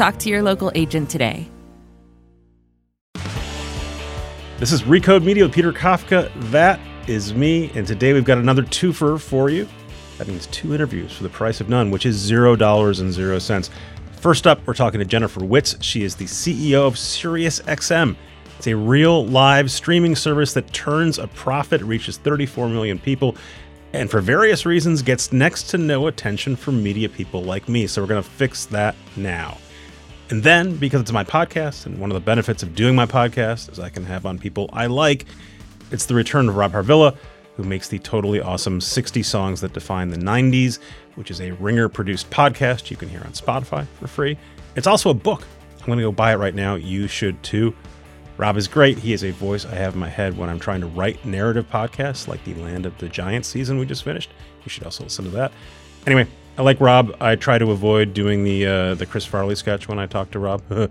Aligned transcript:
Talk 0.00 0.16
to 0.20 0.30
your 0.30 0.42
local 0.42 0.72
agent 0.74 1.10
today. 1.10 1.46
This 4.58 4.72
is 4.72 4.84
Recode 4.84 5.22
Media 5.22 5.44
with 5.44 5.52
Peter 5.52 5.74
Kafka. 5.74 6.32
That 6.50 6.80
is 7.06 7.34
me. 7.34 7.70
And 7.74 7.86
today 7.86 8.14
we've 8.14 8.24
got 8.24 8.38
another 8.38 8.62
twofer 8.62 9.20
for 9.20 9.50
you. 9.50 9.68
That 10.16 10.26
means 10.26 10.46
two 10.46 10.74
interviews 10.74 11.12
for 11.12 11.22
the 11.22 11.28
price 11.28 11.60
of 11.60 11.68
none, 11.68 11.90
which 11.90 12.06
is 12.06 12.16
zero 12.16 12.56
dollars 12.56 13.00
and 13.00 13.12
zero 13.12 13.38
cents. 13.38 13.68
First 14.12 14.46
up, 14.46 14.66
we're 14.66 14.72
talking 14.72 15.00
to 15.00 15.04
Jennifer 15.04 15.40
Witz. 15.40 15.76
She 15.82 16.02
is 16.02 16.16
the 16.16 16.24
CEO 16.24 16.86
of 16.86 16.94
SiriusXM. 16.94 18.16
It's 18.56 18.68
a 18.68 18.76
real 18.76 19.26
live 19.26 19.70
streaming 19.70 20.16
service 20.16 20.54
that 20.54 20.72
turns 20.72 21.18
a 21.18 21.26
profit, 21.26 21.82
reaches 21.82 22.16
34 22.16 22.70
million 22.70 22.98
people, 22.98 23.36
and 23.92 24.10
for 24.10 24.22
various 24.22 24.64
reasons 24.64 25.02
gets 25.02 25.30
next 25.30 25.64
to 25.64 25.76
no 25.76 26.06
attention 26.06 26.56
from 26.56 26.82
media 26.82 27.10
people 27.10 27.42
like 27.42 27.68
me. 27.68 27.86
So 27.86 28.00
we're 28.00 28.08
going 28.08 28.22
to 28.22 28.30
fix 28.30 28.64
that 28.64 28.96
now. 29.14 29.58
And 30.30 30.44
then, 30.44 30.76
because 30.76 31.00
it's 31.00 31.10
my 31.10 31.24
podcast, 31.24 31.86
and 31.86 31.98
one 31.98 32.08
of 32.08 32.14
the 32.14 32.20
benefits 32.20 32.62
of 32.62 32.76
doing 32.76 32.94
my 32.94 33.04
podcast 33.04 33.70
is 33.70 33.80
I 33.80 33.88
can 33.88 34.04
have 34.04 34.26
on 34.26 34.38
people 34.38 34.70
I 34.72 34.86
like, 34.86 35.26
it's 35.90 36.06
the 36.06 36.14
return 36.14 36.48
of 36.48 36.54
Rob 36.54 36.72
Harvilla, 36.72 37.16
who 37.56 37.64
makes 37.64 37.88
the 37.88 37.98
totally 37.98 38.40
awesome 38.40 38.80
60 38.80 39.24
Songs 39.24 39.60
That 39.60 39.72
Define 39.72 40.08
the 40.08 40.16
90s, 40.16 40.78
which 41.16 41.32
is 41.32 41.40
a 41.40 41.50
ringer 41.52 41.88
produced 41.88 42.30
podcast 42.30 42.90
you 42.90 42.96
can 42.96 43.08
hear 43.08 43.22
on 43.22 43.32
Spotify 43.32 43.88
for 43.98 44.06
free. 44.06 44.38
It's 44.76 44.86
also 44.86 45.10
a 45.10 45.14
book. 45.14 45.44
I'm 45.80 45.86
going 45.86 45.98
to 45.98 46.04
go 46.04 46.12
buy 46.12 46.32
it 46.32 46.36
right 46.36 46.54
now. 46.54 46.76
You 46.76 47.08
should 47.08 47.42
too. 47.42 47.74
Rob 48.36 48.56
is 48.56 48.68
great. 48.68 48.98
He 48.98 49.12
is 49.12 49.24
a 49.24 49.32
voice 49.32 49.66
I 49.66 49.74
have 49.74 49.94
in 49.94 50.00
my 50.00 50.08
head 50.08 50.38
when 50.38 50.48
I'm 50.48 50.60
trying 50.60 50.80
to 50.80 50.86
write 50.86 51.24
narrative 51.24 51.68
podcasts 51.68 52.28
like 52.28 52.42
the 52.44 52.54
Land 52.54 52.86
of 52.86 52.96
the 52.98 53.08
Giants 53.08 53.48
season 53.48 53.78
we 53.78 53.84
just 53.84 54.04
finished. 54.04 54.30
You 54.64 54.70
should 54.70 54.84
also 54.84 55.02
listen 55.02 55.24
to 55.24 55.30
that. 55.32 55.50
Anyway, 56.06 56.28
like 56.58 56.80
Rob. 56.80 57.16
I 57.20 57.36
try 57.36 57.58
to 57.58 57.70
avoid 57.70 58.14
doing 58.14 58.44
the 58.44 58.66
uh, 58.66 58.94
the 58.94 59.06
Chris 59.06 59.24
Farley 59.24 59.54
sketch 59.54 59.88
when 59.88 59.98
I 59.98 60.06
talk 60.06 60.30
to 60.32 60.38
Rob. 60.38 60.62
and 60.70 60.90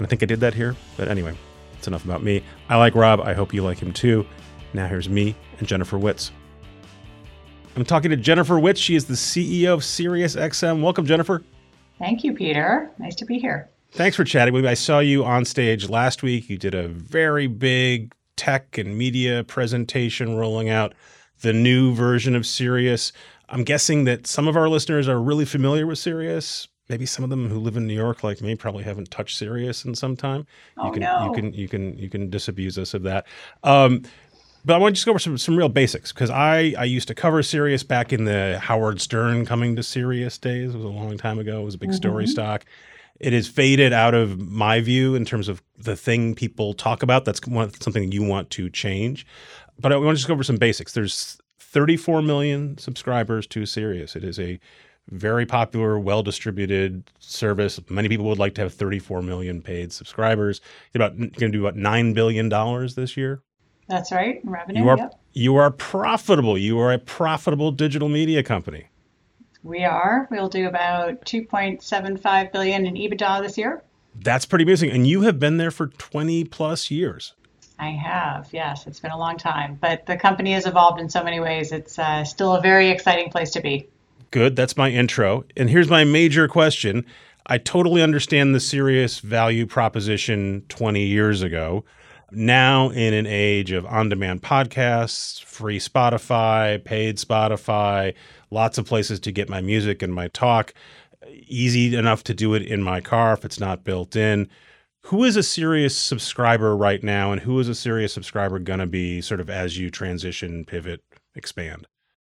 I 0.00 0.06
think 0.06 0.22
I 0.22 0.26
did 0.26 0.40
that 0.40 0.54
here. 0.54 0.76
But 0.96 1.08
anyway, 1.08 1.36
it's 1.74 1.86
enough 1.86 2.04
about 2.04 2.22
me. 2.22 2.42
I 2.68 2.76
like 2.76 2.94
Rob. 2.94 3.20
I 3.20 3.34
hope 3.34 3.54
you 3.54 3.62
like 3.62 3.78
him 3.78 3.92
too. 3.92 4.26
Now 4.74 4.86
here's 4.86 5.08
me 5.08 5.34
and 5.58 5.66
Jennifer 5.66 5.98
Witz. 5.98 6.30
I'm 7.76 7.84
talking 7.84 8.10
to 8.10 8.16
Jennifer 8.16 8.54
Witz. 8.54 8.78
She 8.78 8.94
is 8.94 9.04
the 9.04 9.14
CEO 9.14 9.74
of 9.74 9.80
SiriusXM. 9.80 10.82
Welcome, 10.82 11.04
Jennifer. 11.04 11.42
Thank 11.98 12.24
you, 12.24 12.34
Peter. 12.34 12.90
Nice 12.98 13.14
to 13.16 13.26
be 13.26 13.38
here. 13.38 13.68
Thanks 13.92 14.16
for 14.16 14.24
chatting 14.24 14.52
with 14.52 14.64
me. 14.64 14.70
I 14.70 14.74
saw 14.74 14.98
you 14.98 15.24
on 15.24 15.44
stage 15.44 15.88
last 15.88 16.22
week. 16.22 16.50
You 16.50 16.58
did 16.58 16.74
a 16.74 16.88
very 16.88 17.46
big 17.46 18.14
tech 18.36 18.78
and 18.78 18.96
media 18.96 19.44
presentation 19.44 20.36
rolling 20.36 20.68
out 20.68 20.94
the 21.40 21.52
new 21.52 21.94
version 21.94 22.34
of 22.34 22.46
Sirius. 22.46 23.12
I'm 23.48 23.64
guessing 23.64 24.04
that 24.04 24.26
some 24.26 24.48
of 24.48 24.56
our 24.56 24.68
listeners 24.68 25.08
are 25.08 25.20
really 25.20 25.44
familiar 25.44 25.86
with 25.86 25.98
Sirius. 25.98 26.68
Maybe 26.88 27.06
some 27.06 27.24
of 27.24 27.30
them 27.30 27.48
who 27.48 27.58
live 27.58 27.76
in 27.76 27.86
New 27.86 27.94
York, 27.94 28.22
like 28.22 28.40
me, 28.40 28.54
probably 28.54 28.84
haven't 28.84 29.10
touched 29.10 29.36
Sirius 29.38 29.84
in 29.84 29.94
some 29.94 30.16
time. 30.16 30.46
Oh, 30.78 30.86
you 30.86 30.92
can 30.92 31.02
no. 31.02 31.26
you 31.26 31.32
can 31.32 31.52
you 31.52 31.68
can 31.68 31.98
you 31.98 32.08
can 32.08 32.30
disabuse 32.30 32.78
us 32.78 32.94
of 32.94 33.02
that. 33.04 33.26
Um, 33.64 34.02
but 34.64 34.74
I 34.74 34.78
want 34.78 34.94
to 34.94 34.96
just 34.96 35.06
go 35.06 35.10
over 35.10 35.18
some 35.18 35.36
some 35.38 35.56
real 35.56 35.68
basics 35.68 36.12
because 36.12 36.30
I 36.30 36.74
I 36.78 36.84
used 36.84 37.08
to 37.08 37.14
cover 37.14 37.42
Sirius 37.42 37.82
back 37.82 38.12
in 38.12 38.24
the 38.24 38.58
Howard 38.60 39.00
Stern 39.00 39.46
coming 39.46 39.74
to 39.76 39.82
Sirius 39.82 40.38
days. 40.38 40.74
It 40.74 40.76
was 40.76 40.84
a 40.84 40.88
long 40.88 41.16
time 41.18 41.38
ago. 41.40 41.60
It 41.60 41.64
was 41.64 41.74
a 41.74 41.78
big 41.78 41.92
story 41.92 42.24
Mhm. 42.24 42.28
stock. 42.28 42.64
It 43.18 43.32
has 43.32 43.48
faded 43.48 43.92
out 43.92 44.14
of 44.14 44.38
my 44.38 44.80
view 44.80 45.14
in 45.14 45.24
terms 45.24 45.48
of 45.48 45.62
the 45.78 45.96
thing 45.96 46.34
people 46.34 46.74
talk 46.74 47.02
about. 47.02 47.24
That's 47.24 47.44
one, 47.46 47.72
something 47.80 48.12
you 48.12 48.22
want 48.22 48.50
to 48.50 48.68
change. 48.68 49.26
But 49.80 49.92
I 49.92 49.96
want 49.96 50.10
to 50.10 50.16
just 50.16 50.28
go 50.28 50.34
over 50.34 50.42
some 50.42 50.56
basics. 50.58 50.92
There's 50.92 51.38
34 51.66 52.22
million 52.22 52.78
subscribers 52.78 53.46
to 53.48 53.66
Sirius. 53.66 54.16
It 54.16 54.24
is 54.24 54.38
a 54.38 54.58
very 55.08 55.46
popular, 55.46 55.98
well 55.98 56.22
distributed 56.22 57.10
service. 57.18 57.78
Many 57.88 58.08
people 58.08 58.26
would 58.26 58.38
like 58.38 58.54
to 58.54 58.62
have 58.62 58.74
34 58.74 59.22
million 59.22 59.62
paid 59.62 59.92
subscribers. 59.92 60.60
You're 60.92 61.04
about 61.04 61.16
going 61.18 61.30
to 61.32 61.48
do 61.50 61.66
about 61.66 61.76
nine 61.76 62.12
billion 62.12 62.48
dollars 62.48 62.94
this 62.94 63.16
year. 63.16 63.42
That's 63.88 64.10
right. 64.10 64.40
Revenue. 64.44 64.82
You 64.82 64.88
are 64.88 64.96
Yep. 64.98 65.14
you 65.32 65.56
are 65.56 65.70
profitable. 65.70 66.58
You 66.58 66.78
are 66.80 66.92
a 66.92 66.98
profitable 66.98 67.70
digital 67.70 68.08
media 68.08 68.42
company. 68.42 68.88
We 69.62 69.84
are. 69.84 70.28
We'll 70.30 70.48
do 70.48 70.66
about 70.68 71.24
2.75 71.24 72.52
billion 72.52 72.86
in 72.86 72.94
EBITDA 72.94 73.42
this 73.42 73.58
year. 73.58 73.82
That's 74.14 74.46
pretty 74.46 74.62
amazing. 74.64 74.90
And 74.90 75.06
you 75.06 75.22
have 75.22 75.38
been 75.38 75.56
there 75.56 75.70
for 75.70 75.88
20 75.88 76.44
plus 76.44 76.90
years. 76.90 77.34
I 77.78 77.90
have. 77.90 78.48
Yes, 78.52 78.86
it's 78.86 79.00
been 79.00 79.10
a 79.10 79.18
long 79.18 79.36
time, 79.36 79.78
but 79.80 80.06
the 80.06 80.16
company 80.16 80.52
has 80.52 80.66
evolved 80.66 81.00
in 81.00 81.08
so 81.08 81.22
many 81.22 81.40
ways. 81.40 81.72
It's 81.72 81.98
uh, 81.98 82.24
still 82.24 82.54
a 82.54 82.60
very 82.60 82.88
exciting 82.88 83.30
place 83.30 83.50
to 83.50 83.60
be. 83.60 83.88
Good. 84.30 84.56
That's 84.56 84.76
my 84.76 84.90
intro. 84.90 85.44
And 85.56 85.70
here's 85.70 85.88
my 85.88 86.04
major 86.04 86.48
question. 86.48 87.04
I 87.46 87.58
totally 87.58 88.02
understand 88.02 88.54
the 88.54 88.60
Sirius 88.60 89.20
value 89.20 89.66
proposition 89.66 90.64
20 90.68 91.04
years 91.04 91.42
ago. 91.42 91.84
Now, 92.32 92.90
in 92.90 93.14
an 93.14 93.26
age 93.26 93.70
of 93.70 93.86
on 93.86 94.08
demand 94.08 94.42
podcasts, 94.42 95.40
free 95.42 95.78
Spotify, 95.78 96.82
paid 96.82 97.18
Spotify, 97.18 98.14
lots 98.50 98.78
of 98.78 98.86
places 98.86 99.20
to 99.20 99.32
get 99.32 99.48
my 99.48 99.60
music 99.60 100.02
and 100.02 100.12
my 100.12 100.28
talk, 100.28 100.74
easy 101.46 101.94
enough 101.94 102.24
to 102.24 102.34
do 102.34 102.54
it 102.54 102.62
in 102.62 102.82
my 102.82 103.00
car 103.00 103.32
if 103.34 103.44
it's 103.44 103.60
not 103.60 103.84
built 103.84 104.16
in. 104.16 104.48
Who 105.06 105.22
is 105.22 105.36
a 105.36 105.42
Sirius 105.44 105.96
subscriber 105.96 106.76
right 106.76 107.00
now, 107.00 107.30
and 107.30 107.40
who 107.40 107.60
is 107.60 107.68
a 107.68 107.76
Sirius 107.76 108.12
subscriber 108.12 108.58
going 108.58 108.80
to 108.80 108.86
be 108.86 109.20
sort 109.20 109.38
of 109.38 109.48
as 109.48 109.78
you 109.78 109.88
transition, 109.88 110.64
pivot, 110.64 111.00
expand? 111.36 111.86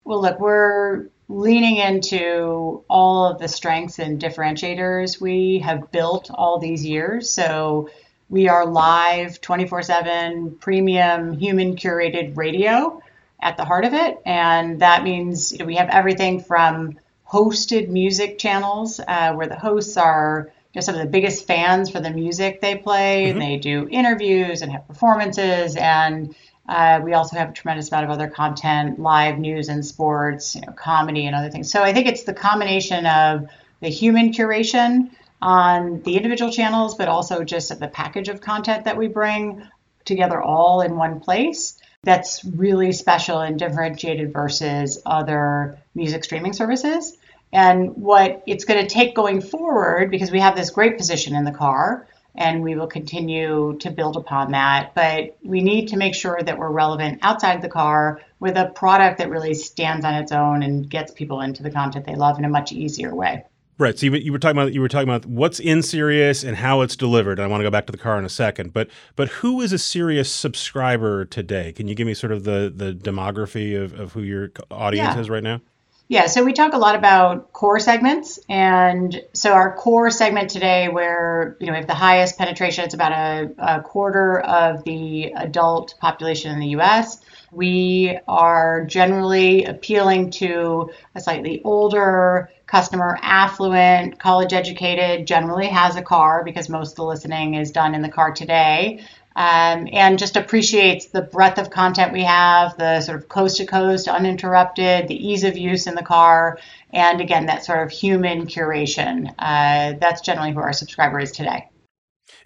Well, 0.04 0.22
look, 0.22 0.38
we're 0.42 1.08
leaning 1.30 1.78
into 1.78 2.84
all 2.90 3.24
of 3.24 3.40
the 3.40 3.48
strengths 3.48 4.00
and 4.00 4.22
differentiators 4.22 5.22
we 5.22 5.60
have 5.60 5.94
built 5.94 6.30
all 6.30 6.60
these 6.60 6.86
years. 6.86 7.30
So 7.30 7.90
we 8.28 8.50
are 8.50 8.66
live 8.66 9.40
24 9.40 9.84
7 9.84 10.58
premium 10.60 11.40
human 11.40 11.78
curated 11.78 12.36
radio 12.36 13.02
at 13.42 13.56
the 13.56 13.64
heart 13.64 13.86
of 13.86 13.94
it. 13.94 14.18
And 14.26 14.82
that 14.82 15.06
means 15.06 15.54
we 15.66 15.78
have 15.78 15.88
everything 15.88 16.42
from 16.42 17.00
hosted 17.26 17.88
music 17.88 18.38
channels 18.38 19.00
uh, 19.08 19.32
where 19.36 19.48
the 19.48 19.58
hosts 19.58 19.96
are 19.96 20.52
know, 20.78 20.82
some 20.82 20.96
of 20.96 21.02
the 21.02 21.08
biggest 21.08 21.46
fans 21.46 21.90
for 21.90 22.00
the 22.00 22.10
music 22.10 22.62
they 22.62 22.76
play. 22.76 23.30
And 23.30 23.42
they 23.42 23.58
do 23.58 23.88
interviews 23.90 24.62
and 24.62 24.72
have 24.72 24.88
performances. 24.88 25.76
And 25.76 26.36
uh, 26.70 27.02
we 27.04 27.14
also 27.14 27.38
have 27.38 27.50
a 27.50 27.54
tremendous 27.54 27.92
amount 27.92 28.06
of 28.06 28.12
other 28.12 28.28
content, 28.28 29.00
live 29.00 29.38
news 29.38 29.70
and 29.70 29.86
sports, 29.86 30.56
you 30.56 30.62
know, 30.62 30.74
comedy 30.74 31.26
and 31.26 31.36
other 31.36 31.50
things. 31.50 31.72
So 31.72 31.82
I 31.82 31.94
think 31.94 32.08
it's 32.08 32.24
the 32.24 32.34
combination 32.34 33.06
of 33.06 33.48
the 33.80 33.90
human 33.90 34.32
curation 34.32 35.12
on 35.42 36.02
the 36.02 36.18
individual 36.18 36.52
channels, 36.52 36.96
but 36.96 37.08
also 37.08 37.44
just 37.44 37.78
the 37.80 37.88
package 37.88 38.28
of 38.28 38.42
content 38.42 38.86
that 38.86 38.98
we 38.98 39.08
bring 39.08 39.68
together 40.06 40.42
all 40.42 40.82
in 40.82 40.96
one 40.96 41.20
place. 41.20 41.80
That's 42.04 42.44
really 42.46 42.92
special 42.92 43.40
and 43.40 43.60
differentiated 43.60 44.34
versus 44.34 45.02
other 45.06 45.78
music 45.94 46.24
streaming 46.24 46.54
services. 46.54 47.17
And 47.52 47.96
what 47.96 48.44
it's 48.46 48.66
going 48.66 48.86
to 48.86 48.94
take 48.94 49.16
going 49.16 49.42
forward, 49.42 50.12
because 50.12 50.32
we 50.32 50.40
have 50.40 50.56
this 50.56 50.70
great 50.70 50.98
position 50.98 51.36
in 51.36 51.46
the 51.46 51.52
car, 51.52 52.08
and 52.36 52.62
we 52.62 52.76
will 52.76 52.88
continue 52.88 53.78
to 53.80 53.90
build 53.90 54.16
upon 54.16 54.52
that. 54.52 54.94
But 54.94 55.38
we 55.44 55.62
need 55.62 55.88
to 55.90 55.98
make 55.98 56.14
sure 56.14 56.40
that 56.40 56.58
we're 56.58 56.70
relevant 56.70 57.20
outside 57.24 57.62
the 57.62 57.70
car 57.70 58.22
with 58.40 58.58
a 58.58 58.68
product 58.76 59.18
that 59.20 59.30
really 59.30 59.54
stands 59.54 60.06
on 60.06 60.14
its 60.14 60.32
own 60.32 60.62
and 60.62 60.88
gets 60.90 61.12
people 61.12 61.42
into 61.42 61.64
the 61.64 61.72
content 61.72 62.06
they 62.06 62.16
love 62.16 62.38
in 62.38 62.46
a 62.46 62.50
much 62.50 62.72
easier 62.72 63.16
way. 63.16 63.44
Right. 63.80 63.98
So 63.98 64.08
you, 64.08 64.14
you 64.16 64.32
were 64.32 64.40
talking 64.40 64.58
about 64.58 64.74
you 64.74 64.82
were 64.82 64.88
talking 64.88 65.08
about 65.08 65.26
what's 65.28 65.60
in 65.60 65.84
Sirius 65.84 66.44
and 66.44 66.58
how 66.58 66.82
it's 66.82 66.96
delivered. 66.96 67.38
And 67.40 67.46
I 67.46 67.48
want 67.48 67.62
to 67.62 67.64
go 67.64 67.70
back 67.70 67.86
to 67.86 67.92
the 67.92 67.98
car 67.98 68.18
in 68.18 68.26
a 68.26 68.30
second. 68.30 68.74
But 68.74 68.90
but 69.16 69.30
who 69.30 69.62
is 69.62 69.72
a 69.72 69.78
Sirius 69.78 70.32
subscriber 70.32 71.26
today? 71.26 71.74
Can 71.74 71.88
you 71.88 71.94
give 71.94 72.08
me 72.08 72.16
sort 72.16 72.32
of 72.34 72.44
the 72.44 72.74
the 72.76 72.92
demography 72.94 73.80
of, 73.80 74.00
of 74.00 74.14
who 74.14 74.22
your 74.22 74.52
audience 74.72 75.16
Yeah. 75.16 75.22
is 75.22 75.30
right 75.30 75.44
now? 75.44 75.62
Yeah, 76.10 76.28
so 76.28 76.46
we 76.46 76.54
talk 76.54 76.74
a 76.74 76.78
lot 76.78 76.96
about 76.96 77.52
core 77.52 77.80
segments. 77.80 78.40
And 78.48 79.22
so 79.34 79.52
our 79.52 79.76
core 79.76 80.10
segment 80.10 80.50
today, 80.50 80.88
where 80.88 81.58
you 81.60 81.68
know 81.68 81.74
we 81.74 81.80
have 81.80 81.88
the 81.88 81.94
highest 81.94 82.38
penetration, 82.38 82.86
it's 82.86 82.94
about 82.94 83.12
a, 83.12 83.52
a 83.58 83.82
quarter 83.82 84.40
of 84.40 84.86
the 84.86 85.34
adult 85.36 85.96
population 86.00 86.52
in 86.54 86.60
the 86.60 86.80
US. 86.80 87.20
We 87.52 88.18
are 88.26 88.86
generally 88.86 89.66
appealing 89.66 90.32
to 90.32 90.92
a 91.14 91.20
slightly 91.20 91.62
older 91.66 92.52
customer, 92.68 93.18
affluent, 93.22 94.20
college 94.20 94.54
educated, 94.54 95.28
generally 95.28 95.68
has 95.68 95.98
a 95.98 96.02
car 96.02 96.44
because 96.44 96.70
most 96.70 96.92
of 96.92 96.96
the 96.98 97.06
listening 97.06 97.56
is 97.56 97.72
done 97.72 97.96
in 97.96 98.02
the 98.02 98.10
car 98.10 98.32
today. 98.32 99.06
Um, 99.38 99.88
and 99.94 100.18
just 100.18 100.36
appreciates 100.36 101.10
the 101.10 101.22
breadth 101.22 101.60
of 101.60 101.70
content 101.70 102.12
we 102.12 102.24
have, 102.24 102.76
the 102.80 103.02
sort 103.02 103.20
of 103.20 103.30
coast 103.30 103.58
to 103.58 103.68
coast, 103.68 104.08
uninterrupted, 104.08 105.08
the 105.08 105.16
ease 105.16 105.44
of 105.44 105.56
use 105.56 105.86
in 105.86 105.94
the 105.94 106.02
car, 106.02 106.58
and 106.92 107.22
again, 107.22 107.46
that 107.46 107.64
sort 107.64 107.86
of 107.86 107.92
human 107.92 108.48
curation. 108.48 109.28
Uh, 109.38 109.94
that's 110.02 110.22
generally 110.22 110.54
who 110.54 110.60
our 110.60 110.74
subscriber 110.74 111.20
is 111.20 111.32
today. 111.32 111.70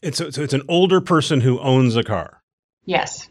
It's 0.01 0.17
so, 0.17 0.31
so 0.31 0.41
it's 0.41 0.53
an 0.53 0.63
older 0.67 0.99
person 0.99 1.39
who 1.39 1.59
owns 1.59 1.95
a 1.95 2.03
car. 2.03 2.41
Yes. 2.83 3.29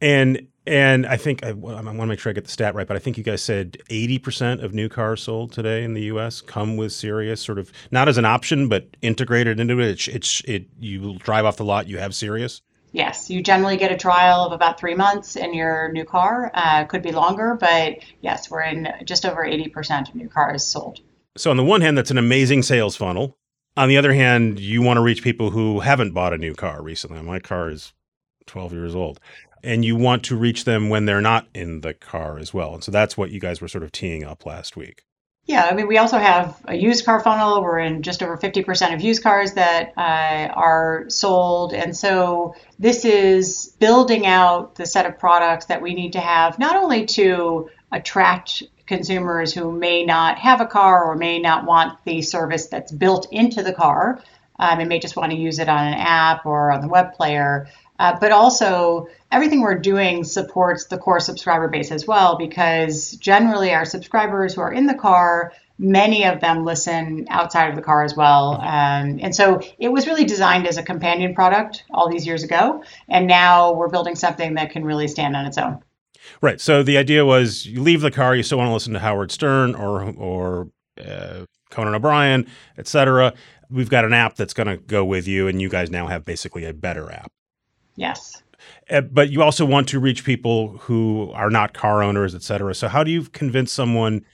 And 0.00 0.48
and 0.66 1.06
I 1.06 1.16
think 1.16 1.44
I, 1.44 1.50
I 1.50 1.52
want 1.52 1.86
to 1.86 2.06
make 2.06 2.18
sure 2.18 2.30
I 2.30 2.32
get 2.32 2.44
the 2.44 2.50
stat 2.50 2.74
right, 2.74 2.88
but 2.88 2.96
I 2.96 2.98
think 2.98 3.16
you 3.16 3.22
guys 3.22 3.40
said 3.40 3.78
80% 3.88 4.64
of 4.64 4.74
new 4.74 4.88
cars 4.88 5.22
sold 5.22 5.52
today 5.52 5.84
in 5.84 5.94
the 5.94 6.02
U.S. 6.02 6.40
come 6.40 6.76
with 6.76 6.92
Sirius, 6.92 7.40
sort 7.40 7.60
of 7.60 7.70
not 7.92 8.08
as 8.08 8.18
an 8.18 8.24
option, 8.24 8.68
but 8.68 8.88
integrated 9.00 9.60
into 9.60 9.78
it. 9.78 9.90
It's, 9.90 10.08
it's 10.08 10.42
it 10.44 10.66
you 10.80 11.18
drive 11.18 11.44
off 11.44 11.56
the 11.56 11.64
lot, 11.64 11.86
you 11.86 11.98
have 11.98 12.12
Sirius. 12.12 12.62
Yes, 12.96 13.28
you 13.28 13.42
generally 13.42 13.76
get 13.76 13.92
a 13.92 13.96
trial 13.98 14.46
of 14.46 14.52
about 14.52 14.80
three 14.80 14.94
months 14.94 15.36
in 15.36 15.52
your 15.52 15.92
new 15.92 16.06
car. 16.06 16.50
Uh, 16.54 16.86
could 16.86 17.02
be 17.02 17.12
longer, 17.12 17.54
but 17.60 17.98
yes, 18.22 18.50
we're 18.50 18.62
in 18.62 18.88
just 19.04 19.26
over 19.26 19.44
80% 19.44 20.08
of 20.08 20.14
new 20.14 20.30
cars 20.30 20.64
sold. 20.64 21.00
So 21.36 21.50
on 21.50 21.58
the 21.58 21.62
one 21.62 21.82
hand, 21.82 21.98
that's 21.98 22.10
an 22.10 22.16
amazing 22.16 22.62
sales 22.62 22.96
funnel. 22.96 23.36
On 23.76 23.90
the 23.90 23.98
other 23.98 24.14
hand, 24.14 24.58
you 24.58 24.80
want 24.80 24.96
to 24.96 25.02
reach 25.02 25.22
people 25.22 25.50
who 25.50 25.80
haven't 25.80 26.12
bought 26.12 26.32
a 26.32 26.38
new 26.38 26.54
car 26.54 26.80
recently. 26.80 27.20
My 27.20 27.38
car 27.38 27.68
is 27.68 27.92
12 28.46 28.72
years 28.72 28.94
old. 28.94 29.20
And 29.62 29.84
you 29.84 29.94
want 29.94 30.24
to 30.24 30.36
reach 30.36 30.64
them 30.64 30.88
when 30.88 31.04
they're 31.04 31.20
not 31.20 31.48
in 31.54 31.82
the 31.82 31.92
car 31.92 32.38
as 32.38 32.54
well. 32.54 32.72
And 32.72 32.82
so 32.82 32.90
that's 32.90 33.14
what 33.14 33.30
you 33.30 33.40
guys 33.40 33.60
were 33.60 33.68
sort 33.68 33.84
of 33.84 33.92
teeing 33.92 34.24
up 34.24 34.46
last 34.46 34.74
week. 34.74 35.04
Yeah, 35.46 35.68
I 35.70 35.74
mean, 35.74 35.86
we 35.86 35.98
also 35.98 36.18
have 36.18 36.60
a 36.64 36.74
used 36.74 37.04
car 37.04 37.20
funnel. 37.20 37.62
We're 37.62 37.78
in 37.78 38.02
just 38.02 38.20
over 38.20 38.36
50% 38.36 38.94
of 38.94 39.00
used 39.00 39.22
cars 39.22 39.52
that 39.52 39.92
uh, 39.96 40.52
are 40.52 41.04
sold. 41.08 41.72
And 41.72 41.96
so 41.96 42.56
this 42.80 43.04
is 43.04 43.76
building 43.78 44.26
out 44.26 44.74
the 44.74 44.86
set 44.86 45.06
of 45.06 45.20
products 45.20 45.66
that 45.66 45.80
we 45.80 45.94
need 45.94 46.14
to 46.14 46.20
have, 46.20 46.58
not 46.58 46.74
only 46.74 47.06
to 47.06 47.70
attract 47.92 48.64
consumers 48.86 49.54
who 49.54 49.70
may 49.70 50.04
not 50.04 50.38
have 50.38 50.60
a 50.60 50.66
car 50.66 51.04
or 51.04 51.14
may 51.14 51.38
not 51.38 51.64
want 51.64 51.98
the 52.04 52.22
service 52.22 52.66
that's 52.66 52.90
built 52.90 53.28
into 53.30 53.62
the 53.62 53.72
car 53.72 54.20
um, 54.58 54.80
and 54.80 54.88
may 54.88 54.98
just 54.98 55.16
want 55.16 55.30
to 55.30 55.38
use 55.38 55.58
it 55.60 55.68
on 55.68 55.86
an 55.86 55.94
app 55.94 56.44
or 56.46 56.72
on 56.72 56.80
the 56.80 56.88
web 56.88 57.12
player. 57.14 57.68
Uh, 57.98 58.16
but 58.20 58.32
also, 58.32 59.06
everything 59.30 59.60
we're 59.60 59.78
doing 59.78 60.24
supports 60.24 60.86
the 60.86 60.98
core 60.98 61.20
subscriber 61.20 61.68
base 61.68 61.90
as 61.90 62.06
well, 62.06 62.36
because 62.36 63.12
generally 63.12 63.72
our 63.72 63.84
subscribers 63.84 64.54
who 64.54 64.60
are 64.60 64.72
in 64.72 64.86
the 64.86 64.94
car, 64.94 65.52
many 65.78 66.24
of 66.24 66.40
them 66.40 66.64
listen 66.64 67.26
outside 67.30 67.68
of 67.68 67.76
the 67.76 67.82
car 67.82 68.04
as 68.04 68.14
well. 68.16 68.60
Um, 68.60 69.18
and 69.22 69.34
so 69.34 69.60
it 69.78 69.88
was 69.88 70.06
really 70.06 70.24
designed 70.24 70.66
as 70.66 70.76
a 70.76 70.82
companion 70.82 71.34
product 71.34 71.84
all 71.90 72.10
these 72.10 72.26
years 72.26 72.42
ago. 72.42 72.82
And 73.08 73.26
now 73.26 73.72
we're 73.72 73.90
building 73.90 74.14
something 74.14 74.54
that 74.54 74.70
can 74.70 74.84
really 74.84 75.08
stand 75.08 75.36
on 75.36 75.46
its 75.46 75.58
own. 75.58 75.82
Right. 76.40 76.60
So 76.60 76.82
the 76.82 76.98
idea 76.98 77.24
was 77.24 77.66
you 77.66 77.82
leave 77.82 78.00
the 78.00 78.10
car, 78.10 78.34
you 78.34 78.42
still 78.42 78.58
want 78.58 78.68
to 78.68 78.74
listen 78.74 78.92
to 78.94 78.98
Howard 78.98 79.30
Stern 79.30 79.74
or 79.74 80.02
or 80.16 80.70
uh, 80.98 81.44
Conan 81.70 81.94
O'Brien, 81.94 82.46
etc. 82.78 83.34
We've 83.70 83.90
got 83.90 84.04
an 84.04 84.12
app 84.12 84.36
that's 84.36 84.54
going 84.54 84.68
to 84.68 84.76
go 84.76 85.04
with 85.04 85.26
you, 85.26 85.48
and 85.48 85.60
you 85.60 85.68
guys 85.68 85.90
now 85.90 86.06
have 86.06 86.24
basically 86.24 86.64
a 86.64 86.72
better 86.72 87.10
app. 87.10 87.30
Yes. 87.96 88.42
Uh, 88.90 89.00
but 89.00 89.30
you 89.30 89.42
also 89.42 89.64
want 89.64 89.88
to 89.88 89.98
reach 89.98 90.24
people 90.24 90.78
who 90.78 91.30
are 91.32 91.50
not 91.50 91.74
car 91.74 92.02
owners, 92.02 92.34
etc. 92.34 92.74
So 92.74 92.88
how 92.88 93.02
do 93.02 93.10
you 93.10 93.24
convince 93.24 93.72
someone 93.72 94.24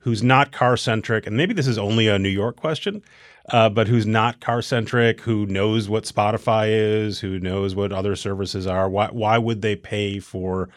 who's 0.00 0.22
not 0.22 0.52
car 0.52 0.76
centric, 0.76 1.26
and 1.26 1.36
maybe 1.36 1.54
this 1.54 1.66
is 1.66 1.78
only 1.78 2.08
a 2.08 2.18
New 2.18 2.28
York 2.28 2.56
question, 2.56 3.02
uh, 3.50 3.68
but 3.68 3.88
who's 3.88 4.06
not 4.06 4.40
car 4.40 4.60
centric, 4.60 5.20
who 5.20 5.46
knows 5.46 5.88
what 5.88 6.04
Spotify 6.04 6.68
is, 6.68 7.20
who 7.20 7.38
knows 7.38 7.74
what 7.74 7.92
other 7.92 8.16
services 8.16 8.66
are? 8.66 8.88
Why 8.88 9.08
why 9.08 9.38
would 9.38 9.62
they 9.62 9.76
pay 9.76 10.18
for 10.18 10.68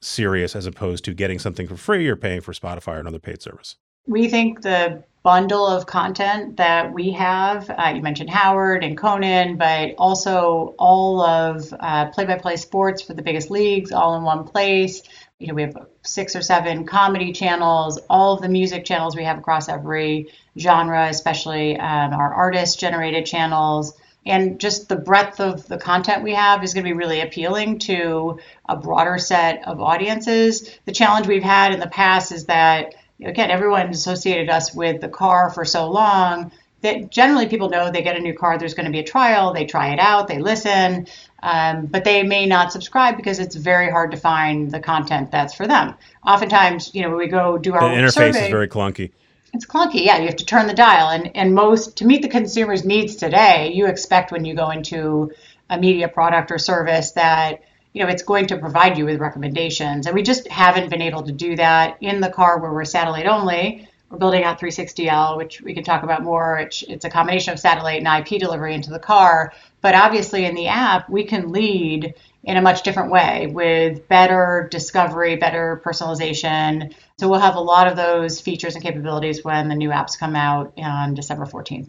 Sirius 0.00 0.54
as 0.54 0.66
opposed 0.66 1.04
to 1.04 1.14
getting 1.14 1.38
something 1.38 1.66
for 1.66 1.76
free 1.76 2.06
or 2.08 2.16
paying 2.16 2.40
for 2.40 2.52
Spotify 2.52 2.96
or 2.96 3.00
another 3.00 3.18
paid 3.18 3.42
service? 3.42 3.76
We 4.06 4.28
think 4.28 4.62
the 4.62 5.02
bundle 5.22 5.66
of 5.66 5.86
content 5.86 6.56
that 6.56 6.92
we 6.92 7.10
have, 7.12 7.68
uh, 7.70 7.92
you 7.94 8.02
mentioned 8.02 8.30
Howard 8.30 8.84
and 8.84 8.96
Conan, 8.96 9.56
but 9.56 9.94
also 9.98 10.74
all 10.78 11.20
of 11.20 11.68
play 12.12 12.24
by 12.24 12.38
play 12.38 12.56
sports 12.56 13.02
for 13.02 13.14
the 13.14 13.22
biggest 13.22 13.50
leagues 13.50 13.92
all 13.92 14.16
in 14.16 14.22
one 14.22 14.44
place. 14.44 15.02
You 15.38 15.48
know, 15.48 15.54
we 15.54 15.62
have 15.62 15.86
six 16.02 16.34
or 16.34 16.42
seven 16.42 16.86
comedy 16.86 17.32
channels, 17.32 18.00
all 18.10 18.34
of 18.34 18.42
the 18.42 18.48
music 18.48 18.84
channels 18.84 19.14
we 19.14 19.24
have 19.24 19.38
across 19.38 19.68
every 19.68 20.32
genre, 20.58 21.08
especially 21.08 21.78
um, 21.78 22.12
our 22.12 22.32
artist 22.32 22.80
generated 22.80 23.26
channels 23.26 23.96
and 24.28 24.60
just 24.60 24.88
the 24.88 24.96
breadth 24.96 25.40
of 25.40 25.66
the 25.68 25.78
content 25.78 26.22
we 26.22 26.34
have 26.34 26.62
is 26.62 26.74
going 26.74 26.84
to 26.84 26.90
be 26.90 26.96
really 26.96 27.20
appealing 27.20 27.78
to 27.78 28.38
a 28.68 28.76
broader 28.76 29.18
set 29.18 29.66
of 29.66 29.80
audiences. 29.80 30.78
The 30.84 30.92
challenge 30.92 31.26
we've 31.26 31.42
had 31.42 31.72
in 31.72 31.80
the 31.80 31.86
past 31.86 32.30
is 32.30 32.44
that 32.46 32.94
again 33.24 33.50
everyone 33.50 33.88
associated 33.88 34.48
us 34.48 34.74
with 34.74 35.00
the 35.00 35.08
car 35.08 35.50
for 35.50 35.64
so 35.64 35.90
long 35.90 36.50
that 36.80 37.10
generally 37.10 37.48
people 37.48 37.68
know 37.68 37.90
they 37.90 38.02
get 38.02 38.16
a 38.16 38.20
new 38.20 38.34
car 38.34 38.58
there's 38.58 38.74
going 38.74 38.86
to 38.86 38.92
be 38.92 39.00
a 39.00 39.04
trial 39.04 39.52
they 39.52 39.64
try 39.64 39.92
it 39.92 39.98
out 39.98 40.28
they 40.28 40.38
listen 40.38 41.06
um, 41.40 41.86
but 41.86 42.04
they 42.04 42.22
may 42.22 42.46
not 42.46 42.72
subscribe 42.72 43.16
because 43.16 43.38
it's 43.38 43.54
very 43.54 43.90
hard 43.90 44.10
to 44.10 44.16
find 44.16 44.70
the 44.70 44.80
content 44.80 45.30
that's 45.30 45.54
for 45.54 45.66
them 45.66 45.94
oftentimes 46.26 46.94
you 46.94 47.02
know 47.02 47.08
when 47.10 47.18
we 47.18 47.28
go 47.28 47.58
do 47.58 47.74
our 47.74 47.80
the 47.80 48.00
interface 48.00 48.12
survey, 48.12 48.44
is 48.44 48.50
very 48.50 48.68
clunky 48.68 49.10
it's 49.54 49.66
clunky. 49.66 50.04
Yeah, 50.04 50.18
you 50.18 50.26
have 50.26 50.36
to 50.36 50.44
turn 50.44 50.66
the 50.66 50.74
dial, 50.74 51.08
and 51.08 51.34
and 51.34 51.54
most 51.54 51.96
to 51.98 52.04
meet 52.04 52.22
the 52.22 52.28
consumer's 52.28 52.84
needs 52.84 53.16
today, 53.16 53.72
you 53.72 53.86
expect 53.86 54.30
when 54.30 54.44
you 54.44 54.54
go 54.54 54.70
into 54.70 55.32
a 55.70 55.78
media 55.78 56.08
product 56.08 56.50
or 56.50 56.58
service 56.58 57.12
that 57.12 57.62
you 57.92 58.02
know 58.02 58.10
it's 58.10 58.22
going 58.22 58.46
to 58.46 58.58
provide 58.58 58.98
you 58.98 59.04
with 59.04 59.20
recommendations, 59.20 60.06
and 60.06 60.14
we 60.14 60.22
just 60.22 60.48
haven't 60.48 60.90
been 60.90 61.02
able 61.02 61.22
to 61.22 61.32
do 61.32 61.56
that 61.56 61.96
in 62.00 62.20
the 62.20 62.30
car 62.30 62.58
where 62.58 62.72
we're 62.72 62.84
satellite 62.84 63.26
only. 63.26 63.88
We're 64.10 64.18
building 64.18 64.42
out 64.42 64.58
360L, 64.58 65.36
which 65.36 65.60
we 65.60 65.74
can 65.74 65.84
talk 65.84 66.02
about 66.02 66.22
more. 66.22 66.58
It's, 66.58 66.82
it's 66.82 67.04
a 67.04 67.10
combination 67.10 67.52
of 67.52 67.60
satellite 67.60 68.02
and 68.02 68.26
IP 68.26 68.40
delivery 68.40 68.74
into 68.74 68.88
the 68.90 68.98
car, 68.98 69.52
but 69.82 69.94
obviously 69.94 70.46
in 70.46 70.54
the 70.54 70.68
app 70.68 71.10
we 71.10 71.24
can 71.24 71.52
lead 71.52 72.14
in 72.44 72.56
a 72.56 72.62
much 72.62 72.82
different 72.82 73.10
way 73.10 73.48
with 73.52 74.08
better 74.08 74.68
discovery, 74.70 75.36
better 75.36 75.82
personalization, 75.84 76.94
so 77.18 77.28
we'll 77.28 77.40
have 77.40 77.56
a 77.56 77.60
lot 77.60 77.88
of 77.88 77.96
those 77.96 78.40
features 78.40 78.74
and 78.74 78.82
capabilities 78.82 79.44
when 79.44 79.68
the 79.68 79.74
new 79.74 79.90
apps 79.90 80.18
come 80.18 80.34
out 80.34 80.72
on 80.78 81.14
December 81.14 81.44
14th. 81.44 81.88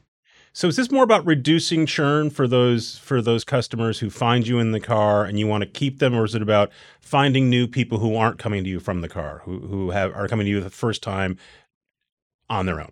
So 0.59 0.67
is 0.67 0.75
this 0.75 0.91
more 0.91 1.05
about 1.05 1.25
reducing 1.25 1.85
churn 1.85 2.29
for 2.29 2.45
those 2.45 2.97
for 2.97 3.21
those 3.21 3.45
customers 3.45 3.99
who 3.99 4.09
find 4.09 4.45
you 4.45 4.59
in 4.59 4.73
the 4.73 4.81
car 4.81 5.23
and 5.23 5.39
you 5.39 5.47
want 5.47 5.61
to 5.61 5.69
keep 5.69 5.99
them, 5.99 6.13
or 6.13 6.25
is 6.25 6.35
it 6.35 6.41
about 6.41 6.69
finding 6.99 7.49
new 7.49 7.65
people 7.65 7.99
who 7.99 8.17
aren't 8.17 8.39
coming 8.39 8.65
to 8.65 8.69
you 8.69 8.81
from 8.81 8.99
the 8.99 9.07
car, 9.07 9.41
who 9.45 9.59
who 9.59 9.91
have 9.91 10.13
are 10.13 10.27
coming 10.27 10.43
to 10.43 10.49
you 10.49 10.59
the 10.59 10.69
first 10.69 11.01
time 11.01 11.37
on 12.49 12.65
their 12.65 12.81
own? 12.81 12.91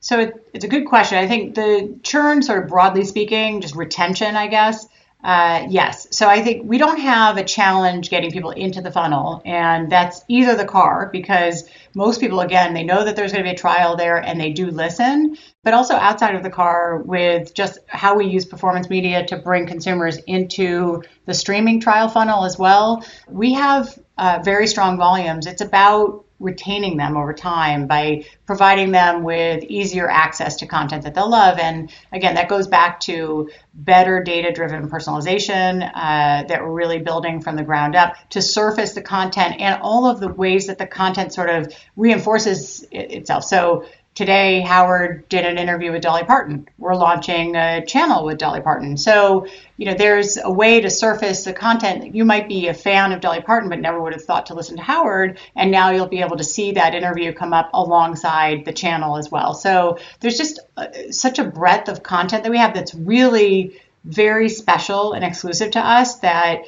So 0.00 0.18
it, 0.18 0.50
it's 0.54 0.64
a 0.64 0.68
good 0.68 0.86
question. 0.86 1.18
I 1.18 1.28
think 1.28 1.56
the 1.56 1.94
churn, 2.04 2.42
sort 2.42 2.62
of 2.62 2.70
broadly 2.70 3.04
speaking, 3.04 3.60
just 3.60 3.76
retention, 3.76 4.34
I 4.34 4.46
guess, 4.46 4.86
uh, 5.24 5.66
yes. 5.70 6.06
So 6.10 6.28
I 6.28 6.42
think 6.42 6.68
we 6.68 6.76
don't 6.76 7.00
have 7.00 7.38
a 7.38 7.44
challenge 7.44 8.10
getting 8.10 8.30
people 8.30 8.50
into 8.50 8.82
the 8.82 8.92
funnel, 8.92 9.40
and 9.44 9.90
that's 9.90 10.22
either 10.28 10.54
the 10.54 10.66
car, 10.66 11.08
because 11.10 11.68
most 11.94 12.20
people, 12.20 12.40
again, 12.40 12.74
they 12.74 12.82
know 12.82 13.04
that 13.04 13.16
there's 13.16 13.32
going 13.32 13.44
to 13.44 13.48
be 13.48 13.54
a 13.54 13.58
trial 13.58 13.96
there 13.96 14.16
and 14.16 14.40
they 14.40 14.52
do 14.52 14.66
listen, 14.66 15.36
but 15.62 15.72
also 15.72 15.94
outside 15.94 16.34
of 16.34 16.42
the 16.42 16.50
car 16.50 16.98
with 16.98 17.54
just 17.54 17.78
how 17.86 18.16
we 18.16 18.26
use 18.26 18.44
performance 18.44 18.90
media 18.90 19.24
to 19.26 19.36
bring 19.36 19.66
consumers 19.66 20.18
into 20.26 21.02
the 21.26 21.34
streaming 21.34 21.80
trial 21.80 22.08
funnel 22.08 22.44
as 22.44 22.58
well. 22.58 23.04
We 23.28 23.54
have 23.54 23.98
uh, 24.18 24.40
very 24.44 24.66
strong 24.66 24.98
volumes. 24.98 25.46
It's 25.46 25.62
about 25.62 26.23
retaining 26.40 26.96
them 26.96 27.16
over 27.16 27.32
time 27.32 27.86
by 27.86 28.24
providing 28.46 28.90
them 28.90 29.22
with 29.22 29.62
easier 29.64 30.08
access 30.08 30.56
to 30.56 30.66
content 30.66 31.04
that 31.04 31.14
they'll 31.14 31.30
love. 31.30 31.58
And 31.58 31.92
again, 32.12 32.34
that 32.34 32.48
goes 32.48 32.66
back 32.66 33.00
to 33.00 33.50
better 33.72 34.22
data 34.22 34.52
driven 34.52 34.88
personalization 34.88 35.82
uh, 35.82 36.44
that 36.44 36.60
we're 36.62 36.72
really 36.72 36.98
building 36.98 37.40
from 37.40 37.56
the 37.56 37.62
ground 37.62 37.94
up 37.94 38.14
to 38.30 38.42
surface 38.42 38.92
the 38.94 39.02
content 39.02 39.60
and 39.60 39.80
all 39.82 40.06
of 40.06 40.20
the 40.20 40.28
ways 40.28 40.66
that 40.66 40.78
the 40.78 40.86
content 40.86 41.32
sort 41.32 41.50
of 41.50 41.72
reinforces 41.96 42.84
itself. 42.90 43.44
So 43.44 43.86
Today, 44.14 44.60
Howard 44.60 45.28
did 45.28 45.44
an 45.44 45.58
interview 45.58 45.90
with 45.90 46.02
Dolly 46.02 46.22
Parton. 46.22 46.68
We're 46.78 46.94
launching 46.94 47.56
a 47.56 47.84
channel 47.84 48.24
with 48.24 48.38
Dolly 48.38 48.60
Parton. 48.60 48.96
So, 48.96 49.48
you 49.76 49.86
know, 49.86 49.94
there's 49.94 50.36
a 50.36 50.52
way 50.52 50.80
to 50.80 50.88
surface 50.88 51.42
the 51.42 51.52
content. 51.52 52.14
You 52.14 52.24
might 52.24 52.48
be 52.48 52.68
a 52.68 52.74
fan 52.74 53.10
of 53.10 53.20
Dolly 53.20 53.40
Parton, 53.40 53.68
but 53.68 53.80
never 53.80 54.00
would 54.00 54.12
have 54.12 54.22
thought 54.22 54.46
to 54.46 54.54
listen 54.54 54.76
to 54.76 54.82
Howard. 54.84 55.40
And 55.56 55.72
now 55.72 55.90
you'll 55.90 56.06
be 56.06 56.20
able 56.20 56.36
to 56.36 56.44
see 56.44 56.72
that 56.72 56.94
interview 56.94 57.32
come 57.32 57.52
up 57.52 57.70
alongside 57.74 58.64
the 58.64 58.72
channel 58.72 59.16
as 59.16 59.32
well. 59.32 59.52
So 59.52 59.98
there's 60.20 60.38
just 60.38 60.60
uh, 60.76 60.86
such 61.10 61.40
a 61.40 61.44
breadth 61.44 61.88
of 61.88 62.04
content 62.04 62.44
that 62.44 62.50
we 62.50 62.58
have 62.58 62.72
that's 62.72 62.94
really 62.94 63.80
very 64.04 64.48
special 64.48 65.12
and 65.12 65.24
exclusive 65.24 65.72
to 65.72 65.80
us 65.80 66.20
that 66.20 66.62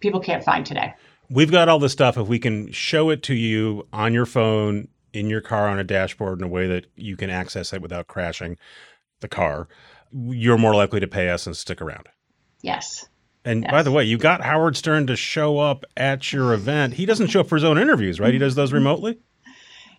people 0.00 0.18
can't 0.18 0.42
find 0.42 0.66
today. 0.66 0.94
we've 1.30 1.52
got 1.52 1.68
all 1.68 1.78
this 1.78 1.92
stuff. 1.92 2.16
If 2.18 2.26
we 2.26 2.40
can 2.40 2.72
show 2.72 3.10
it 3.10 3.22
to 3.24 3.34
you 3.34 3.86
on 3.92 4.14
your 4.14 4.26
phone, 4.26 4.88
in 5.12 5.28
your 5.30 5.40
car, 5.40 5.68
on 5.68 5.78
a 5.78 5.84
dashboard 5.84 6.40
in 6.40 6.44
a 6.44 6.48
way 6.48 6.66
that 6.66 6.86
you 6.96 7.16
can 7.16 7.30
access 7.30 7.72
it 7.72 7.82
without 7.82 8.06
crashing 8.06 8.56
the 9.20 9.28
car, 9.28 9.68
you're 10.12 10.58
more 10.58 10.74
likely 10.74 11.00
to 11.00 11.06
pay 11.08 11.28
us 11.30 11.46
and 11.46 11.56
stick 11.56 11.80
around. 11.82 12.08
Yes. 12.62 13.08
And 13.44 13.62
Yes. 13.62 13.70
by 13.70 13.82
the 13.82 13.90
way, 13.92 14.04
you 14.04 14.18
got 14.18 14.42
Howard 14.42 14.76
Stern 14.76 15.06
to 15.06 15.16
show 15.16 15.58
up 15.58 15.84
at 15.96 16.32
your 16.32 16.52
event. 16.52 16.94
He 16.94 17.06
doesn't 17.06 17.28
show 17.28 17.40
up 17.40 17.48
for 17.48 17.56
his 17.56 17.64
own 17.64 17.78
interviews, 17.78 18.20
right? 18.20 18.32
He 18.32 18.38
does 18.38 18.54
those 18.54 18.72
remotely. 18.72 19.18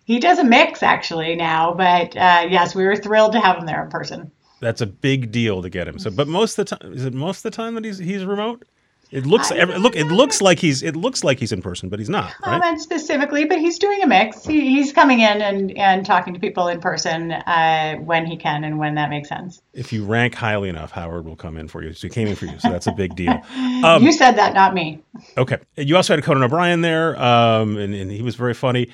He 0.06 0.20
does 0.20 0.39
a 0.39 0.44
mix 0.44 0.82
actually 0.82 1.36
now, 1.36 1.74
but 1.74 2.16
uh, 2.18 2.48
yes, 2.50 2.74
we 2.75 2.84
were 2.84 2.96
thrilled 2.96 3.32
to 3.34 3.39
have 3.39 3.58
him 3.58 3.66
there 3.66 3.84
in 3.84 3.89
person. 3.89 4.32
That's 4.60 4.82
a 4.82 4.88
big 4.88 5.32
deal 5.32 5.62
to 5.62 5.70
get 5.70 5.88
him. 5.88 6.00
So, 6.00 6.10
but 6.12 6.28
most 6.28 6.58
of 6.58 6.68
the 6.68 6.75
time, 6.75 6.94
is 6.94 7.06
it 7.06 7.13
most 7.13 7.38
of 7.38 7.44
the 7.44 7.56
time 7.56 7.75
that 7.75 7.86
he's 7.86 7.98
he's 8.00 8.25
remote? 8.25 8.66
It 9.12 9.25
looks 9.25 9.50
look. 9.51 9.96
It 9.96 10.06
looks 10.06 10.39
like 10.39 10.60
he's 10.60 10.84
it 10.84 10.96
looks 10.96 11.24
like 11.24 11.39
he's 11.39 11.51
in 11.51 11.63
person, 11.63 11.89
but 11.89 11.98
he's 11.98 12.10
not. 12.10 12.25
Right? 12.46 12.62
Comment 12.62 12.80
specifically, 12.80 13.46
but 13.46 13.58
he's 13.58 13.80
doing 13.80 14.04
a 14.04 14.08
mix. 14.08 14.46
He, 14.46 14.70
he's 14.70 14.94
coming 14.94 15.22
in 15.22 15.42
and, 15.42 15.75
and 15.78 16.06
talking 16.06 16.34
to 16.36 16.39
people 16.39 16.68
in 16.68 16.80
person 16.80 17.32
uh, 17.32 17.96
when 17.96 18.28
he 18.28 18.38
can 18.38 18.63
and 18.63 18.78
when 18.78 18.96
that 18.96 19.10
makes 19.10 19.28
sense. 19.30 19.62
If 19.74 19.92
you 19.92 20.06
rank 20.06 20.36
highly 20.36 20.70
enough, 20.70 20.92
Howard 20.92 21.25
will 21.25 21.36
come 21.36 21.58
in 21.58 21.68
for 21.68 21.82
you. 21.82 21.94
So 21.94 22.08
he 22.08 22.13
came 22.13 22.28
in 22.28 22.36
for 22.36 22.46
you. 22.46 22.60
So 22.60 22.70
that's 22.70 22.88
a 22.88 22.92
big 22.92 23.16
deal. 23.16 23.42
Um, 23.80 24.04
you 24.04 24.12
said 24.12 24.34
that, 24.34 24.54
not 24.54 24.74
me. 24.74 25.01
Okay. 25.38 25.58
You 25.78 25.96
also 25.96 26.13
had 26.13 26.24
Conan 26.24 26.44
O'Brien 26.44 26.82
there, 26.82 27.18
um, 27.22 27.78
and, 27.78 27.94
and 27.94 28.12
he 28.12 28.22
was 28.22 28.36
very 28.36 28.54
funny. 28.54 28.89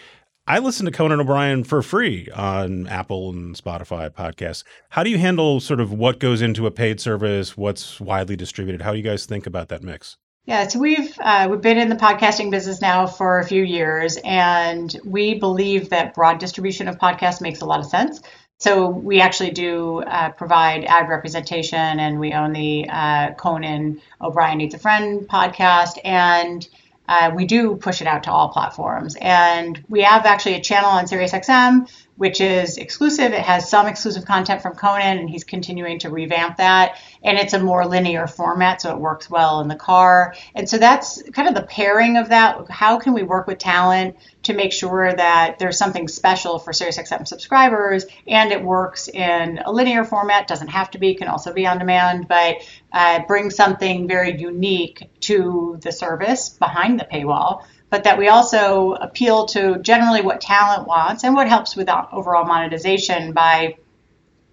I 0.47 0.59
listened 0.59 0.85
to 0.85 0.91
Conan 0.95 1.19
O'Brien 1.19 1.63
for 1.63 1.81
free 1.81 2.29
on 2.29 2.85
Apple 2.85 3.31
and 3.31 3.55
Spotify 3.55 4.11
podcasts. 4.11 4.63
How 4.89 5.01
do 5.01 5.09
you 5.09 5.17
handle 5.17 5.59
sort 5.59 5.79
of 5.79 5.91
what 5.91 6.19
goes 6.19 6.43
into 6.43 6.67
a 6.67 6.71
paid 6.71 7.01
service, 7.01 7.57
what's 7.57 7.99
widely 7.99 8.35
distributed? 8.35 8.83
How 8.83 8.91
do 8.91 8.97
you 8.97 9.03
guys 9.03 9.25
think 9.25 9.47
about 9.47 9.69
that 9.69 9.81
mix? 9.81 10.17
Yeah, 10.45 10.67
so 10.67 10.77
we've 10.77 11.17
uh, 11.19 11.47
we've 11.49 11.61
been 11.61 11.79
in 11.79 11.89
the 11.89 11.95
podcasting 11.95 12.51
business 12.51 12.79
now 12.79 13.07
for 13.07 13.39
a 13.39 13.43
few 13.43 13.63
years, 13.63 14.19
and 14.23 14.95
we 15.03 15.39
believe 15.39 15.89
that 15.89 16.13
broad 16.13 16.37
distribution 16.37 16.87
of 16.87 16.99
podcasts 16.99 17.41
makes 17.41 17.61
a 17.61 17.65
lot 17.65 17.79
of 17.79 17.87
sense. 17.87 18.21
So 18.59 18.87
we 18.87 19.21
actually 19.21 19.49
do 19.49 20.03
uh, 20.03 20.29
provide 20.29 20.85
ad 20.85 21.09
representation, 21.09 21.99
and 21.99 22.19
we 22.19 22.33
own 22.33 22.53
the 22.53 22.87
uh, 22.87 23.33
Conan 23.33 23.99
O'Brien 24.21 24.59
Needs 24.59 24.75
a 24.75 24.79
Friend 24.79 25.27
podcast, 25.27 25.97
and 26.05 26.67
uh, 27.07 27.31
we 27.33 27.45
do 27.45 27.75
push 27.75 28.01
it 28.01 28.07
out 28.07 28.23
to 28.23 28.31
all 28.31 28.49
platforms. 28.49 29.15
And 29.19 29.83
we 29.87 30.01
have 30.01 30.25
actually 30.25 30.55
a 30.55 30.61
channel 30.61 30.89
on 30.89 31.05
SiriusXM, 31.05 31.89
which 32.17 32.39
is 32.39 32.77
exclusive. 32.77 33.33
It 33.33 33.41
has 33.41 33.69
some 33.69 33.87
exclusive 33.87 34.25
content 34.25 34.61
from 34.61 34.75
Conan, 34.75 35.17
and 35.17 35.29
he's 35.29 35.43
continuing 35.43 35.99
to 35.99 36.09
revamp 36.09 36.57
that. 36.57 36.97
And 37.23 37.37
it's 37.37 37.53
a 37.53 37.59
more 37.59 37.85
linear 37.85 38.27
format, 38.27 38.81
so 38.81 38.91
it 38.91 38.99
works 38.99 39.29
well 39.29 39.59
in 39.59 39.67
the 39.67 39.75
car. 39.75 40.35
And 40.53 40.69
so 40.69 40.77
that's 40.77 41.21
kind 41.33 41.47
of 41.47 41.55
the 41.55 41.63
pairing 41.63 42.17
of 42.17 42.29
that. 42.29 42.69
How 42.69 42.99
can 42.99 43.13
we 43.13 43.23
work 43.23 43.47
with 43.47 43.57
talent 43.57 44.15
to 44.43 44.53
make 44.53 44.71
sure 44.71 45.11
that 45.13 45.59
there's 45.59 45.77
something 45.77 46.07
special 46.07 46.59
for 46.59 46.71
SiriusXM 46.71 47.27
subscribers 47.27 48.05
and 48.27 48.51
it 48.51 48.63
works 48.63 49.07
in 49.09 49.59
a 49.65 49.71
linear 49.71 50.05
format? 50.05 50.47
Doesn't 50.47 50.69
have 50.69 50.91
to 50.91 50.97
be, 50.97 51.15
can 51.15 51.27
also 51.27 51.51
be 51.51 51.67
on 51.67 51.79
demand, 51.79 52.27
but 52.27 52.57
uh, 52.93 53.21
bring 53.27 53.49
something 53.49 54.07
very 54.07 54.39
unique 54.39 55.09
to 55.21 55.77
the 55.81 55.91
service 55.91 56.49
behind 56.49 56.99
the 56.99 57.05
paywall 57.05 57.63
but 57.95 58.03
that 58.03 58.17
we 58.17 58.27
also 58.27 58.91
appeal 58.95 59.45
to 59.45 59.79
generally 59.79 60.21
what 60.21 60.41
talent 60.41 60.85
wants 60.85 61.23
and 61.23 61.33
what 61.33 61.47
helps 61.47 61.77
with 61.77 61.87
overall 62.11 62.43
monetization 62.43 63.31
by 63.31 63.73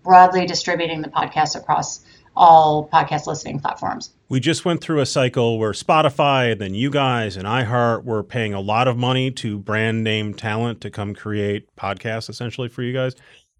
broadly 0.04 0.46
distributing 0.46 1.02
the 1.02 1.08
podcast 1.08 1.56
across 1.56 2.04
all 2.36 2.88
podcast 2.88 3.26
listening 3.26 3.58
platforms. 3.58 4.12
We 4.28 4.38
just 4.38 4.64
went 4.64 4.80
through 4.80 5.00
a 5.00 5.06
cycle 5.06 5.58
where 5.58 5.72
Spotify 5.72 6.52
and 6.52 6.60
then 6.60 6.74
you 6.76 6.88
guys 6.88 7.36
and 7.36 7.44
iHeart 7.44 8.04
were 8.04 8.22
paying 8.22 8.54
a 8.54 8.60
lot 8.60 8.86
of 8.86 8.96
money 8.96 9.32
to 9.32 9.58
brand 9.58 10.04
name 10.04 10.34
talent 10.34 10.80
to 10.82 10.90
come 10.90 11.12
create 11.12 11.66
podcasts 11.74 12.30
essentially 12.30 12.68
for 12.68 12.84
you 12.84 12.92
guys. 12.92 13.16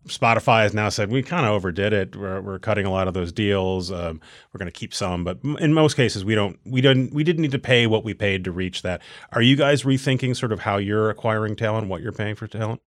Spotify 0.07 0.63
has 0.63 0.75
now 0.75 0.89
said 0.89 1.11
we 1.11 1.23
kind 1.23 1.47
of 1.47 1.53
overdid 1.53 1.93
it. 1.93 2.17
We're, 2.17 2.41
we're 2.41 2.59
cutting 2.59 2.87
a 2.87 2.91
lot 2.91 3.09
of 3.09 3.15
those 3.15 3.33
deals. 3.33 3.93
Um, 3.93 4.21
we're 4.53 4.59
going 4.59 4.71
to 4.71 4.79
keep 4.79 4.93
some, 4.93 5.23
but 5.23 5.39
in 5.61 5.73
most 5.73 5.95
cases, 5.95 6.25
we 6.25 6.35
don't. 6.35 6.59
We 6.65 6.81
didn't. 6.81 7.15
We 7.15 7.25
didn't 7.25 7.43
need 7.43 7.53
to 7.53 7.59
pay 7.59 7.87
what 7.87 8.05
we 8.05 8.15
paid 8.15 8.45
to 8.45 8.53
reach 8.53 8.83
that. 8.83 9.03
Are 9.33 9.43
you 9.43 9.57
guys 9.57 9.83
rethinking 9.83 10.37
sort 10.37 10.53
of 10.53 10.61
how 10.61 10.79
you're 10.79 11.11
acquiring 11.11 11.57
talent, 11.57 11.89
what 11.89 12.03
you're 12.03 12.13
paying 12.13 12.35
for 12.35 12.47
talent? 12.47 12.81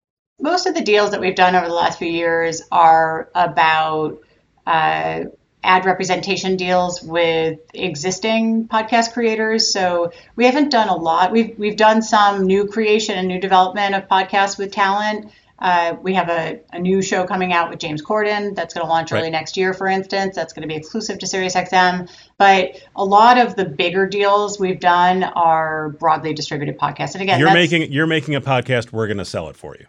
Most 0.41 0.67
of 0.67 0.75
the 0.75 0.81
deals 0.81 1.11
that 1.11 1.21
we've 1.21 1.37
done 1.37 1.55
over 1.55 1.69
the 1.69 1.75
last 1.75 1.99
few 1.99 2.11
years 2.11 2.63
are 2.73 3.31
about 3.35 4.19
uh, 4.67 5.25
ad 5.65 5.85
representation 5.85 6.57
deals 6.57 7.03
with 7.03 7.61
existing 7.75 8.69
podcast 8.69 9.13
creators. 9.13 9.73
So 9.73 10.13
we 10.35 10.47
haven't 10.47 10.71
done 10.71 10.89
a 10.89 10.97
lot. 10.97 11.31
We've 11.31 11.57
we've 11.59 11.77
done 11.77 12.03
some 12.03 12.47
new 12.47 12.67
creation 12.67 13.17
and 13.17 13.29
new 13.29 13.41
development 13.41 13.95
of 13.95 14.09
podcasts 14.09 14.59
with 14.59 14.73
talent. 14.73 15.31
Uh, 15.63 15.95
we 16.03 16.13
have 16.15 16.29
a, 16.29 16.59
a, 16.73 16.81
new 16.81 17.01
show 17.01 17.25
coming 17.25 17.53
out 17.53 17.71
with 17.71 17.79
James 17.79 18.03
Corden 18.03 18.57
that's 18.57 18.75
going 18.75 18.85
to 18.85 18.91
launch 18.91 19.13
early 19.13 19.23
Right. 19.23 19.33
next 19.33 19.57
year, 19.57 19.73
for 19.73 19.87
instance. 19.87 20.35
That's 20.35 20.53
going 20.53 20.63
to 20.63 20.67
be 20.69 20.75
exclusive 20.75 21.21
to 21.21 21.27
SiriusXM. 21.27 22.11
But 22.37 22.83
a 22.97 23.05
lot 23.05 23.39
of 23.39 23.55
the 23.55 23.65
bigger 23.65 24.09
deals 24.09 24.59
we've 24.59 24.81
done 24.81 25.23
are 25.23 25.91
broadly 25.91 26.35
distributed 26.35 26.81
podcasts. 26.81 27.13
And 27.15 27.23
again, 27.23 27.39
you're 27.39 27.55
making 27.55 27.93
you're 27.93 28.09
making 28.09 28.35
a 28.35 28.41
podcast. 28.41 28.91
We're 28.91 29.07
going 29.07 29.19
to 29.19 29.25
sell 29.25 29.49
it 29.51 29.57
for 29.57 29.77
you. 29.79 29.87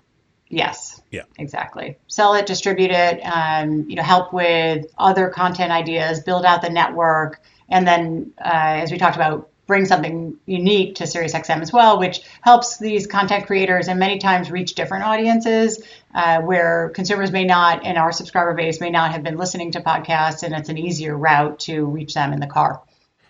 Yes. 0.48 1.02
Yeah. 1.10 1.24
Exactly. 1.40 1.98
Sell 2.08 2.36
it, 2.36 2.46
distribute 2.46 2.92
it, 2.92 3.20
um, 3.22 3.90
you 3.90 3.96
know, 3.96 4.04
help 4.04 4.32
with 4.32 4.86
other 5.00 5.30
content 5.30 5.72
ideas, 5.72 6.20
build 6.20 6.46
out 6.46 6.62
the 6.62 6.70
network, 6.70 7.42
and 7.68 7.88
then, 7.88 8.34
uh, 8.40 8.78
as 8.84 8.92
we 8.92 9.00
talked 9.00 9.16
about, 9.16 9.50
bring 9.66 9.86
something 9.86 10.38
unique 10.46 10.96
to 10.96 11.06
SiriusXM 11.06 11.62
as 11.62 11.72
well, 11.72 11.98
which 11.98 12.22
helps 12.42 12.78
these 12.78 13.08
content 13.08 13.46
creators 13.46 13.88
and 13.88 14.00
many 14.00 14.20
times 14.20 14.52
reach 14.52 14.76
different 14.76 15.06
audiences 15.06 15.84
uh, 16.14 16.42
where 16.42 16.90
consumers 16.90 17.32
may 17.32 17.46
not, 17.46 17.86
and 17.86 17.98
our 17.98 18.12
subscriber 18.12 18.54
base, 18.54 18.82
may 18.82 18.90
not 18.90 19.12
have 19.12 19.24
been 19.24 19.38
listening 19.38 19.72
to 19.72 19.82
podcasts, 19.82 20.44
and 20.44 20.54
it's 20.54 20.70
an 20.70 20.78
easier 20.78 21.18
route 21.18 21.60
to 21.60 21.86
reach 21.86 22.14
them 22.14 22.34
in 22.34 22.40
the 22.40 22.48
car. 22.48 22.82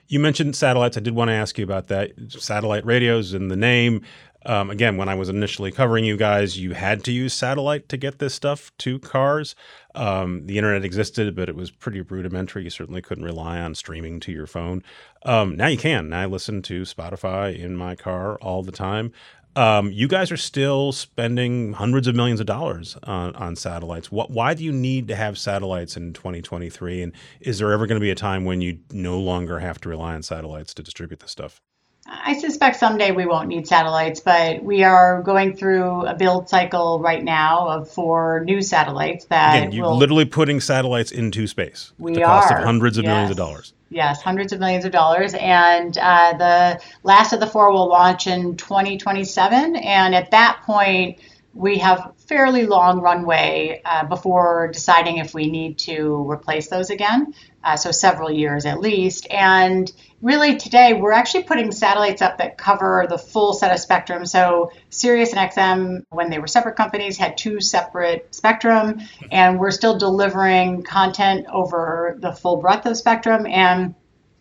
You 0.07 0.19
mentioned 0.19 0.55
satellites. 0.55 0.97
I 0.97 0.99
did 0.99 1.15
want 1.15 1.29
to 1.29 1.33
ask 1.33 1.57
you 1.57 1.63
about 1.63 1.87
that. 1.87 2.11
Satellite 2.29 2.85
radios 2.85 3.33
in 3.33 3.47
the 3.47 3.55
name. 3.55 4.01
Um, 4.45 4.69
again, 4.69 4.97
when 4.97 5.09
I 5.09 5.15
was 5.15 5.29
initially 5.29 5.71
covering 5.71 6.05
you 6.05 6.17
guys, 6.17 6.59
you 6.59 6.73
had 6.73 7.03
to 7.05 7.11
use 7.11 7.33
satellite 7.33 7.89
to 7.89 7.97
get 7.97 8.19
this 8.19 8.33
stuff 8.33 8.71
to 8.79 8.99
cars. 8.99 9.55
Um, 9.95 10.45
the 10.47 10.57
internet 10.57 10.83
existed, 10.83 11.35
but 11.35 11.49
it 11.49 11.55
was 11.55 11.71
pretty 11.71 12.01
rudimentary. 12.01 12.63
You 12.63 12.69
certainly 12.69 13.01
couldn't 13.01 13.23
rely 13.23 13.59
on 13.59 13.75
streaming 13.75 14.19
to 14.21 14.31
your 14.31 14.47
phone. 14.47 14.83
Um, 15.25 15.55
now 15.55 15.67
you 15.67 15.77
can. 15.77 16.13
I 16.13 16.25
listen 16.25 16.61
to 16.63 16.81
Spotify 16.81 17.57
in 17.57 17.75
my 17.75 17.95
car 17.95 18.35
all 18.37 18.63
the 18.63 18.71
time. 18.71 19.11
Um, 19.55 19.91
you 19.91 20.07
guys 20.07 20.31
are 20.31 20.37
still 20.37 20.91
spending 20.91 21.73
hundreds 21.73 22.07
of 22.07 22.15
millions 22.15 22.39
of 22.39 22.47
dollars 22.47 22.97
on, 23.03 23.35
on 23.35 23.55
satellites. 23.55 24.11
What, 24.11 24.31
why 24.31 24.55
do 24.55 24.63
you 24.63 24.71
need 24.71 25.07
to 25.09 25.15
have 25.15 25.37
satellites 25.37 25.95
in 25.95 26.13
2023? 26.13 27.03
And 27.03 27.13
is 27.39 27.59
there 27.59 27.71
ever 27.71 27.85
going 27.85 27.99
to 27.99 28.03
be 28.03 28.09
a 28.09 28.15
time 28.15 28.45
when 28.45 28.61
you 28.61 28.79
no 28.91 29.19
longer 29.19 29.59
have 29.59 29.79
to 29.81 29.89
rely 29.89 30.15
on 30.15 30.23
satellites 30.23 30.73
to 30.73 30.83
distribute 30.83 31.19
this 31.19 31.31
stuff? 31.31 31.61
I 32.05 32.37
suspect 32.37 32.77
someday 32.77 33.11
we 33.11 33.25
won't 33.25 33.47
need 33.47 33.65
satellites, 33.65 34.19
but 34.19 34.61
we 34.61 34.83
are 34.83 35.21
going 35.21 35.55
through 35.55 36.05
a 36.05 36.13
build 36.13 36.49
cycle 36.49 36.99
right 36.99 37.23
now 37.23 37.67
of 37.69 37.89
four 37.89 38.43
new 38.43 38.61
satellites 38.61 39.25
that 39.25 39.57
Again, 39.57 39.71
you're 39.71 39.85
will. 39.85 39.97
literally 39.97 40.25
putting 40.25 40.59
satellites 40.59 41.11
into 41.11 41.47
space 41.47 41.93
We 41.97 42.11
at 42.11 42.15
the 42.15 42.21
cost 42.23 42.51
are, 42.51 42.57
of 42.57 42.65
hundreds 42.65 42.97
of 42.97 43.05
millions 43.05 43.31
of 43.31 43.37
dollars. 43.37 43.73
Yes, 43.89 44.21
hundreds 44.21 44.51
of 44.51 44.59
millions 44.59 44.83
of 44.83 44.91
dollars. 44.91 45.33
And 45.33 45.97
uh, 45.97 46.33
the 46.37 46.81
last 47.03 47.31
of 47.31 47.39
the 47.39 47.47
four 47.47 47.71
will 47.71 47.87
launch 47.87 48.27
in 48.27 48.57
2027. 48.57 49.77
And 49.77 50.13
at 50.13 50.31
that 50.31 50.61
point, 50.65 51.19
we 51.53 51.77
have 51.77 52.13
fairly 52.27 52.65
long 52.65 52.99
runway 52.99 53.81
uh, 53.85 54.05
before 54.05 54.69
deciding 54.73 55.17
if 55.17 55.33
we 55.33 55.49
need 55.49 55.77
to 55.77 56.29
replace 56.29 56.67
those 56.67 56.89
again. 56.89 57.33
Uh, 57.63 57.77
so 57.77 57.91
several 57.91 58.31
years 58.31 58.65
at 58.65 58.79
least. 58.79 59.27
And 59.29 59.89
really 60.21 60.57
today 60.57 60.93
we're 60.93 61.11
actually 61.11 61.43
putting 61.43 61.71
satellites 61.71 62.21
up 62.21 62.39
that 62.39 62.57
cover 62.57 63.05
the 63.07 63.17
full 63.17 63.53
set 63.53 63.71
of 63.71 63.79
spectrum. 63.79 64.25
So 64.25 64.71
Sirius 64.89 65.33
and 65.33 65.51
XM, 65.51 66.05
when 66.09 66.29
they 66.29 66.39
were 66.39 66.47
separate 66.47 66.75
companies, 66.75 67.17
had 67.17 67.37
two 67.37 67.61
separate 67.61 68.33
spectrum, 68.33 68.99
and 69.31 69.59
we're 69.59 69.71
still 69.71 69.97
delivering 69.97 70.83
content 70.83 71.45
over 71.51 72.17
the 72.19 72.33
full 72.33 72.57
breadth 72.57 72.85
of 72.85 72.97
spectrum. 72.97 73.45
And 73.45 73.95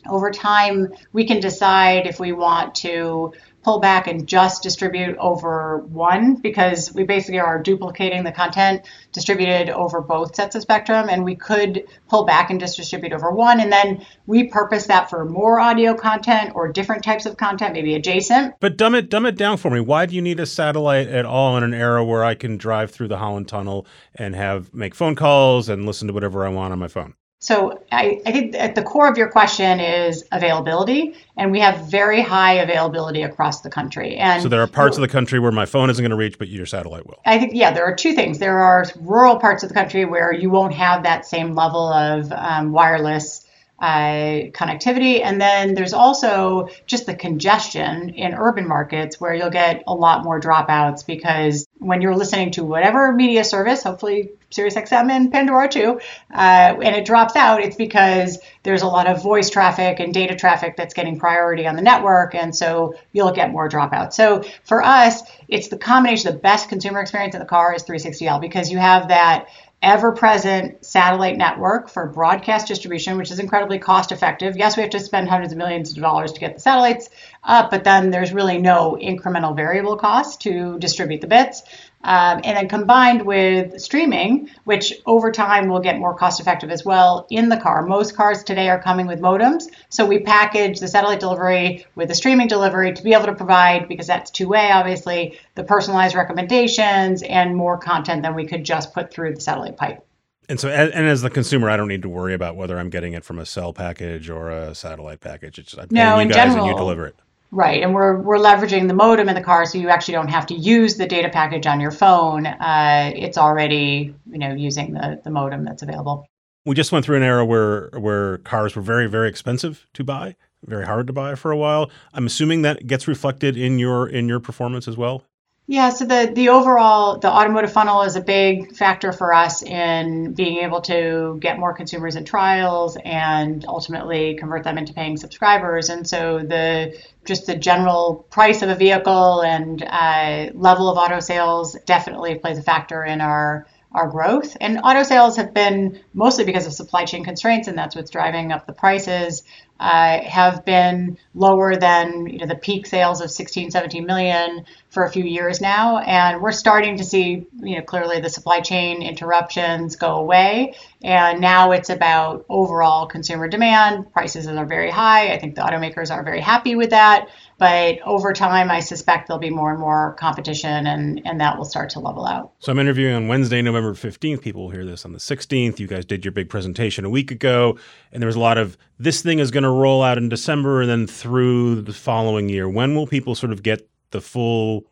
over 0.08 0.30
time, 0.30 0.92
we 1.12 1.26
can 1.26 1.40
decide 1.40 2.06
if 2.06 2.18
we 2.18 2.32
want 2.32 2.74
to 2.76 3.34
pull 3.62 3.80
back 3.80 4.06
and 4.06 4.26
just 4.26 4.62
distribute 4.62 5.16
over 5.18 5.78
one 5.78 6.34
because 6.34 6.92
we 6.94 7.04
basically 7.04 7.38
are 7.38 7.62
duplicating 7.62 8.24
the 8.24 8.32
content 8.32 8.82
distributed 9.12 9.70
over 9.70 10.00
both 10.00 10.34
sets 10.34 10.54
of 10.54 10.62
spectrum 10.62 11.08
and 11.08 11.24
we 11.24 11.36
could 11.36 11.84
pull 12.08 12.24
back 12.24 12.50
and 12.50 12.60
just 12.60 12.76
distribute 12.76 13.12
over 13.12 13.30
one 13.30 13.60
and 13.60 13.72
then 13.72 14.04
repurpose 14.28 14.86
that 14.88 15.08
for 15.08 15.24
more 15.24 15.60
audio 15.60 15.94
content 15.94 16.52
or 16.54 16.70
different 16.72 17.04
types 17.04 17.26
of 17.26 17.36
content 17.36 17.72
maybe 17.72 17.94
adjacent 17.94 18.54
But 18.60 18.76
dumb 18.76 18.94
it, 18.94 19.08
dumb 19.08 19.26
it 19.26 19.36
down 19.36 19.56
for 19.56 19.70
me. 19.70 19.80
Why 19.80 20.06
do 20.06 20.14
you 20.14 20.22
need 20.22 20.40
a 20.40 20.46
satellite 20.46 21.08
at 21.08 21.24
all 21.24 21.56
in 21.56 21.62
an 21.62 21.74
era 21.74 22.04
where 22.04 22.24
I 22.24 22.34
can 22.34 22.56
drive 22.56 22.90
through 22.90 23.08
the 23.08 23.18
Holland 23.18 23.48
Tunnel 23.48 23.86
and 24.14 24.34
have 24.34 24.72
make 24.74 24.94
phone 24.94 25.14
calls 25.14 25.68
and 25.68 25.86
listen 25.86 26.08
to 26.08 26.14
whatever 26.14 26.44
I 26.44 26.48
want 26.48 26.72
on 26.72 26.78
my 26.78 26.88
phone? 26.88 27.14
So 27.42 27.82
I, 27.90 28.22
I, 28.24 28.30
think 28.30 28.54
at 28.54 28.76
the 28.76 28.84
core 28.84 29.08
of 29.08 29.18
your 29.18 29.28
question 29.28 29.80
is 29.80 30.24
availability, 30.30 31.16
and 31.36 31.50
we 31.50 31.58
have 31.58 31.90
very 31.90 32.22
high 32.22 32.52
availability 32.52 33.22
across 33.22 33.62
the 33.62 33.68
country. 33.68 34.14
And 34.14 34.40
so 34.40 34.48
there 34.48 34.62
are 34.62 34.68
parts 34.68 34.96
of 34.96 35.00
the 35.00 35.08
country 35.08 35.40
where 35.40 35.50
my 35.50 35.66
phone 35.66 35.90
isn't 35.90 36.00
going 36.00 36.10
to 36.10 36.16
reach, 36.16 36.38
but 36.38 36.46
your 36.46 36.66
satellite 36.66 37.04
will. 37.04 37.20
I 37.26 37.40
think 37.40 37.52
yeah, 37.52 37.72
there 37.72 37.84
are 37.84 37.96
two 37.96 38.12
things. 38.12 38.38
There 38.38 38.60
are 38.60 38.86
rural 39.00 39.40
parts 39.40 39.64
of 39.64 39.70
the 39.70 39.74
country 39.74 40.04
where 40.04 40.32
you 40.32 40.50
won't 40.50 40.72
have 40.74 41.02
that 41.02 41.26
same 41.26 41.56
level 41.56 41.92
of 41.92 42.30
um, 42.30 42.70
wireless 42.70 43.41
uh, 43.82 44.46
connectivity. 44.52 45.20
And 45.24 45.40
then 45.40 45.74
there's 45.74 45.92
also 45.92 46.68
just 46.86 47.04
the 47.04 47.16
congestion 47.16 48.10
in 48.10 48.32
urban 48.32 48.68
markets 48.68 49.20
where 49.20 49.34
you'll 49.34 49.50
get 49.50 49.82
a 49.88 49.92
lot 49.92 50.22
more 50.22 50.40
dropouts 50.40 51.04
because 51.04 51.66
when 51.78 52.00
you're 52.00 52.14
listening 52.14 52.52
to 52.52 52.64
whatever 52.64 53.10
media 53.12 53.42
service, 53.42 53.82
hopefully 53.82 54.30
SiriusXM 54.52 55.10
and 55.10 55.32
Pandora 55.32 55.68
too, 55.68 56.00
uh, 56.32 56.76
and 56.80 56.94
it 56.94 57.04
drops 57.04 57.34
out, 57.34 57.60
it's 57.60 57.74
because 57.74 58.38
there's 58.62 58.82
a 58.82 58.86
lot 58.86 59.08
of 59.08 59.20
voice 59.20 59.50
traffic 59.50 59.98
and 59.98 60.14
data 60.14 60.36
traffic 60.36 60.76
that's 60.76 60.94
getting 60.94 61.18
priority 61.18 61.66
on 61.66 61.74
the 61.74 61.82
network, 61.82 62.36
and 62.36 62.54
so 62.54 62.94
you'll 63.12 63.32
get 63.32 63.50
more 63.50 63.68
dropouts. 63.68 64.12
So 64.12 64.44
for 64.62 64.84
us, 64.84 65.22
it's 65.48 65.68
the 65.68 65.78
combination. 65.78 66.32
The 66.32 66.38
best 66.38 66.68
consumer 66.68 67.00
experience 67.00 67.34
in 67.34 67.40
the 67.40 67.46
car 67.46 67.74
is 67.74 67.82
360L 67.82 68.40
because 68.40 68.70
you 68.70 68.78
have 68.78 69.08
that 69.08 69.48
ever 69.82 70.12
present 70.12 70.84
satellite 70.84 71.36
network 71.36 71.88
for 71.88 72.06
broadcast 72.06 72.68
distribution, 72.68 73.16
which 73.16 73.30
is 73.30 73.40
incredibly 73.40 73.78
cost 73.78 74.12
effective. 74.12 74.56
Yes, 74.56 74.76
we 74.76 74.82
have 74.82 74.90
to 74.90 75.00
spend 75.00 75.28
hundreds 75.28 75.52
of 75.52 75.58
millions 75.58 75.90
of 75.90 76.02
dollars 76.02 76.32
to 76.32 76.40
get 76.40 76.54
the 76.54 76.60
satellites 76.60 77.10
but 77.44 77.84
then 77.84 78.10
there's 78.10 78.32
really 78.32 78.58
no 78.58 78.96
incremental 79.00 79.54
variable 79.54 79.96
cost 79.96 80.40
to 80.42 80.78
distribute 80.78 81.20
the 81.20 81.26
bits. 81.26 81.62
Um, 82.04 82.40
and 82.42 82.56
then 82.56 82.68
combined 82.68 83.24
with 83.24 83.80
streaming, 83.80 84.50
which 84.64 84.92
over 85.06 85.30
time 85.30 85.68
will 85.68 85.78
get 85.78 86.00
more 86.00 86.14
cost 86.14 86.40
effective 86.40 86.68
as 86.70 86.84
well 86.84 87.28
in 87.30 87.48
the 87.48 87.56
car. 87.56 87.82
Most 87.82 88.16
cars 88.16 88.42
today 88.42 88.68
are 88.68 88.82
coming 88.82 89.06
with 89.06 89.20
modems. 89.20 89.66
So 89.88 90.04
we 90.04 90.18
package 90.18 90.80
the 90.80 90.88
satellite 90.88 91.20
delivery 91.20 91.86
with 91.94 92.08
the 92.08 92.16
streaming 92.16 92.48
delivery 92.48 92.92
to 92.92 93.02
be 93.04 93.12
able 93.12 93.26
to 93.26 93.36
provide, 93.36 93.86
because 93.86 94.08
that's 94.08 94.32
two 94.32 94.48
way, 94.48 94.72
obviously, 94.72 95.38
the 95.54 95.62
personalized 95.62 96.16
recommendations 96.16 97.22
and 97.22 97.54
more 97.54 97.78
content 97.78 98.22
than 98.22 98.34
we 98.34 98.46
could 98.46 98.64
just 98.64 98.92
put 98.92 99.12
through 99.12 99.36
the 99.36 99.40
satellite 99.40 99.76
pipe. 99.76 100.04
And 100.48 100.58
so, 100.58 100.70
and 100.70 101.06
as 101.06 101.22
the 101.22 101.30
consumer, 101.30 101.70
I 101.70 101.76
don't 101.76 101.86
need 101.86 102.02
to 102.02 102.08
worry 102.08 102.34
about 102.34 102.56
whether 102.56 102.78
I'm 102.78 102.90
getting 102.90 103.12
it 103.12 103.24
from 103.24 103.38
a 103.38 103.46
cell 103.46 103.72
package 103.72 104.28
or 104.28 104.50
a 104.50 104.74
satellite 104.74 105.20
package. 105.20 105.60
It's 105.60 105.78
I'm 105.78 105.86
no, 105.92 106.16
you 106.16 106.22
in 106.22 106.28
guys 106.28 106.36
general, 106.36 106.64
and 106.64 106.66
you 106.66 106.76
deliver 106.76 107.06
it. 107.06 107.16
Right, 107.54 107.82
and 107.82 107.94
we're 107.94 108.18
we're 108.22 108.38
leveraging 108.38 108.88
the 108.88 108.94
modem 108.94 109.28
in 109.28 109.34
the 109.34 109.42
car, 109.42 109.66
so 109.66 109.76
you 109.76 109.90
actually 109.90 110.12
don't 110.12 110.28
have 110.28 110.46
to 110.46 110.54
use 110.54 110.96
the 110.96 111.06
data 111.06 111.28
package 111.28 111.66
on 111.66 111.80
your 111.80 111.90
phone. 111.90 112.46
Uh, 112.46 113.12
it's 113.14 113.36
already 113.36 114.14
you 114.30 114.38
know 114.38 114.54
using 114.54 114.94
the 114.94 115.20
the 115.22 115.30
modem 115.30 115.62
that's 115.62 115.82
available. 115.82 116.26
We 116.64 116.74
just 116.74 116.92
went 116.92 117.04
through 117.04 117.18
an 117.18 117.22
era 117.22 117.44
where 117.44 117.90
where 117.90 118.38
cars 118.38 118.74
were 118.74 118.80
very 118.80 119.06
very 119.06 119.28
expensive 119.28 119.86
to 119.92 120.02
buy, 120.02 120.34
very 120.64 120.86
hard 120.86 121.06
to 121.08 121.12
buy 121.12 121.34
for 121.34 121.50
a 121.50 121.56
while. 121.56 121.90
I'm 122.14 122.24
assuming 122.24 122.62
that 122.62 122.86
gets 122.86 123.06
reflected 123.06 123.54
in 123.58 123.78
your 123.78 124.08
in 124.08 124.28
your 124.28 124.40
performance 124.40 124.88
as 124.88 124.96
well. 124.96 125.22
Yeah, 125.68 125.90
so 125.90 126.04
the 126.04 126.30
the 126.34 126.48
overall 126.48 127.18
the 127.18 127.30
automotive 127.30 127.72
funnel 127.72 128.02
is 128.02 128.16
a 128.16 128.20
big 128.20 128.74
factor 128.74 129.12
for 129.12 129.32
us 129.32 129.62
in 129.62 130.34
being 130.34 130.58
able 130.58 130.80
to 130.82 131.38
get 131.40 131.58
more 131.58 131.72
consumers 131.72 132.16
in 132.16 132.24
trials 132.24 132.98
and 133.04 133.64
ultimately 133.66 134.34
convert 134.34 134.64
them 134.64 134.76
into 134.76 134.92
paying 134.92 135.16
subscribers. 135.16 135.88
And 135.88 136.06
so 136.06 136.40
the 136.40 137.00
just 137.24 137.46
the 137.46 137.54
general 137.54 138.26
price 138.30 138.62
of 138.62 138.70
a 138.70 138.74
vehicle 138.74 139.42
and 139.42 139.82
uh, 139.82 140.50
level 140.54 140.88
of 140.90 140.98
auto 140.98 141.20
sales 141.20 141.76
definitely 141.86 142.34
plays 142.34 142.58
a 142.58 142.62
factor 142.62 143.04
in 143.04 143.20
our 143.20 143.66
our 143.92 144.08
growth. 144.08 144.56
And 144.60 144.80
auto 144.82 145.02
sales 145.04 145.36
have 145.36 145.54
been 145.54 146.00
mostly 146.12 146.44
because 146.44 146.66
of 146.66 146.72
supply 146.72 147.04
chain 147.04 147.24
constraints, 147.24 147.68
and 147.68 147.78
that's 147.78 147.94
what's 147.94 148.10
driving 148.10 148.50
up 148.50 148.66
the 148.66 148.72
prices 148.72 149.42
uh, 149.78 150.20
have 150.22 150.64
been 150.64 151.18
lower 151.34 151.76
than 151.76 152.26
you 152.26 152.38
know, 152.38 152.46
the 152.46 152.54
peak 152.54 152.86
sales 152.86 153.20
of 153.20 153.30
16, 153.30 153.70
17 153.70 154.04
million 154.04 154.64
for 154.90 155.04
a 155.04 155.10
few 155.10 155.24
years 155.24 155.60
now. 155.60 155.98
And 155.98 156.42
we're 156.42 156.52
starting 156.52 156.98
to 156.98 157.04
see, 157.04 157.46
you 157.60 157.76
know, 157.76 157.82
clearly 157.82 158.20
the 158.20 158.28
supply 158.28 158.60
chain 158.60 159.02
interruptions 159.02 159.96
go 159.96 160.16
away. 160.16 160.74
And 161.02 161.40
now 161.40 161.72
it's 161.72 161.88
about 161.88 162.44
overall 162.48 163.06
consumer 163.06 163.48
demand. 163.48 164.12
Prices 164.12 164.46
are 164.46 164.66
very 164.66 164.90
high. 164.90 165.32
I 165.32 165.38
think 165.38 165.54
the 165.54 165.62
automakers 165.62 166.10
are 166.10 166.22
very 166.22 166.40
happy 166.40 166.76
with 166.76 166.90
that. 166.90 167.28
But 167.58 168.00
over 168.04 168.32
time, 168.32 168.70
I 168.70 168.80
suspect 168.80 169.28
there'll 169.28 169.38
be 169.38 169.48
more 169.48 169.70
and 169.70 169.78
more 169.78 170.14
competition 170.18 170.86
and, 170.86 171.22
and 171.24 171.40
that 171.40 171.56
will 171.56 171.64
start 171.64 171.90
to 171.90 172.00
level 172.00 172.26
out. 172.26 172.52
So 172.58 172.72
I'm 172.72 172.78
interviewing 172.78 173.14
on 173.14 173.28
Wednesday, 173.28 173.62
November 173.62 173.94
15th. 173.94 174.40
People 174.40 174.64
will 174.64 174.70
hear 174.70 174.84
this 174.84 175.04
on 175.04 175.12
the 175.12 175.20
16th. 175.20 175.78
You 175.78 175.86
guys 175.86 176.04
did 176.04 176.24
your 176.24 176.32
big 176.32 176.50
presentation 176.50 177.04
a 177.04 177.10
week 177.10 177.30
ago, 177.30 177.78
and 178.10 178.20
there 178.20 178.26
was 178.26 178.34
a 178.34 178.40
lot 178.40 178.58
of 178.58 178.76
this 178.98 179.22
thing 179.22 179.38
is 179.38 179.50
going 179.50 179.62
to 179.62 179.70
roll 179.70 180.02
out 180.02 180.18
in 180.18 180.28
December 180.28 180.80
and 180.80 180.90
then 180.90 181.06
through 181.22 181.82
the 181.82 181.92
following 181.92 182.48
year. 182.48 182.68
When 182.68 182.96
will 182.96 183.06
people 183.06 183.36
sort 183.36 183.52
of 183.52 183.62
get 183.62 183.88
the 184.10 184.20
full 184.20 184.86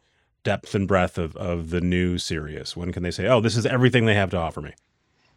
depth 0.45 0.77
and 0.77 0.87
breadth 0.87 1.19
of, 1.19 1.37
of 1.37 1.71
the 1.71 1.81
new 1.81 2.19
Sirius? 2.19 2.77
When 2.77 2.93
can 2.93 3.03
they 3.03 3.11
say, 3.11 3.27
oh, 3.27 3.41
this 3.41 3.57
is 3.57 3.67
everything 3.67 4.07
they 4.07 4.15
have 4.15 4.31
to 4.31 4.37
offer 4.37 4.61
me? 4.61 4.73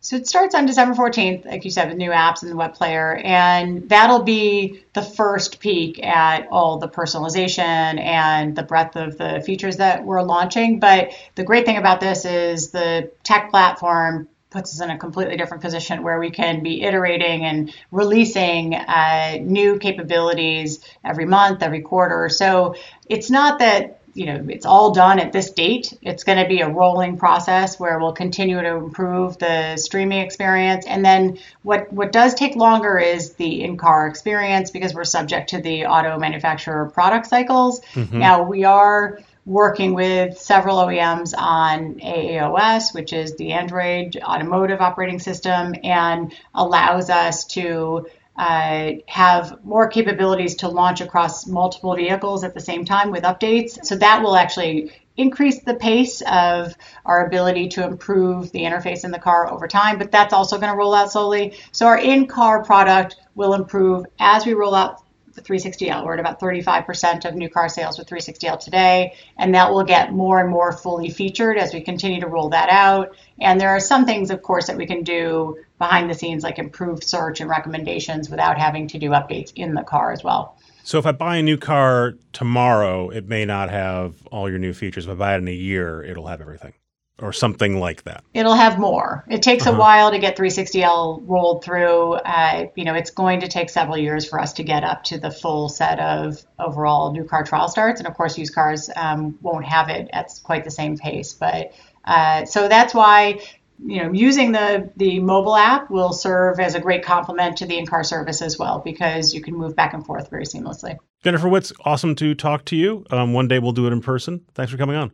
So 0.02 0.18
it 0.18 0.28
starts 0.28 0.54
on 0.54 0.66
December 0.66 0.94
14th, 0.96 1.46
like 1.46 1.66
you 1.66 1.72
said, 1.72 1.88
with 1.88 1.98
new 1.98 2.12
apps 2.12 2.42
and 2.44 2.52
the 2.52 2.58
web 2.58 2.74
player, 2.74 3.22
and 3.24 3.88
that'll 3.90 4.24
be 4.24 4.84
the 4.92 5.02
first 5.02 5.62
peek 5.62 6.04
at 6.04 6.46
all 6.52 6.78
the 6.78 6.90
personalization 6.90 7.58
and 7.58 8.54
the 8.54 8.64
breadth 8.64 8.98
of 8.98 9.18
the 9.18 9.42
features 9.46 9.78
that 9.78 10.04
we're 10.04 10.22
launching. 10.22 10.80
But 10.80 11.14
the 11.36 11.44
great 11.46 11.66
thing 11.66 11.78
about 11.78 12.02
this 12.02 12.26
is 12.26 12.72
the 12.72 13.12
tech 13.24 13.50
platform 13.50 14.28
puts 14.54 14.74
us 14.74 14.82
in 14.82 14.89
a 14.89 14.98
completely 14.98 15.36
different 15.36 15.62
position 15.62 16.04
where 16.04 16.20
we 16.20 16.30
can 16.30 16.63
be 16.63 16.84
iterating 16.84 17.44
and 17.44 17.74
releasing 17.92 18.76
uh, 18.76 19.38
new 19.42 19.80
capabilities 19.80 20.80
every 21.04 21.26
month, 21.26 21.63
every 21.63 21.82
quarter. 21.82 22.30
So 22.30 22.76
it's 23.10 23.30
not 23.30 23.60
that 23.60 24.00
you 24.13 24.28
know 24.28 24.46
it's 24.48 24.66
all 24.66 24.92
done 24.92 25.20
at 25.20 25.34
this 25.34 25.50
date 25.52 25.98
it's 26.04 26.24
going 26.24 26.38
to 26.38 26.48
be 26.48 26.62
a 26.62 26.70
rolling 26.70 27.18
process 27.18 27.80
where 27.80 28.00
we'll 28.00 28.13
continue 28.13 28.62
to 28.62 28.76
improve 28.76 29.39
the 29.39 29.76
streaming 29.78 30.20
experience 30.20 30.86
and 30.86 31.04
then 31.04 31.39
what 31.63 31.92
what 31.92 32.12
does 32.12 32.36
take 32.36 32.56
longer 32.56 33.00
is 33.00 33.34
the 33.34 33.63
in-car 33.63 34.08
experience 34.08 34.70
because 34.70 34.94
we're 34.94 35.04
subject 35.04 35.50
to 35.50 35.62
the 35.62 35.86
auto 35.86 36.20
manufacturer 36.20 36.89
product 36.89 37.26
cycles 37.26 37.82
mm-hmm. 37.94 38.20
now 38.20 38.44
we 38.44 38.63
are 38.63 39.20
working 39.46 39.94
with 39.94 40.38
several 40.38 40.78
OEMs 40.78 41.34
on 41.38 41.96
AAOS, 41.96 42.94
which 42.94 43.12
is 43.12 43.36
the 43.36 43.52
Android 43.52 44.18
automotive 44.24 44.80
operating 44.80 45.20
system, 45.20 45.76
and 45.84 46.34
allows 46.56 47.10
us 47.10 47.46
to 47.46 48.08
uh, 48.36 48.94
have 49.08 49.64
more 49.64 49.88
capabilities 49.88 50.56
to 50.56 50.68
launch 50.68 51.02
across 51.02 51.46
multiple 51.46 51.96
vehicles 51.96 52.44
at 52.44 52.54
the 52.54 52.60
same 52.60 52.84
time 52.86 53.12
with 53.12 53.24
updates. 53.24 53.86
So 53.86 53.96
that 53.98 54.24
will 54.24 54.36
actually 54.36 54.92
increase 55.16 55.62
the 55.62 55.76
pace 55.76 56.24
of 56.26 56.74
our 57.06 57.28
ability 57.28 57.68
to 57.68 57.86
improve 57.86 58.52
the 58.52 58.62
interface 58.62 59.04
in 59.04 59.12
the 59.12 59.20
car 59.20 59.52
over 59.52 59.68
time, 59.68 60.00
but 60.00 60.12
that's 60.12 60.34
also 60.34 60.58
going 60.58 60.72
to 60.72 60.78
roll 60.78 60.96
out 60.96 61.12
slowly. 61.12 61.54
So 61.72 61.86
our 61.86 62.00
in-car 62.00 62.64
product 62.64 63.18
will 63.36 63.54
improve 63.54 64.06
as 64.20 64.46
we 64.46 64.54
roll 64.54 64.74
out 64.74 65.03
360L. 65.41 66.06
We're 66.06 66.13
at 66.13 66.19
about 66.19 66.39
35% 66.39 67.26
of 67.26 67.36
new 67.36 67.50
car 67.50 67.69
sales 67.69 67.98
with 67.98 68.08
360L 68.08 68.60
today, 68.60 69.15
and 69.38 69.56
that 69.56 69.72
will 69.72 69.84
get 69.84 70.12
more 70.12 70.39
and 70.39 70.50
more 70.50 70.72
fully 70.72 71.10
featured 71.10 71.58
as 71.58 71.74
we 71.74 71.82
continue 71.82 72.22
to 72.22 72.28
roll 72.28 72.50
that 72.50 72.69
out. 72.69 73.15
And 73.39 73.60
there 73.60 73.69
are 73.69 73.80
some 73.80 74.06
things, 74.06 74.32
of 74.32 74.41
course, 74.41 74.67
that 74.67 74.78
we 74.78 74.86
can 74.86 75.04
do 75.04 75.58
behind 75.80 76.10
the 76.10 76.13
scenes, 76.13 76.43
like 76.43 76.60
improved 76.60 77.04
search 77.04 77.41
and 77.41 77.50
recommendations 77.50 78.30
without 78.30 78.58
having 78.58 78.88
to 78.89 79.00
do 79.00 79.10
updates 79.10 79.52
in 79.56 79.74
the 79.74 79.84
car 79.84 80.12
as 80.12 80.24
well. 80.24 80.58
So 80.84 80.98
if 80.98 81.06
I 81.06 81.13
buy 81.13 81.38
a 81.38 81.43
new 81.43 81.58
car 81.58 82.15
tomorrow, 82.34 83.10
it 83.10 83.28
may 83.28 83.46
not 83.46 83.69
have 83.69 84.15
all 84.28 84.50
your 84.50 84.60
new 84.60 84.74
features. 84.74 85.06
If 85.06 85.12
I 85.12 85.15
buy 85.15 85.36
it 85.36 85.38
in 85.38 85.48
a 85.48 85.52
year, 85.52 86.04
it'll 86.04 86.28
have 86.28 86.41
everything 86.41 86.74
or 87.19 87.32
something 87.32 87.80
like 87.80 88.04
that. 88.04 88.23
It'll 88.34 88.56
have 88.56 88.80
more. 88.80 89.23
It 89.30 89.43
takes 89.43 89.67
uh-huh. 89.67 89.76
a 89.76 89.80
while 89.80 90.12
to 90.12 90.19
get 90.19 90.36
360L 90.36 91.23
rolled 91.26 91.63
through. 91.63 92.13
Uh, 92.13 92.67
you 92.76 92.86
know, 92.86 92.95
it's 92.95 93.12
going 93.12 93.41
to 93.41 93.47
take 93.47 93.69
several 93.69 93.97
years 93.97 94.28
for 94.28 94.39
us 94.39 94.54
to 94.54 94.63
get 94.63 94.84
up 94.84 95.04
to 95.06 95.19
the 95.19 95.30
full 95.30 95.69
set 95.69 95.99
of 95.99 96.43
overall 96.60 97.12
new 97.12 97.23
car 97.23 97.43
trial 97.43 97.67
starts, 97.67 97.99
and 97.99 98.08
of 98.08 98.15
course, 98.15 98.38
used 98.38 98.56
cars 98.56 98.89
um, 98.95 99.38
won't 99.41 99.65
have 99.65 99.89
it 99.89 100.10
at 100.12 100.32
quite 100.43 100.63
the 100.63 100.71
same 100.71 100.97
pace. 100.97 101.34
But 101.34 101.73
uh, 102.06 102.45
so 102.45 102.67
that's 102.67 102.93
why. 102.93 103.39
You 103.86 104.04
know, 104.04 104.13
using 104.13 104.52
the 104.52 104.91
the 104.95 105.19
mobile 105.19 105.58
app 105.58 105.89
will 105.89 106.13
serve 106.13 106.60
as 106.60 106.76
a 106.76 106.80
great 106.80 107.04
complement 107.04 107.58
to 107.58 107.65
the 107.65 107.78
in-car 107.78 108.04
service 108.04 108.41
as 108.41 108.58
well 108.58 108.80
because 108.80 109.34
you 109.34 109.41
can 109.41 109.56
move 109.56 109.76
back 109.76 109.93
and 109.93 110.06
forth 110.06 110.30
very 110.30 110.45
seamlessly. 110.45 110.95
Jennifer 111.23 111.47
Witz, 111.47 111.73
awesome 111.84 112.15
to 112.15 112.36
talk 112.36 112.63
to 112.65 112.78
you. 112.78 113.04
Um, 113.10 113.34
one 113.34 113.47
day 113.47 113.60
we'll 113.60 113.71
do 113.73 113.88
it 113.88 113.91
in 113.91 113.99
person. 113.99 114.45
Thanks 114.54 114.71
for 114.71 114.78
coming 114.78 114.95
on. 114.95 115.12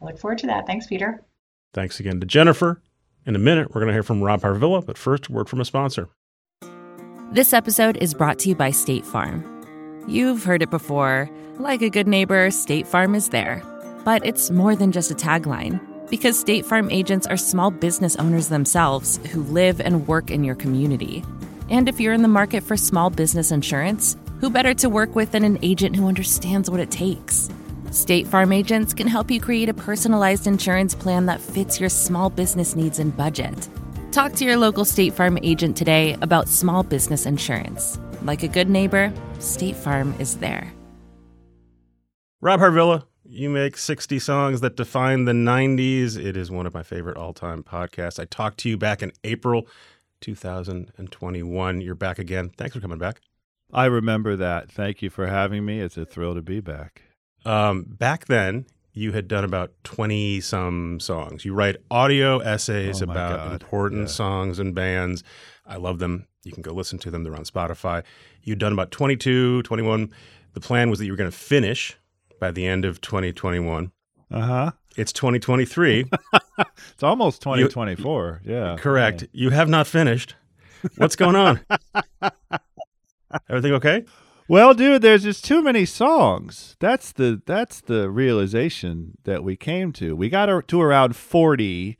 I 0.00 0.06
look 0.06 0.18
forward 0.18 0.38
to 0.38 0.46
that. 0.46 0.66
Thanks, 0.66 0.86
Peter. 0.86 1.22
Thanks 1.72 2.00
again 2.00 2.20
to 2.20 2.26
Jennifer. 2.26 2.82
In 3.26 3.36
a 3.36 3.38
minute, 3.38 3.74
we're 3.74 3.80
going 3.80 3.88
to 3.88 3.92
hear 3.92 4.02
from 4.02 4.22
Rob 4.22 4.40
Harvilla, 4.42 4.84
but 4.84 4.98
first, 4.98 5.28
a 5.28 5.32
word 5.32 5.48
from 5.48 5.60
a 5.60 5.64
sponsor. 5.64 6.08
This 7.32 7.52
episode 7.52 7.96
is 7.98 8.12
brought 8.12 8.40
to 8.40 8.48
you 8.48 8.54
by 8.56 8.72
State 8.72 9.06
Farm. 9.06 9.44
You've 10.08 10.42
heard 10.42 10.62
it 10.62 10.70
before. 10.70 11.30
Like 11.58 11.82
a 11.82 11.90
good 11.90 12.08
neighbor, 12.08 12.50
State 12.50 12.88
Farm 12.88 13.14
is 13.14 13.28
there. 13.28 13.62
But 14.04 14.26
it's 14.26 14.50
more 14.50 14.74
than 14.74 14.90
just 14.90 15.12
a 15.12 15.14
tagline, 15.14 15.80
because 16.10 16.40
State 16.40 16.66
Farm 16.66 16.90
agents 16.90 17.26
are 17.26 17.36
small 17.36 17.70
business 17.70 18.16
owners 18.16 18.48
themselves 18.48 19.20
who 19.30 19.42
live 19.44 19.80
and 19.80 20.08
work 20.08 20.30
in 20.30 20.42
your 20.42 20.56
community 20.56 21.22
And 21.70 21.88
if 21.88 22.00
you're 22.00 22.12
in 22.12 22.22
the 22.22 22.28
market 22.28 22.64
for 22.64 22.76
small 22.76 23.10
business 23.10 23.52
insurance, 23.52 24.16
who 24.40 24.50
better 24.50 24.74
to 24.74 24.88
work 24.88 25.14
with 25.14 25.30
than 25.32 25.44
an 25.44 25.58
agent 25.62 25.94
who 25.94 26.08
understands 26.08 26.68
what 26.68 26.80
it 26.80 26.90
takes? 26.90 27.48
State 27.90 28.28
Farm 28.28 28.52
agents 28.52 28.94
can 28.94 29.08
help 29.08 29.32
you 29.32 29.40
create 29.40 29.68
a 29.68 29.74
personalized 29.74 30.46
insurance 30.46 30.94
plan 30.94 31.26
that 31.26 31.40
fits 31.40 31.80
your 31.80 31.88
small 31.88 32.30
business 32.30 32.76
needs 32.76 33.00
and 33.00 33.16
budget. 33.16 33.68
Talk 34.12 34.32
to 34.34 34.44
your 34.44 34.56
local 34.56 34.84
State 34.84 35.12
Farm 35.12 35.38
agent 35.42 35.76
today 35.76 36.16
about 36.22 36.48
small 36.48 36.84
business 36.84 37.26
insurance. 37.26 37.98
Like 38.22 38.44
a 38.44 38.48
good 38.48 38.70
neighbor, 38.70 39.12
State 39.40 39.74
Farm 39.74 40.14
is 40.20 40.36
there. 40.36 40.72
Rob 42.40 42.60
Harvilla, 42.60 43.06
you 43.24 43.50
make 43.50 43.76
60 43.76 44.20
songs 44.20 44.60
that 44.60 44.76
define 44.76 45.24
the 45.24 45.32
90s. 45.32 46.16
It 46.16 46.36
is 46.36 46.48
one 46.48 46.66
of 46.66 46.74
my 46.74 46.84
favorite 46.84 47.16
all 47.16 47.32
time 47.32 47.64
podcasts. 47.64 48.20
I 48.20 48.24
talked 48.24 48.58
to 48.58 48.68
you 48.68 48.76
back 48.76 49.02
in 49.02 49.10
April 49.24 49.66
2021. 50.20 51.80
You're 51.80 51.94
back 51.96 52.20
again. 52.20 52.50
Thanks 52.56 52.76
for 52.76 52.80
coming 52.80 52.98
back. 52.98 53.20
I 53.72 53.86
remember 53.86 54.36
that. 54.36 54.70
Thank 54.70 55.02
you 55.02 55.10
for 55.10 55.26
having 55.26 55.64
me. 55.64 55.80
It's 55.80 55.96
a 55.96 56.04
thrill 56.04 56.34
to 56.34 56.42
be 56.42 56.60
back. 56.60 57.09
Um, 57.44 57.84
back 57.84 58.26
then, 58.26 58.66
you 58.92 59.12
had 59.12 59.28
done 59.28 59.44
about 59.44 59.72
20 59.84 60.40
some 60.40 61.00
songs. 61.00 61.44
You 61.44 61.54
write 61.54 61.76
audio 61.90 62.38
essays 62.40 63.00
Oh 63.00 63.04
about 63.04 63.36
God. 63.38 63.52
important 63.52 64.02
Yeah. 64.02 64.06
songs 64.08 64.58
and 64.58 64.74
bands. 64.74 65.22
I 65.66 65.76
love 65.76 65.98
them. 66.00 66.26
You 66.44 66.52
can 66.52 66.62
go 66.62 66.72
listen 66.72 66.98
to 67.00 67.10
them. 67.10 67.22
They're 67.24 67.36
on 67.36 67.44
Spotify. 67.44 68.02
You'd 68.42 68.58
done 68.58 68.72
about 68.72 68.90
22, 68.90 69.62
21. 69.62 70.10
The 70.54 70.60
plan 70.60 70.90
was 70.90 70.98
that 70.98 71.04
you 71.06 71.12
were 71.12 71.16
going 71.16 71.30
to 71.30 71.36
finish 71.36 71.96
by 72.40 72.50
the 72.50 72.66
end 72.66 72.84
of 72.84 73.00
2021. 73.00 73.92
Uh 74.32 74.40
huh. 74.40 74.70
It's 74.96 75.12
2023. 75.12 76.04
It's 76.92 77.02
almost 77.02 77.40
2024. 77.40 78.42
yeah. 78.44 78.76
Correct. 78.78 79.26
You 79.32 79.48
have 79.48 79.68
not 79.68 79.86
finished. 79.86 80.34
What's 80.98 81.16
going 81.16 81.34
on? 81.36 81.60
Everything 83.48 83.72
okay? 83.74 84.04
Well, 84.50 84.74
dude, 84.74 85.02
there's 85.02 85.22
just 85.22 85.44
too 85.44 85.62
many 85.62 85.84
songs. 85.84 86.74
That's 86.80 87.12
the 87.12 87.40
that's 87.46 87.80
the 87.80 88.10
realization 88.10 89.16
that 89.22 89.44
we 89.44 89.54
came 89.54 89.92
to. 89.92 90.16
We 90.16 90.28
got 90.28 90.46
to 90.46 90.80
around 90.80 91.14
40 91.14 91.96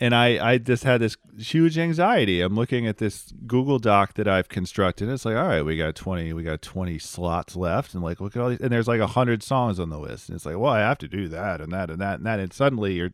and 0.00 0.14
I 0.14 0.52
I 0.52 0.58
just 0.58 0.84
had 0.84 1.00
this 1.00 1.16
huge 1.36 1.76
anxiety. 1.76 2.40
I'm 2.40 2.54
looking 2.54 2.86
at 2.86 2.98
this 2.98 3.32
Google 3.46 3.78
Doc 3.78 4.14
that 4.14 4.28
I've 4.28 4.48
constructed. 4.48 5.08
It's 5.08 5.24
like, 5.24 5.36
all 5.36 5.46
right, 5.46 5.62
we 5.62 5.76
got 5.76 5.94
20 5.94 6.32
we 6.32 6.42
got 6.42 6.62
20 6.62 6.98
slots 6.98 7.56
left 7.56 7.94
and 7.94 8.02
like 8.02 8.20
look 8.20 8.36
at 8.36 8.42
all 8.42 8.50
these 8.50 8.60
and 8.60 8.70
there's 8.70 8.88
like 8.88 9.00
100 9.00 9.42
songs 9.42 9.80
on 9.80 9.90
the 9.90 9.98
list. 9.98 10.28
And 10.28 10.36
it's 10.36 10.46
like, 10.46 10.56
well, 10.56 10.72
I 10.72 10.80
have 10.80 10.98
to 10.98 11.08
do 11.08 11.28
that 11.28 11.60
and 11.60 11.72
that 11.72 11.90
and 11.90 12.00
that 12.00 12.18
and 12.18 12.26
that 12.26 12.38
and 12.40 12.52
suddenly 12.52 12.94
you're 12.94 13.12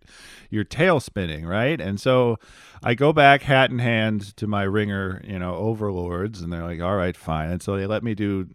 you're 0.50 0.64
tail 0.64 1.00
spinning, 1.00 1.46
right? 1.46 1.80
And 1.80 2.00
so 2.00 2.38
I 2.82 2.94
go 2.94 3.12
back 3.12 3.42
hat 3.42 3.70
in 3.70 3.78
hand 3.78 4.36
to 4.36 4.46
my 4.46 4.62
ringer, 4.64 5.22
you 5.26 5.38
know, 5.38 5.54
overlords, 5.54 6.42
and 6.42 6.52
they're 6.52 6.64
like, 6.64 6.80
"All 6.82 6.96
right, 6.96 7.16
fine." 7.16 7.50
And 7.50 7.62
so 7.62 7.76
they 7.76 7.86
let 7.86 8.02
me 8.02 8.14
do 8.14 8.48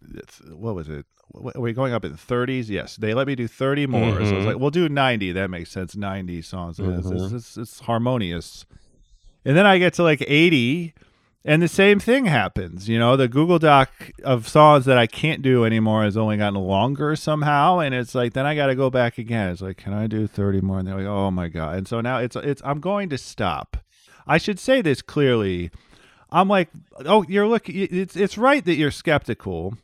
what 0.52 0.76
was 0.76 0.88
it? 0.88 1.06
Are 1.36 1.62
we 1.62 1.74
going 1.74 1.94
up 1.94 2.04
in 2.06 2.14
30s? 2.14 2.70
Yes, 2.70 2.96
they 2.96 3.14
let 3.14 3.28
me 3.28 3.36
do 3.36 3.48
30 3.48 3.88
more. 3.88 4.02
So 4.02 4.16
I 4.16 4.20
was 4.20 4.32
mm-hmm. 4.32 4.46
like, 4.46 4.58
"We'll 4.58 4.72
do 4.72 4.90
90. 4.90 5.32
That 5.34 5.50
makes 5.50 5.70
sense. 5.72 5.96
90 5.96 6.42
songs. 6.42 6.80
It's, 6.80 6.88
it's, 6.88 7.08
mm-hmm. 7.08 7.36
it's, 7.36 7.58
it's 7.58 7.80
harmonious." 7.82 8.66
And 9.46 9.56
then 9.56 9.66
I 9.66 9.78
get 9.78 9.94
to 9.96 10.04
like 10.04 10.24
80, 10.28 10.94
and 11.46 11.62
the 11.62 11.68
same 11.68 12.00
thing 12.00 12.26
happens. 12.26 12.90
You 12.90 13.00
know, 13.00 13.16
the 13.16 13.28
Google 13.28 13.60
Doc 13.60 13.90
of 14.24 14.48
songs 14.48 14.86
that 14.86 14.98
I 14.98 15.08
can't 15.08 15.42
do 15.42 15.66
anymore 15.66 16.04
has 16.04 16.18
only 16.18 16.38
gotten 16.38 16.60
longer 16.60 17.16
somehow, 17.16 17.80
and 17.80 17.96
it's 17.96 18.16
like 18.16 18.34
then 18.34 18.46
I 18.46 18.56
got 18.56 18.68
to 18.68 18.76
go 18.76 18.90
back 18.90 19.18
again. 19.18 19.50
It's 19.50 19.62
like, 19.62 19.78
can 19.78 19.94
I 19.94 20.08
do 20.08 20.28
30 20.28 20.62
more? 20.62 20.80
And 20.80 20.88
they're 20.88 20.98
like, 20.98 21.06
"Oh 21.06 21.32
my 21.32 21.48
god!" 21.48 21.78
And 21.78 21.88
so 21.88 22.02
now 22.02 22.18
it's 22.18 22.36
it's 22.36 22.62
I'm 22.66 22.80
going 22.80 23.10
to 23.10 23.18
stop. 23.18 23.78
I 24.28 24.38
should 24.38 24.60
say 24.60 24.82
this 24.82 25.02
clearly. 25.02 25.72
I'm 26.32 26.48
like, 26.48 26.70
oh, 27.06 27.26
you're 27.28 27.48
looking, 27.48 27.76
It's 27.76 28.16
it's 28.16 28.38
right 28.38 28.64
that 28.66 28.76
you're 28.76 28.92
skeptical, 28.92 29.76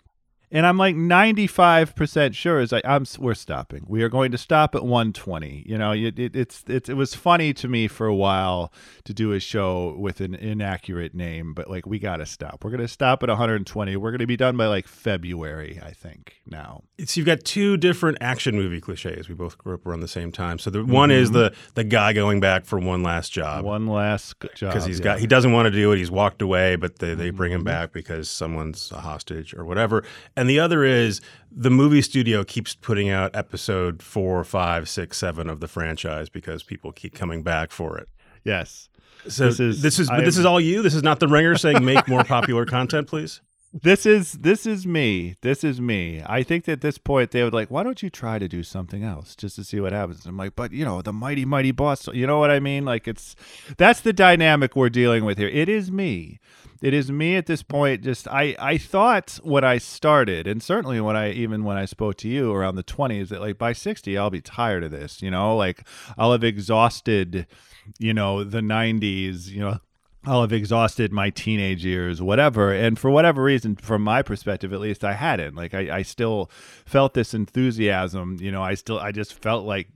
and 0.51 0.65
I'm 0.65 0.77
like 0.77 0.95
95 0.95 1.95
percent 1.95 2.35
sure. 2.35 2.59
Is 2.59 2.71
like 2.71 2.85
I'm 2.85 3.05
we're 3.19 3.33
stopping. 3.33 3.85
We 3.87 4.03
are 4.03 4.09
going 4.09 4.31
to 4.31 4.37
stop 4.37 4.75
at 4.75 4.83
120. 4.83 5.63
You 5.65 5.77
know, 5.77 5.91
it, 5.91 6.17
it, 6.19 6.35
it's 6.35 6.63
it's 6.67 6.89
it 6.89 6.93
was 6.95 7.15
funny 7.15 7.53
to 7.55 7.67
me 7.67 7.87
for 7.87 8.07
a 8.07 8.15
while 8.15 8.71
to 9.03 9.13
do 9.13 9.31
a 9.33 9.39
show 9.39 9.95
with 9.97 10.21
an 10.21 10.35
inaccurate 10.35 11.13
name, 11.13 11.53
but 11.53 11.69
like 11.69 11.85
we 11.85 11.99
got 11.99 12.17
to 12.17 12.25
stop. 12.25 12.63
We're 12.63 12.71
gonna 12.71 12.87
stop 12.87 13.23
at 13.23 13.29
120. 13.29 13.95
We're 13.97 14.11
gonna 14.11 14.27
be 14.27 14.37
done 14.37 14.55
by 14.57 14.67
like 14.67 14.87
February, 14.87 15.79
I 15.83 15.91
think. 15.91 16.41
Now, 16.47 16.83
So 17.03 17.19
you've 17.19 17.25
got 17.25 17.43
two 17.43 17.75
different 17.77 18.19
action 18.21 18.55
movie 18.55 18.79
cliches. 18.79 19.27
We 19.27 19.35
both 19.35 19.57
grew 19.57 19.73
up 19.73 19.85
around 19.85 20.01
the 20.01 20.07
same 20.07 20.31
time. 20.31 20.59
So 20.59 20.69
the 20.69 20.85
one 20.85 21.11
is 21.11 21.31
the 21.31 21.53
the 21.73 21.83
guy 21.83 22.13
going 22.13 22.39
back 22.39 22.65
for 22.65 22.79
one 22.79 23.03
last 23.03 23.31
job 23.33 23.65
one 23.65 23.87
last 23.87 24.35
job 24.55 24.71
because 24.71 24.85
he's 24.85 24.99
yeah. 24.99 25.03
got 25.03 25.19
he 25.19 25.27
doesn't 25.27 25.51
want 25.51 25.65
to 25.65 25.71
do 25.71 25.91
it. 25.91 25.97
He's 25.97 26.11
walked 26.11 26.41
away, 26.41 26.75
but 26.75 26.99
they, 26.99 27.13
they 27.15 27.29
bring 27.31 27.51
him 27.51 27.55
Mm-hmm. 27.55 27.65
back 27.65 27.93
because 27.93 28.29
someone's 28.29 28.91
a 28.91 28.99
hostage 28.99 29.53
or 29.53 29.65
whatever. 29.65 30.03
And 30.37 30.49
the 30.49 30.59
other 30.59 30.83
is 30.83 31.21
the 31.51 31.69
movie 31.69 32.01
studio 32.01 32.43
keeps 32.43 32.75
putting 32.75 33.09
out 33.09 33.33
episode 33.35 34.01
four, 34.03 34.43
five, 34.43 34.89
six, 34.89 35.17
seven 35.17 35.49
of 35.49 35.59
the 35.61 35.67
franchise 35.67 36.27
because 36.29 36.61
people 36.63 36.91
keep 36.91 37.15
coming 37.15 37.41
back 37.43 37.71
for 37.71 37.97
it. 37.97 38.09
yes. 38.43 38.89
So 39.27 39.45
This 39.45 39.59
is- 39.59 39.81
this 39.81 39.97
is 39.99 40.07
but 40.07 40.23
this 40.23 40.37
is 40.37 40.45
all 40.45 40.59
you. 40.61 40.83
This 40.83 40.93
is 40.93 41.01
not 41.01 41.19
the 41.19 41.27
ringer 41.27 41.55
saying 41.57 41.83
make 41.83 42.07
more 42.07 42.23
popular 42.35 42.63
content, 42.65 43.07
please. 43.07 43.41
This 43.81 44.05
is 44.05 44.31
this 44.33 44.65
is 44.65 44.87
me. 44.87 45.35
This 45.41 45.61
is 45.61 45.81
me. 45.81 46.23
I 46.25 46.43
think 46.43 46.63
that 46.63 46.73
at 46.73 46.81
this 46.81 46.97
point 46.97 47.31
they 47.31 47.43
would 47.43 47.53
like, 47.53 47.69
why 47.69 47.83
don't 47.83 48.01
you 48.01 48.09
try 48.09 48.39
to 48.39 48.47
do 48.47 48.63
something 48.63 49.03
else 49.03 49.35
just 49.35 49.57
to 49.57 49.65
see 49.65 49.81
what 49.81 49.91
happens? 49.91 50.25
I'm 50.25 50.37
like, 50.37 50.55
but 50.55 50.71
you 50.71 50.85
know, 50.85 51.01
the 51.01 51.11
mighty 51.11 51.43
mighty 51.43 51.71
boss. 51.71 52.07
You 52.07 52.25
know 52.25 52.39
what 52.39 52.49
I 52.51 52.61
mean? 52.61 52.85
Like 52.85 53.05
it's 53.05 53.35
that's 53.77 53.99
the 53.99 54.13
dynamic 54.13 54.77
we're 54.77 54.87
dealing 54.89 55.25
with 55.25 55.37
here. 55.37 55.49
It 55.49 55.67
is 55.67 55.91
me. 55.91 56.39
It 56.81 56.93
is 56.93 57.11
me 57.11 57.35
at 57.35 57.47
this 57.47 57.63
point. 57.63 58.01
Just 58.01 58.29
I 58.29 58.55
I 58.59 58.77
thought 58.77 59.39
when 59.43 59.65
I 59.65 59.77
started, 59.77 60.47
and 60.47 60.63
certainly 60.63 61.01
when 61.01 61.17
I 61.17 61.31
even 61.31 61.65
when 61.65 61.75
I 61.75 61.83
spoke 61.83 62.15
to 62.19 62.29
you 62.29 62.53
around 62.53 62.75
the 62.75 62.83
20s, 62.83 63.27
that 63.27 63.41
like 63.41 63.57
by 63.57 63.73
60 63.73 64.17
I'll 64.17 64.29
be 64.29 64.39
tired 64.39 64.85
of 64.85 64.91
this. 64.91 65.21
You 65.21 65.31
know, 65.31 65.53
like 65.53 65.85
I'll 66.17 66.31
have 66.31 66.45
exhausted, 66.45 67.45
you 67.99 68.13
know, 68.13 68.45
the 68.45 68.61
90s. 68.61 69.47
You 69.47 69.59
know. 69.59 69.79
Oh, 70.27 70.31
I'll 70.31 70.41
have 70.41 70.53
exhausted 70.53 71.11
my 71.11 71.29
teenage 71.29 71.85
years, 71.85 72.21
whatever. 72.21 72.73
And 72.73 72.97
for 72.97 73.11
whatever 73.11 73.43
reason, 73.43 73.75
from 73.75 74.01
my 74.01 74.21
perspective 74.21 74.73
at 74.73 74.79
least, 74.79 75.03
I 75.03 75.13
hadn't. 75.13 75.55
Like 75.55 75.73
I, 75.73 75.97
I 75.97 76.01
still 76.01 76.49
felt 76.85 77.13
this 77.13 77.33
enthusiasm. 77.33 78.37
You 78.41 78.51
know, 78.51 78.63
I 78.63 78.73
still 78.73 78.99
I 78.99 79.11
just 79.11 79.33
felt 79.33 79.65
like 79.65 79.87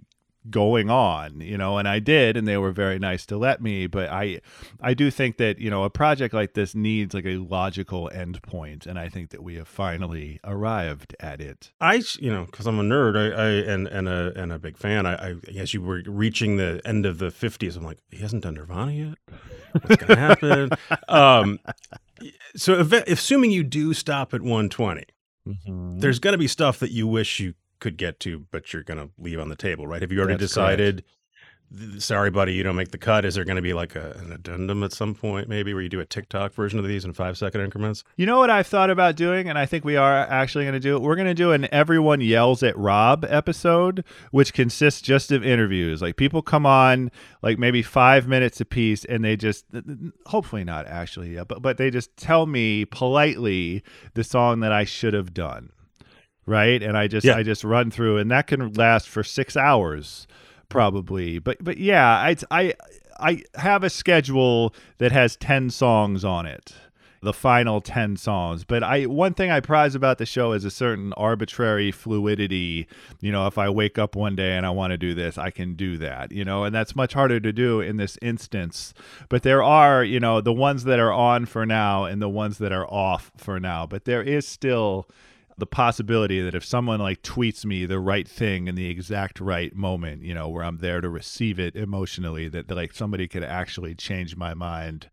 going 0.49 0.89
on, 0.89 1.41
you 1.41 1.57
know, 1.57 1.77
and 1.77 1.87
I 1.87 1.99
did, 1.99 2.37
and 2.37 2.47
they 2.47 2.57
were 2.57 2.71
very 2.71 2.99
nice 2.99 3.25
to 3.27 3.37
let 3.37 3.61
me. 3.61 3.87
But 3.87 4.09
I 4.09 4.41
I 4.79 4.93
do 4.93 5.11
think 5.11 5.37
that, 5.37 5.59
you 5.59 5.69
know, 5.69 5.83
a 5.83 5.89
project 5.89 6.33
like 6.33 6.53
this 6.53 6.75
needs 6.75 7.13
like 7.13 7.25
a 7.25 7.37
logical 7.37 8.09
endpoint, 8.13 8.85
and 8.85 8.97
I 8.97 9.09
think 9.09 9.31
that 9.31 9.43
we 9.43 9.55
have 9.55 9.67
finally 9.67 10.39
arrived 10.43 11.15
at 11.19 11.41
it. 11.41 11.71
I, 11.81 12.01
you 12.19 12.31
know, 12.31 12.45
because 12.45 12.67
I'm 12.67 12.79
a 12.79 12.83
nerd, 12.83 13.17
I, 13.17 13.35
I 13.35 13.49
and 13.73 13.87
and 13.87 14.07
a 14.07 14.31
and 14.35 14.51
a 14.53 14.59
big 14.59 14.77
fan. 14.77 15.05
I, 15.05 15.31
I 15.31 15.33
guess 15.33 15.73
you 15.73 15.81
were 15.81 16.01
reaching 16.05 16.57
the 16.57 16.81
end 16.85 17.05
of 17.05 17.17
the 17.17 17.27
'50s. 17.27 17.75
I'm 17.75 17.83
like, 17.83 17.99
he 18.09 18.17
hasn't 18.17 18.43
done 18.43 18.55
Nirvana 18.55 18.91
yet. 18.91 19.17
What's 19.83 20.03
gonna 20.03 20.19
happen? 20.19 20.69
um, 21.09 21.59
so, 22.55 22.79
if, 22.79 22.91
assuming 22.91 23.51
you 23.51 23.63
do 23.63 23.93
stop 23.93 24.33
at 24.33 24.41
120, 24.41 25.03
Mm-hmm. 25.47 25.99
there's 25.99 26.19
got 26.19 26.31
to 26.31 26.37
be 26.37 26.47
stuff 26.47 26.79
that 26.79 26.91
you 26.91 27.07
wish 27.07 27.39
you 27.39 27.53
could 27.79 27.97
get 27.97 28.19
to, 28.21 28.45
but 28.51 28.73
you're 28.73 28.83
gonna 28.83 29.09
leave 29.17 29.39
on 29.39 29.49
the 29.49 29.55
table, 29.55 29.87
right? 29.87 30.01
Have 30.01 30.11
you 30.11 30.19
already 30.19 30.33
That's 30.33 30.51
decided? 30.51 30.97
th- 30.97 31.09
Sorry, 31.99 32.31
buddy, 32.31 32.53
you 32.53 32.63
don't 32.63 32.75
make 32.75 32.89
the 32.91 32.97
cut. 32.97 33.25
Is 33.25 33.35
there 33.35 33.45
going 33.45 33.55
to 33.55 33.61
be 33.61 33.73
like 33.73 33.95
a, 33.95 34.11
an 34.13 34.31
addendum 34.31 34.83
at 34.83 34.91
some 34.91 35.13
point, 35.13 35.47
maybe, 35.47 35.71
where 35.73 35.83
you 35.83 35.89
do 35.89 35.99
a 35.99 36.05
TikTok 36.05 36.53
version 36.53 36.79
of 36.79 36.87
these 36.87 37.05
in 37.05 37.13
five 37.13 37.37
second 37.37 37.61
increments? 37.61 38.03
You 38.15 38.25
know 38.25 38.39
what 38.39 38.49
I've 38.49 38.65
thought 38.65 38.89
about 38.89 39.15
doing, 39.15 39.47
and 39.47 39.57
I 39.57 39.67
think 39.67 39.85
we 39.85 39.95
are 39.95 40.17
actually 40.17 40.63
going 40.63 40.73
to 40.73 40.79
do 40.79 40.95
it? 40.95 41.01
We're 41.03 41.15
going 41.15 41.27
to 41.27 41.33
do 41.35 41.51
an 41.51 41.71
Everyone 41.71 42.21
Yells 42.21 42.63
at 42.63 42.75
Rob 42.77 43.23
episode, 43.29 44.03
which 44.31 44.53
consists 44.53 45.01
just 45.01 45.31
of 45.31 45.45
interviews. 45.45 46.01
Like 46.01 46.15
people 46.15 46.41
come 46.41 46.65
on, 46.65 47.11
like 47.43 47.59
maybe 47.59 47.83
five 47.83 48.27
minutes 48.27 48.59
apiece, 48.59 49.05
and 49.05 49.23
they 49.23 49.35
just, 49.35 49.65
hopefully 50.25 50.63
not 50.63 50.87
actually, 50.87 51.35
yeah, 51.35 51.43
but, 51.43 51.61
but 51.61 51.77
they 51.77 51.91
just 51.91 52.15
tell 52.17 52.47
me 52.47 52.85
politely 52.85 53.83
the 54.15 54.23
song 54.23 54.61
that 54.61 54.71
I 54.71 54.85
should 54.85 55.13
have 55.13 55.33
done. 55.35 55.69
Right. 56.49 56.81
And 56.81 56.97
I 56.97 57.07
just, 57.07 57.25
Yeah. 57.25 57.35
I 57.35 57.43
just 57.43 57.63
run 57.63 57.91
through, 57.91 58.17
and 58.17 58.31
that 58.31 58.47
can 58.47 58.73
last 58.73 59.07
for 59.07 59.23
six 59.23 59.55
hours 59.55 60.27
probably. 60.67 61.39
But, 61.39 61.63
but 61.63 61.77
yeah, 61.77 62.07
I, 62.07 62.35
I, 62.51 62.73
I 63.19 63.43
have 63.55 63.83
a 63.83 63.89
schedule 63.89 64.73
that 64.97 65.11
has 65.11 65.35
10 65.35 65.69
songs 65.69 66.23
on 66.23 66.45
it 66.45 66.73
the 67.21 67.33
final 67.33 67.81
10 67.81 68.15
songs 68.15 68.63
but 68.63 68.81
i 68.81 69.03
one 69.03 69.33
thing 69.33 69.51
i 69.51 69.59
prize 69.59 69.93
about 69.93 70.17
the 70.19 70.25
show 70.25 70.53
is 70.53 70.63
a 70.63 70.71
certain 70.71 71.11
arbitrary 71.13 71.91
fluidity 71.91 72.87
you 73.19 73.31
know 73.31 73.45
if 73.45 73.57
i 73.57 73.69
wake 73.69 73.97
up 73.97 74.15
one 74.15 74.35
day 74.37 74.55
and 74.55 74.65
i 74.65 74.69
want 74.69 74.91
to 74.91 74.97
do 74.97 75.13
this 75.13 75.37
i 75.37 75.49
can 75.49 75.73
do 75.75 75.97
that 75.97 76.31
you 76.31 76.45
know 76.45 76.63
and 76.63 76.73
that's 76.73 76.95
much 76.95 77.13
harder 77.13 77.39
to 77.39 77.51
do 77.51 77.81
in 77.81 77.97
this 77.97 78.17
instance 78.21 78.93
but 79.27 79.43
there 79.43 79.61
are 79.61 80.01
you 80.01 80.19
know 80.19 80.39
the 80.39 80.53
ones 80.53 80.85
that 80.85 80.99
are 80.99 81.11
on 81.11 81.45
for 81.45 81.65
now 81.65 82.05
and 82.05 82.21
the 82.21 82.29
ones 82.29 82.57
that 82.57 82.71
are 82.71 82.87
off 82.87 83.31
for 83.35 83.59
now 83.59 83.85
but 83.85 84.05
there 84.05 84.23
is 84.23 84.47
still 84.47 85.05
the 85.59 85.67
possibility 85.67 86.41
that 86.41 86.55
if 86.55 86.65
someone 86.65 86.99
like 86.99 87.21
tweets 87.21 87.65
me 87.65 87.85
the 87.85 87.99
right 87.99 88.27
thing 88.27 88.67
in 88.67 88.75
the 88.75 88.89
exact 88.89 89.39
right 89.39 89.75
moment, 89.75 90.23
you 90.23 90.33
know, 90.33 90.49
where 90.49 90.63
I'm 90.63 90.77
there 90.77 91.01
to 91.01 91.09
receive 91.09 91.59
it 91.59 91.75
emotionally, 91.75 92.47
that 92.49 92.69
like 92.69 92.93
somebody 92.93 93.27
could 93.27 93.43
actually 93.43 93.95
change 93.95 94.35
my 94.35 94.53
mind 94.53 95.09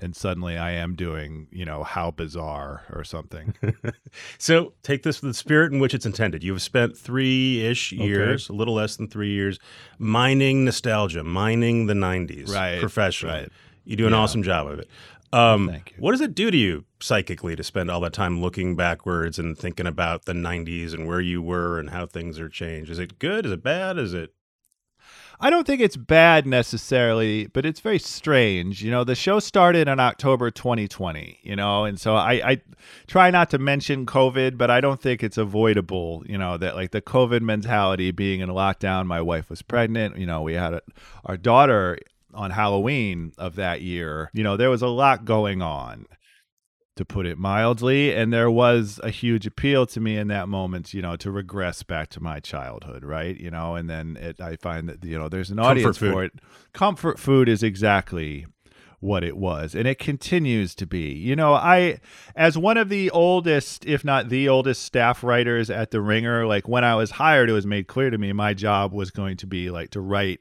and 0.00 0.16
suddenly 0.16 0.56
I 0.56 0.72
am 0.72 0.96
doing, 0.96 1.46
you 1.50 1.64
know, 1.64 1.84
how 1.84 2.10
bizarre 2.10 2.82
or 2.92 3.04
something. 3.04 3.54
so 4.38 4.72
take 4.82 5.02
this 5.02 5.22
with 5.22 5.30
the 5.30 5.34
spirit 5.34 5.72
in 5.72 5.78
which 5.78 5.94
it's 5.94 6.06
intended. 6.06 6.42
You've 6.42 6.62
spent 6.62 6.96
three 6.96 7.64
ish 7.64 7.92
years, 7.92 8.50
okay. 8.50 8.54
a 8.54 8.58
little 8.58 8.74
less 8.74 8.96
than 8.96 9.08
three 9.08 9.30
years, 9.30 9.58
mining 9.98 10.64
nostalgia, 10.64 11.22
mining 11.22 11.86
the 11.86 11.94
90s 11.94 12.52
right, 12.52 12.80
professionally. 12.80 13.42
Right. 13.42 13.52
You 13.84 13.96
do 13.96 14.06
an 14.06 14.12
yeah. 14.12 14.18
awesome 14.18 14.42
job 14.42 14.68
of 14.68 14.78
it. 14.78 14.88
Um, 15.32 15.66
well, 15.66 15.80
what 15.98 16.10
does 16.12 16.20
it 16.20 16.34
do 16.34 16.50
to 16.50 16.56
you 16.56 16.84
psychically 17.00 17.56
to 17.56 17.62
spend 17.62 17.90
all 17.90 18.00
that 18.00 18.12
time 18.12 18.42
looking 18.42 18.76
backwards 18.76 19.38
and 19.38 19.56
thinking 19.56 19.86
about 19.86 20.26
the 20.26 20.34
90s 20.34 20.92
and 20.92 21.06
where 21.06 21.20
you 21.20 21.40
were 21.40 21.78
and 21.78 21.90
how 21.90 22.06
things 22.06 22.38
are 22.38 22.48
changed? 22.48 22.90
Is 22.90 22.98
it 22.98 23.18
good? 23.18 23.46
Is 23.46 23.52
it 23.52 23.62
bad? 23.62 23.98
Is 23.98 24.12
it 24.12 24.34
I 25.44 25.50
don't 25.50 25.66
think 25.66 25.80
it's 25.80 25.96
bad 25.96 26.46
necessarily, 26.46 27.48
but 27.48 27.66
it's 27.66 27.80
very 27.80 27.98
strange. 27.98 28.84
You 28.84 28.92
know, 28.92 29.02
the 29.02 29.16
show 29.16 29.40
started 29.40 29.88
in 29.88 29.98
October 29.98 30.52
2020, 30.52 31.40
you 31.42 31.56
know, 31.56 31.84
and 31.84 32.00
so 32.00 32.14
I, 32.14 32.32
I 32.34 32.62
try 33.08 33.28
not 33.32 33.50
to 33.50 33.58
mention 33.58 34.06
COVID, 34.06 34.56
but 34.56 34.70
I 34.70 34.80
don't 34.80 35.02
think 35.02 35.24
it's 35.24 35.36
avoidable, 35.36 36.22
you 36.26 36.38
know, 36.38 36.56
that 36.58 36.76
like 36.76 36.92
the 36.92 37.02
COVID 37.02 37.40
mentality 37.40 38.12
being 38.12 38.38
in 38.38 38.50
lockdown. 38.50 39.06
My 39.06 39.20
wife 39.20 39.50
was 39.50 39.62
pregnant, 39.62 40.16
you 40.16 40.26
know, 40.26 40.42
we 40.42 40.54
had 40.54 40.74
a, 40.74 40.82
our 41.24 41.36
daughter 41.36 41.98
on 42.34 42.50
Halloween 42.50 43.32
of 43.38 43.56
that 43.56 43.82
year. 43.82 44.30
You 44.32 44.42
know, 44.42 44.56
there 44.56 44.70
was 44.70 44.82
a 44.82 44.88
lot 44.88 45.24
going 45.24 45.62
on 45.62 46.06
to 46.96 47.04
put 47.04 47.26
it 47.26 47.38
mildly. 47.38 48.14
And 48.14 48.32
there 48.32 48.50
was 48.50 49.00
a 49.02 49.10
huge 49.10 49.46
appeal 49.46 49.86
to 49.86 50.00
me 50.00 50.16
in 50.16 50.28
that 50.28 50.48
moment, 50.48 50.92
you 50.92 51.02
know, 51.02 51.16
to 51.16 51.30
regress 51.30 51.82
back 51.82 52.10
to 52.10 52.22
my 52.22 52.40
childhood, 52.40 53.04
right? 53.04 53.38
You 53.38 53.50
know, 53.50 53.76
and 53.76 53.88
then 53.88 54.16
it, 54.20 54.40
I 54.40 54.56
find 54.56 54.88
that, 54.88 55.04
you 55.04 55.18
know, 55.18 55.28
there's 55.28 55.50
an 55.50 55.58
audience 55.58 55.96
for 55.96 56.22
it. 56.24 56.32
Comfort 56.72 57.18
food 57.18 57.48
is 57.48 57.62
exactly 57.62 58.46
what 59.02 59.24
it 59.24 59.36
was 59.36 59.74
and 59.74 59.88
it 59.88 59.98
continues 59.98 60.76
to 60.76 60.86
be 60.86 61.12
you 61.12 61.34
know 61.34 61.54
i 61.54 61.98
as 62.36 62.56
one 62.56 62.76
of 62.76 62.88
the 62.88 63.10
oldest 63.10 63.84
if 63.84 64.04
not 64.04 64.28
the 64.28 64.48
oldest 64.48 64.82
staff 64.82 65.24
writers 65.24 65.68
at 65.68 65.90
the 65.90 66.00
ringer 66.00 66.46
like 66.46 66.68
when 66.68 66.84
i 66.84 66.94
was 66.94 67.10
hired 67.10 67.50
it 67.50 67.52
was 67.52 67.66
made 67.66 67.88
clear 67.88 68.10
to 68.10 68.16
me 68.16 68.32
my 68.32 68.54
job 68.54 68.92
was 68.92 69.10
going 69.10 69.36
to 69.36 69.46
be 69.46 69.70
like 69.70 69.90
to 69.90 70.00
write 70.00 70.40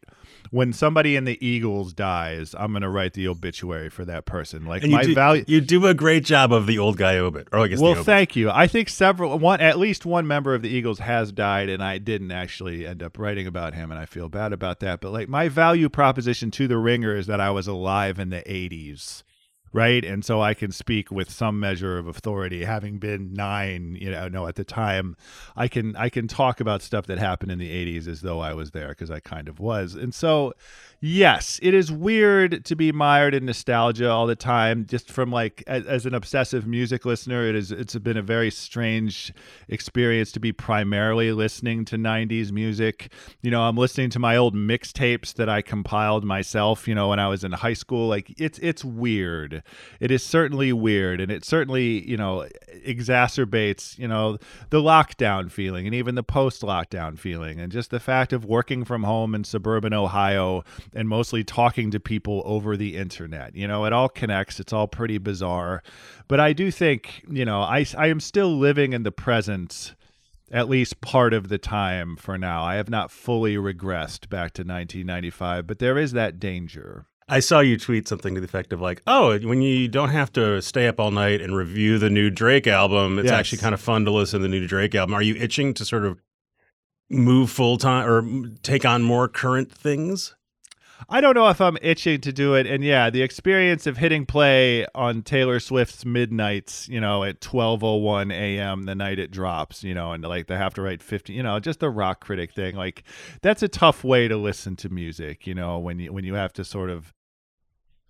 when 0.51 0.73
somebody 0.73 1.15
in 1.15 1.23
the 1.23 1.43
Eagles 1.45 1.93
dies, 1.93 2.53
I'm 2.57 2.71
going 2.73 2.81
to 2.81 2.89
write 2.89 3.13
the 3.13 3.27
obituary 3.29 3.89
for 3.89 4.03
that 4.05 4.25
person. 4.25 4.65
Like 4.65 4.83
my 4.83 5.03
do, 5.03 5.15
value. 5.15 5.45
You 5.47 5.61
do 5.61 5.87
a 5.87 5.93
great 5.93 6.25
job 6.25 6.51
of 6.51 6.67
the 6.67 6.77
old 6.77 6.97
guy 6.97 7.17
obit, 7.17 7.47
or 7.53 7.59
I 7.59 7.67
guess. 7.67 7.79
Well, 7.79 8.03
thank 8.03 8.35
you. 8.35 8.51
I 8.51 8.67
think 8.67 8.89
several, 8.89 9.39
one 9.39 9.61
at 9.61 9.79
least 9.79 10.05
one 10.05 10.27
member 10.27 10.53
of 10.53 10.61
the 10.61 10.69
Eagles 10.69 10.99
has 10.99 11.31
died, 11.31 11.69
and 11.69 11.81
I 11.81 11.97
didn't 11.99 12.31
actually 12.31 12.85
end 12.85 13.01
up 13.01 13.17
writing 13.17 13.47
about 13.47 13.73
him, 13.73 13.91
and 13.91 13.99
I 13.99 14.05
feel 14.05 14.27
bad 14.27 14.51
about 14.51 14.81
that. 14.81 14.99
But 14.99 15.13
like 15.13 15.29
my 15.29 15.47
value 15.47 15.87
proposition 15.87 16.51
to 16.51 16.67
the 16.67 16.77
Ringer 16.77 17.15
is 17.15 17.27
that 17.27 17.39
I 17.39 17.49
was 17.49 17.67
alive 17.67 18.19
in 18.19 18.29
the 18.29 18.50
'80s 18.51 19.23
right? 19.73 20.03
And 20.03 20.23
so 20.25 20.41
I 20.41 20.53
can 20.53 20.71
speak 20.71 21.11
with 21.11 21.29
some 21.29 21.59
measure 21.59 21.97
of 21.97 22.07
authority, 22.07 22.65
having 22.65 22.97
been 22.97 23.33
nine, 23.33 23.97
you 23.99 24.11
know, 24.11 24.27
no, 24.27 24.47
at 24.47 24.55
the 24.55 24.63
time, 24.63 25.15
I 25.55 25.67
can 25.67 25.95
I 25.95 26.09
can 26.09 26.27
talk 26.27 26.59
about 26.59 26.81
stuff 26.81 27.05
that 27.07 27.19
happened 27.19 27.51
in 27.51 27.59
the 27.59 27.69
'80s 27.69 28.07
as 28.07 28.21
though 28.21 28.39
I 28.39 28.53
was 28.53 28.71
there 28.71 28.89
because 28.89 29.09
I 29.09 29.19
kind 29.19 29.47
of 29.47 29.59
was. 29.59 29.95
And 29.95 30.13
so, 30.13 30.53
yes, 30.99 31.59
it 31.61 31.73
is 31.73 31.91
weird 31.91 32.65
to 32.65 32.75
be 32.75 32.91
mired 32.91 33.33
in 33.33 33.45
nostalgia 33.45 34.09
all 34.09 34.27
the 34.27 34.35
time. 34.35 34.85
Just 34.85 35.09
from 35.09 35.31
like 35.31 35.63
as, 35.67 35.85
as 35.85 36.05
an 36.05 36.13
obsessive 36.13 36.67
music 36.67 37.05
listener, 37.05 37.47
it 37.47 37.55
is 37.55 37.71
it's 37.71 37.95
been 37.95 38.17
a 38.17 38.21
very 38.21 38.51
strange 38.51 39.33
experience 39.69 40.31
to 40.33 40.39
be 40.39 40.51
primarily 40.51 41.31
listening 41.31 41.85
to 41.85 41.97
'90s 41.97 42.51
music. 42.51 43.11
You 43.41 43.51
know, 43.51 43.61
I'm 43.61 43.77
listening 43.77 44.09
to 44.11 44.19
my 44.19 44.35
old 44.35 44.55
mixtapes 44.55 45.33
that 45.35 45.47
I 45.47 45.61
compiled 45.61 46.25
myself. 46.25 46.87
You 46.89 46.95
know, 46.95 47.07
when 47.07 47.19
I 47.19 47.29
was 47.29 47.45
in 47.45 47.53
high 47.53 47.73
school. 47.73 48.09
Like 48.09 48.33
it's 48.37 48.59
it's 48.59 48.83
weird 48.83 49.60
it 49.99 50.11
is 50.11 50.23
certainly 50.23 50.73
weird 50.73 51.19
and 51.21 51.31
it 51.31 51.45
certainly 51.45 52.07
you 52.09 52.17
know 52.17 52.47
exacerbates 52.85 53.97
you 53.97 54.07
know 54.07 54.37
the 54.69 54.81
lockdown 54.81 55.51
feeling 55.51 55.85
and 55.85 55.95
even 55.95 56.15
the 56.15 56.23
post 56.23 56.61
lockdown 56.61 57.17
feeling 57.17 57.59
and 57.59 57.71
just 57.71 57.91
the 57.91 57.99
fact 57.99 58.33
of 58.33 58.45
working 58.45 58.83
from 58.83 59.03
home 59.03 59.35
in 59.35 59.43
suburban 59.43 59.93
ohio 59.93 60.63
and 60.93 61.07
mostly 61.07 61.43
talking 61.43 61.91
to 61.91 61.99
people 61.99 62.41
over 62.45 62.75
the 62.77 62.95
internet 62.95 63.55
you 63.55 63.67
know 63.67 63.85
it 63.85 63.93
all 63.93 64.09
connects 64.09 64.59
it's 64.59 64.73
all 64.73 64.87
pretty 64.87 65.17
bizarre 65.17 65.81
but 66.27 66.39
i 66.39 66.53
do 66.53 66.71
think 66.71 67.23
you 67.29 67.45
know 67.45 67.61
i 67.61 67.85
i 67.97 68.07
am 68.07 68.19
still 68.19 68.57
living 68.57 68.93
in 68.93 69.03
the 69.03 69.11
present 69.11 69.95
at 70.51 70.69
least 70.69 71.01
part 71.01 71.33
of 71.33 71.47
the 71.47 71.57
time 71.57 72.15
for 72.17 72.37
now. 72.37 72.63
I 72.63 72.75
have 72.75 72.89
not 72.89 73.09
fully 73.09 73.55
regressed 73.55 74.29
back 74.29 74.51
to 74.53 74.63
1995, 74.63 75.65
but 75.65 75.79
there 75.79 75.97
is 75.97 76.11
that 76.11 76.39
danger. 76.39 77.05
I 77.31 77.39
saw 77.39 77.61
you 77.61 77.77
tweet 77.77 78.09
something 78.09 78.35
to 78.35 78.41
the 78.41 78.45
effect 78.45 78.73
of 78.73 78.81
like, 78.81 79.01
"Oh, 79.07 79.39
when 79.39 79.61
you 79.61 79.87
don't 79.87 80.09
have 80.09 80.33
to 80.33 80.61
stay 80.61 80.87
up 80.87 80.99
all 80.99 81.11
night 81.11 81.41
and 81.41 81.55
review 81.55 81.97
the 81.97 82.09
new 82.09 82.29
Drake 82.29 82.67
album, 82.67 83.17
it's 83.17 83.27
yes. 83.27 83.33
actually 83.33 83.59
kind 83.59 83.73
of 83.73 83.79
fun 83.79 84.03
to 84.03 84.11
listen 84.11 84.41
to 84.41 84.43
the 84.43 84.49
new 84.49 84.67
Drake 84.67 84.93
album." 84.93 85.15
Are 85.15 85.21
you 85.21 85.35
itching 85.35 85.73
to 85.75 85.85
sort 85.85 86.05
of 86.05 86.19
move 87.09 87.49
full 87.49 87.77
time 87.77 88.05
or 88.05 88.49
take 88.63 88.83
on 88.85 89.01
more 89.01 89.29
current 89.29 89.71
things? 89.71 90.35
I 91.09 91.21
don't 91.21 91.33
know 91.33 91.47
if 91.47 91.61
I'm 91.61 91.77
itching 91.81 92.19
to 92.21 92.33
do 92.33 92.53
it. 92.53 92.67
And 92.67 92.83
yeah, 92.83 93.09
the 93.09 93.21
experience 93.21 93.87
of 93.87 93.97
hitting 93.97 94.25
play 94.25 94.85
on 94.93 95.23
Taylor 95.23 95.59
Swift's 95.59 96.05
Midnights, 96.05 96.89
you 96.89 96.99
know, 96.99 97.23
at 97.23 97.39
12:01 97.39 98.33
a.m. 98.33 98.83
the 98.83 98.95
night 98.95 99.19
it 99.19 99.31
drops, 99.31 99.85
you 99.85 99.93
know, 99.93 100.11
and 100.11 100.21
like 100.21 100.47
they 100.47 100.57
have 100.57 100.73
to 100.73 100.81
write 100.81 101.01
50, 101.01 101.31
you 101.31 101.43
know, 101.43 101.59
just 101.61 101.79
the 101.79 101.89
rock 101.89 102.19
critic 102.19 102.51
thing. 102.51 102.75
Like 102.75 103.03
that's 103.41 103.63
a 103.63 103.69
tough 103.69 104.03
way 104.03 104.27
to 104.27 104.35
listen 104.35 104.75
to 104.75 104.89
music, 104.89 105.47
you 105.47 105.55
know, 105.55 105.79
when 105.79 105.97
you 105.99 106.11
when 106.11 106.25
you 106.25 106.33
have 106.33 106.51
to 106.53 106.65
sort 106.65 106.89
of 106.89 107.13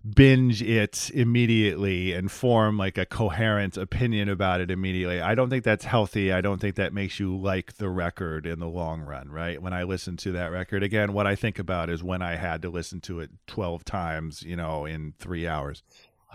binge 0.04 0.62
it 0.62 1.10
immediately 1.14 2.12
and 2.12 2.30
form 2.30 2.76
like 2.76 2.98
a 2.98 3.06
coherent 3.06 3.76
opinion 3.76 4.28
about 4.28 4.60
it 4.60 4.70
immediately. 4.70 5.20
I 5.20 5.34
don't 5.34 5.48
think 5.48 5.64
that's 5.64 5.84
healthy. 5.84 6.32
I 6.32 6.40
don't 6.40 6.60
think 6.60 6.76
that 6.76 6.92
makes 6.92 7.20
you 7.20 7.36
like 7.36 7.74
the 7.74 7.88
record 7.88 8.46
in 8.46 8.58
the 8.58 8.68
long 8.68 9.02
run, 9.02 9.30
right? 9.30 9.62
When 9.62 9.72
I 9.72 9.84
listen 9.84 10.16
to 10.18 10.32
that 10.32 10.50
record 10.50 10.82
again, 10.82 11.12
what 11.12 11.26
I 11.26 11.36
think 11.36 11.58
about 11.58 11.88
is 11.88 12.02
when 12.02 12.20
I 12.20 12.34
had 12.34 12.62
to 12.62 12.70
listen 12.70 13.00
to 13.02 13.20
it 13.20 13.30
12 13.46 13.84
times, 13.84 14.42
you 14.42 14.56
know, 14.56 14.84
in 14.86 15.14
3 15.18 15.46
hours. 15.46 15.82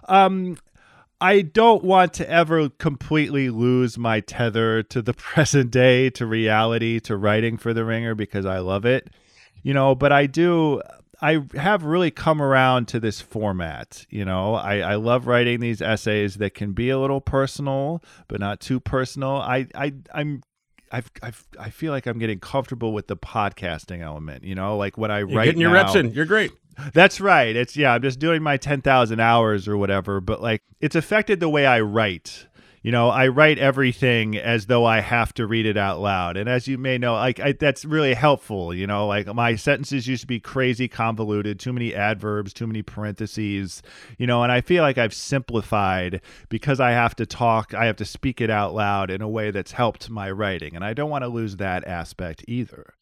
Um 0.07 0.57
I 1.19 1.41
don't 1.41 1.83
want 1.83 2.13
to 2.15 2.29
ever 2.29 2.69
completely 2.69 3.49
lose 3.49 3.97
my 3.97 4.19
tether 4.19 4.83
to 4.83 5.01
the 5.01 5.13
present 5.15 5.71
day, 5.71 6.09
to 6.11 6.25
reality, 6.25 6.99
to 7.01 7.17
writing 7.17 7.57
for 7.57 7.73
the 7.73 7.83
ringer 7.83 8.13
because 8.13 8.45
I 8.45 8.59
love 8.59 8.85
it. 8.85 9.09
You 9.63 9.73
know, 9.73 9.95
but 9.95 10.11
I 10.11 10.27
do 10.27 10.81
I 11.21 11.43
have 11.55 11.83
really 11.83 12.11
come 12.11 12.41
around 12.41 12.87
to 12.89 12.99
this 12.99 13.21
format. 13.21 14.05
You 14.09 14.23
know, 14.23 14.53
I, 14.53 14.79
I 14.79 14.95
love 14.95 15.25
writing 15.25 15.59
these 15.59 15.81
essays 15.81 16.35
that 16.35 16.53
can 16.53 16.73
be 16.73 16.89
a 16.89 16.99
little 16.99 17.21
personal, 17.21 18.03
but 18.27 18.39
not 18.39 18.59
too 18.59 18.79
personal. 18.79 19.37
I, 19.37 19.67
I 19.73 19.93
I'm 20.13 20.43
I've, 20.91 21.09
I've 21.23 21.45
I 21.59 21.69
feel 21.69 21.91
like 21.91 22.05
I'm 22.05 22.19
getting 22.19 22.39
comfortable 22.39 22.93
with 22.93 23.07
the 23.07 23.17
podcasting 23.17 24.01
element. 24.01 24.43
You 24.43 24.55
know, 24.55 24.77
like 24.77 24.97
when 24.97 25.11
I 25.11 25.19
You're 25.19 25.29
write, 25.29 25.45
getting 25.45 25.61
your 25.61 25.71
now, 25.71 25.83
reps 25.83 25.95
in. 25.95 26.11
You're 26.13 26.25
great. 26.25 26.51
That's 26.93 27.19
right. 27.19 27.55
It's 27.55 27.75
yeah. 27.75 27.93
I'm 27.93 28.01
just 28.03 28.19
doing 28.19 28.43
my 28.43 28.57
ten 28.57 28.81
thousand 28.81 29.19
hours 29.19 29.67
or 29.67 29.75
whatever. 29.77 30.21
But 30.21 30.41
like, 30.41 30.61
it's 30.79 30.95
affected 30.95 31.39
the 31.39 31.49
way 31.49 31.65
I 31.65 31.79
write 31.81 32.45
you 32.87 32.91
know, 32.93 33.09
I 33.09 33.27
write 33.27 33.59
everything 33.59 34.37
as 34.37 34.67
though 34.67 34.85
I 34.85 35.01
have 35.01 35.33
to 35.33 35.45
read 35.45 35.65
it 35.65 35.75
out 35.75 35.99
loud. 35.99 36.37
And 36.37 36.47
as 36.47 36.69
you 36.69 36.77
may 36.77 36.97
know, 36.97 37.15
like 37.15 37.37
I, 37.37 37.51
that's 37.51 37.83
really 37.83 38.13
helpful. 38.13 38.73
You 38.73 38.87
know, 38.87 39.07
like 39.07 39.27
my 39.27 39.57
sentences 39.57 40.07
used 40.07 40.21
to 40.21 40.27
be 40.27 40.39
crazy 40.39 40.87
convoluted, 40.87 41.59
too 41.59 41.73
many 41.73 41.93
adverbs, 41.93 42.53
too 42.53 42.65
many 42.65 42.83
parentheses. 42.83 43.81
You 44.17 44.25
know, 44.25 44.41
and 44.41 44.53
I 44.53 44.61
feel 44.61 44.83
like 44.83 44.97
I've 44.97 45.13
simplified 45.13 46.21
because 46.47 46.79
I 46.79 46.91
have 46.91 47.13
to 47.17 47.25
talk, 47.25 47.73
I 47.73 47.87
have 47.87 47.97
to 47.97 48.05
speak 48.05 48.39
it 48.39 48.49
out 48.49 48.73
loud 48.73 49.11
in 49.11 49.21
a 49.21 49.27
way 49.27 49.51
that's 49.51 49.73
helped 49.73 50.09
my 50.09 50.31
writing, 50.31 50.73
and 50.73 50.85
I 50.85 50.93
don't 50.93 51.09
want 51.09 51.25
to 51.25 51.27
lose 51.27 51.57
that 51.57 51.85
aspect 51.85 52.45
either. 52.47 52.93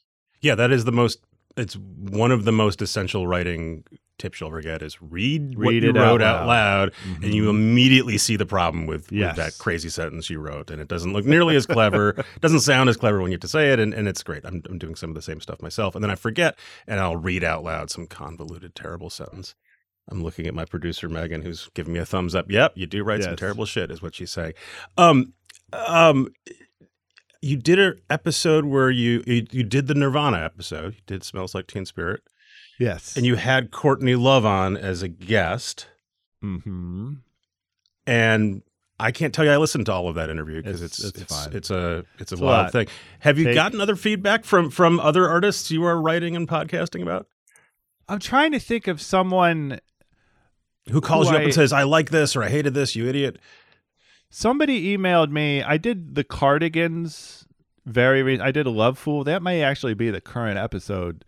Yeah, 0.42 0.56
that 0.56 0.72
is 0.72 0.86
the 0.86 0.92
most. 0.92 1.20
It's 1.58 1.76
one 1.76 2.32
of 2.32 2.46
the 2.46 2.52
most 2.52 2.82
essential 2.82 3.28
writing 3.28 3.84
tips 4.18 4.40
you'll 4.40 4.50
forget 4.50 4.82
is 4.82 5.02
read, 5.02 5.58
read 5.58 5.66
what 5.66 5.74
you 5.74 5.92
wrote 5.92 6.22
out 6.22 6.22
loud, 6.22 6.42
out 6.42 6.48
loud 6.48 6.94
mm-hmm. 6.94 7.24
and 7.24 7.34
you 7.34 7.44
mm-hmm. 7.44 7.50
immediately 7.50 8.18
see 8.18 8.36
the 8.36 8.46
problem 8.46 8.86
with, 8.86 9.12
yes. 9.12 9.36
with, 9.36 9.46
that 9.46 9.58
crazy 9.62 9.90
sentence 9.90 10.30
you 10.30 10.40
wrote. 10.40 10.72
And 10.72 10.82
it 10.82 10.88
doesn't 10.88 11.14
look 11.14 11.26
nearly 11.26 11.56
as 11.56 11.66
clever, 11.66 12.24
doesn't 12.42 12.62
sound 12.62 12.90
as 12.90 12.98
clever 12.98 13.22
when 13.22 13.32
you 13.32 13.36
have 13.36 13.42
to 13.42 13.48
say 13.48 13.72
it. 13.72 13.80
And, 13.80 13.94
and 13.94 14.08
it's 14.08 14.24
great. 14.24 14.46
I'm, 14.46 14.62
I'm 14.70 14.78
doing 14.78 14.96
some 14.96 15.10
of 15.10 15.16
the 15.16 15.22
same 15.22 15.42
stuff 15.42 15.62
myself. 15.62 15.96
And 15.96 16.04
then 16.04 16.12
I 16.12 16.16
forget 16.16 16.58
and 16.88 17.00
I'll 17.00 17.18
read 17.18 17.44
out 17.44 17.64
loud 17.64 17.90
some 17.90 18.08
convoluted, 18.08 18.76
terrible 18.76 19.10
sentence. 19.10 19.56
I'm 20.08 20.24
looking 20.24 20.46
at 20.46 20.54
my 20.54 20.66
producer, 20.66 21.10
Megan, 21.10 21.42
who's 21.42 21.70
giving 21.74 21.94
me 21.94 22.00
a 22.00 22.06
thumbs 22.06 22.36
up. 22.36 22.50
Yep, 22.50 22.74
you 22.76 22.86
do 22.86 23.04
write 23.04 23.20
yes. 23.20 23.26
some 23.26 23.36
terrible 23.36 23.66
shit, 23.66 23.90
is 23.90 24.04
what 24.04 24.14
she's 24.14 24.32
saying. 24.32 24.54
Um, 24.98 25.34
um, 25.74 26.30
you 27.46 27.58
did 27.58 27.78
an 27.78 28.02
episode 28.10 28.66
where 28.66 28.90
you, 28.90 29.24
you, 29.28 29.46
you 29.52 29.64
did 29.64 29.86
the 29.86 29.94
Nirvana 29.94 30.38
episode. 30.44 30.96
You 30.96 31.02
did 31.06 31.24
"Smells 31.24 31.54
Like 31.54 31.68
Teen 31.68 31.86
Spirit." 31.86 32.22
Yes. 32.80 33.16
And 33.16 33.26
you 33.26 33.36
had 33.36 33.70
Courtney 33.72 34.16
Love 34.16 34.46
on 34.46 34.76
as 34.76 35.04
a 35.04 35.08
guest. 35.08 35.88
Mm-hmm. 36.44 37.14
And 38.08 38.64
I 39.00 39.12
can't 39.12 39.34
tell 39.34 39.46
you 39.46 39.52
I 39.52 39.58
listened 39.58 39.86
to 39.86 39.94
all 39.94 40.10
of 40.10 40.16
that 40.16 40.32
interview 40.32 40.62
because 40.62 40.82
it's 40.82 41.04
it's, 41.04 41.22
it's, 41.22 41.48
it's, 41.48 41.70
a 41.70 42.04
it's 42.18 42.32
a 42.32 42.36
it's 42.36 42.42
wild 42.42 42.68
a 42.68 42.72
thing. 42.72 42.88
Have 43.20 43.38
you 43.38 43.46
Take, 43.46 43.56
gotten 43.56 43.80
other 43.80 43.96
feedback 43.96 44.44
from 44.44 44.72
from 44.72 45.00
other 45.00 45.30
artists 45.30 45.70
you 45.70 45.84
are 45.86 46.02
writing 46.02 46.36
and 46.36 46.48
podcasting 46.48 47.04
about? 47.04 47.28
I'm 48.10 48.20
trying 48.20 48.52
to 48.54 48.60
think 48.60 48.88
of 48.88 49.02
someone 49.02 49.80
Who 50.90 51.00
calls 51.00 51.28
Who 51.28 51.34
you 51.34 51.38
up 51.38 51.42
I- 51.42 51.46
and 51.46 51.54
says, 51.54 51.72
"I 51.72 51.84
like 51.84 52.10
this" 52.10 52.36
or 52.36 52.44
"I 52.44 52.50
hated 52.50 52.74
this"? 52.74 52.96
You 52.96 53.08
idiot. 53.08 53.38
Somebody 54.30 54.96
emailed 54.96 55.32
me. 55.32 55.64
I 55.64 55.78
did 55.78 56.16
the 56.16 56.24
Cardigans 56.24 57.46
very. 57.86 58.24
Re- 58.24 58.40
I 58.40 58.52
did 58.52 58.66
a 58.66 58.72
Love 58.72 58.98
Fool. 58.98 59.24
That 59.24 59.42
may 59.42 59.62
actually 59.62 59.94
be 59.94 60.10
the 60.10 60.22
current 60.22 60.58
episode 60.58 61.24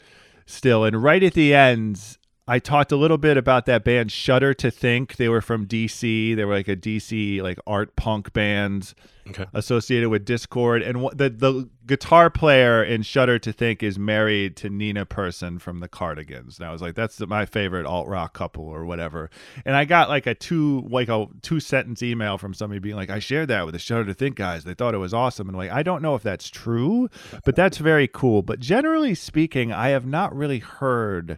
still. 0.45 0.83
And 0.83 1.01
right 1.01 1.23
at 1.23 1.33
the 1.33 1.53
end, 1.53 2.17
I 2.47 2.60
talked 2.60 2.91
a 2.91 2.95
little 2.95 3.17
bit 3.17 3.36
about 3.36 3.65
that 3.65 3.83
band 3.83 4.12
Shudder 4.12 4.53
to 4.55 4.71
Think. 4.71 5.17
They 5.17 5.27
were 5.27 5.41
from 5.41 5.65
DC. 5.67 6.36
They 6.36 6.45
were 6.45 6.53
like 6.55 6.67
a 6.69 6.75
DC 6.77 7.41
like 7.41 7.60
art 7.67 7.95
punk 7.95 8.31
band 8.33 8.93
Okay. 9.29 9.45
associated 9.53 10.07
with 10.07 10.25
Dischord. 10.25 10.88
And 10.88 11.01
wh- 11.03 11.13
the 11.13 11.29
the 11.29 11.69
guitar 11.86 12.29
player 12.29 12.81
in 12.81 13.01
Shudder 13.01 13.38
to 13.39 13.51
Think 13.51 13.83
is 13.83 13.99
married 13.99 14.55
to 14.57 14.69
Nina 14.69 15.05
Persson 15.05 15.60
from 15.60 15.81
the 15.81 15.89
Cardigans. 15.89 16.57
And 16.60 16.65
I 16.65 16.71
was 16.71 16.81
like, 16.81 16.95
that's 16.95 17.19
my 17.19 17.45
favorite 17.45 17.86
alt 17.86 18.07
rock 18.07 18.33
couple 18.33 18.63
or 18.63 18.86
whatever. 18.86 19.29
And 19.65 19.75
I 19.75 19.83
got 19.83 20.07
like 20.07 20.27
a 20.27 20.33
two 20.33 20.88
like 20.89 21.10
a 21.10 21.27
two 21.41 21.60
sentence 21.60 22.01
email 22.01 22.38
from 22.38 22.53
somebody 22.53 22.79
being 22.79 22.95
like, 22.95 23.10
I 23.10 23.19
shared 23.19 23.49
that 23.49 23.65
with 23.65 23.73
the 23.73 23.79
Shudder 23.79 24.05
to 24.05 24.13
Think 24.13 24.38
guys. 24.38 24.63
They 24.63 24.73
thought 24.73 24.93
it 24.95 24.99
was 24.99 25.13
awesome. 25.13 25.49
And 25.49 25.57
like, 25.57 25.71
I 25.71 25.83
don't 25.83 26.01
know 26.01 26.15
if 26.15 26.23
that's 26.23 26.49
true, 26.49 27.10
but 27.43 27.57
that's 27.57 27.79
very 27.79 28.07
cool. 28.07 28.41
But 28.43 28.62
generally 28.62 29.13
speaking, 29.13 29.73
I 29.73 29.89
have 29.89 30.05
not 30.05 30.33
really 30.33 30.60
heard 30.60 31.38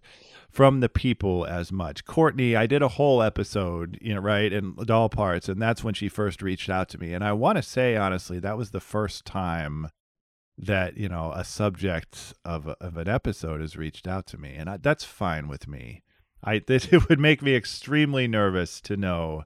from 0.50 0.80
the 0.80 0.90
people 0.90 1.46
as 1.46 1.72
much. 1.72 2.06
Courtney, 2.06 2.56
I 2.56 2.66
did 2.66 2.82
a 2.82 2.90
whole 2.90 3.22
episode, 3.22 3.98
you 4.02 4.16
know, 4.16 4.22
right, 4.22 4.52
in 4.52 4.76
doll 4.86 5.10
parts, 5.10 5.48
and 5.48 5.62
that's 5.62 5.84
when 5.84 5.94
she 5.94 6.10
first 6.10 6.42
reached 6.42 6.70
out 6.70 6.90
to 6.90 6.98
me. 6.98 7.14
And 7.14 7.24
I 7.24 7.34
want 7.34 7.58
to 7.58 7.62
say 7.62 7.96
honestly, 7.96 8.40
that 8.40 8.58
was 8.58 8.72
the 8.72 8.80
first 8.80 9.26
time 9.26 9.90
that 10.58 10.98
you 10.98 11.08
know 11.08 11.32
a 11.34 11.44
subject 11.44 12.34
of 12.44 12.68
of 12.68 12.98
an 12.98 13.08
episode 13.08 13.62
has 13.62 13.78
reached 13.78 14.08
out 14.08 14.26
to 14.28 14.38
me, 14.38 14.56
and 14.56 14.70
I, 14.70 14.78
that's 14.78 15.04
fine 15.04 15.48
with 15.48 15.68
me. 15.68 16.04
I 16.44 16.62
it 16.68 17.10
would 17.10 17.20
make 17.20 17.42
me 17.42 17.56
extremely 17.56 18.28
nervous 18.28 18.82
to 18.82 18.98
know, 18.98 19.44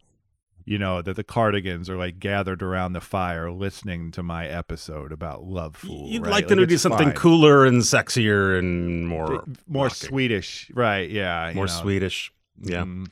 you 0.66 0.78
know, 0.78 1.02
that 1.02 1.16
the 1.16 1.24
Cardigans 1.24 1.90
are 1.90 1.98
like 1.98 2.20
gathered 2.20 2.64
around 2.64 2.94
the 2.94 3.02
fire 3.02 3.52
listening 3.52 4.12
to 4.12 4.24
my 4.24 4.48
episode 4.48 5.12
about 5.12 5.44
Lovefool. 5.44 6.10
You'd 6.10 6.24
right? 6.24 6.32
like 6.32 6.48
them 6.48 6.60
to 6.60 6.66
do 6.66 6.78
something 6.78 7.08
fine. 7.08 7.16
cooler 7.16 7.66
and 7.66 7.82
sexier 7.82 8.58
and 8.58 9.08
more 9.08 9.44
more 9.68 9.86
rocking, 9.86 10.10
Swedish, 10.10 10.72
right? 10.74 11.10
Yeah, 11.10 11.50
you 11.50 11.56
more 11.56 11.66
know. 11.66 11.72
Swedish. 11.72 12.32
Yeah. 12.62 12.84
Mm. 12.84 13.08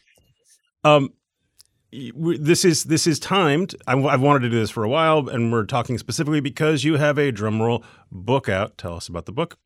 Um, 0.84 1.14
this 1.92 2.64
is 2.64 2.86
this 2.86 3.06
is 3.06 3.20
timed. 3.20 3.76
I, 3.86 3.98
have 3.98 4.22
wanted 4.22 4.40
to 4.44 4.50
do 4.50 4.60
this 4.60 4.70
for 4.70 4.84
a 4.84 4.90
while, 4.90 5.28
and 5.28 5.52
we're 5.52 5.66
talking 5.66 5.98
specifically 5.98 6.40
because 6.40 6.84
you 6.84 6.96
have 6.96 7.18
a 7.18 7.32
drumroll 7.32 7.84
book 8.12 8.48
out. 8.48 8.78
Tell 8.78 8.96
us 8.96 9.10
about 9.10 9.26
the 9.26 9.34
book. 9.34 9.58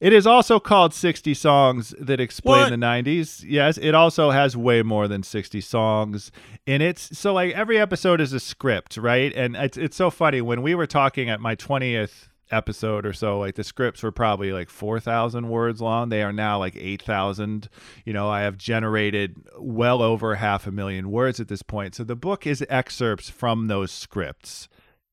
It 0.00 0.14
is 0.14 0.26
also 0.26 0.58
called 0.58 0.94
60 0.94 1.34
Songs 1.34 1.94
That 2.00 2.20
Explain 2.20 2.62
What? 2.62 2.70
the 2.70 2.76
90s. 2.76 3.44
Yes, 3.46 3.76
it 3.76 3.94
also 3.94 4.30
has 4.30 4.56
way 4.56 4.82
more 4.82 5.06
than 5.06 5.22
60 5.22 5.60
songs 5.60 6.32
in 6.64 6.80
it. 6.80 6.98
So, 6.98 7.34
like, 7.34 7.52
every 7.52 7.78
episode 7.78 8.18
is 8.18 8.32
a 8.32 8.40
script, 8.40 8.96
right? 8.96 9.30
And 9.34 9.54
it's, 9.56 9.76
it's 9.76 9.96
so 9.96 10.10
funny. 10.10 10.40
When 10.40 10.62
we 10.62 10.74
were 10.74 10.86
talking 10.86 11.28
at 11.28 11.38
my 11.40 11.54
20th 11.54 12.28
episode 12.50 13.04
or 13.04 13.12
so, 13.12 13.38
like, 13.38 13.56
the 13.56 13.62
scripts 13.62 14.02
were 14.02 14.10
probably 14.10 14.54
like 14.54 14.70
4,000 14.70 15.50
words 15.50 15.82
long. 15.82 16.08
They 16.08 16.22
are 16.22 16.32
now 16.32 16.58
like 16.58 16.76
8,000. 16.76 17.68
You 18.06 18.14
know, 18.14 18.30
I 18.30 18.40
have 18.40 18.56
generated 18.56 19.36
well 19.58 20.00
over 20.00 20.36
half 20.36 20.66
a 20.66 20.70
million 20.70 21.10
words 21.10 21.40
at 21.40 21.48
this 21.48 21.62
point. 21.62 21.94
So, 21.94 22.04
the 22.04 22.16
book 22.16 22.46
is 22.46 22.64
excerpts 22.70 23.28
from 23.28 23.66
those 23.66 23.92
scripts 23.92 24.69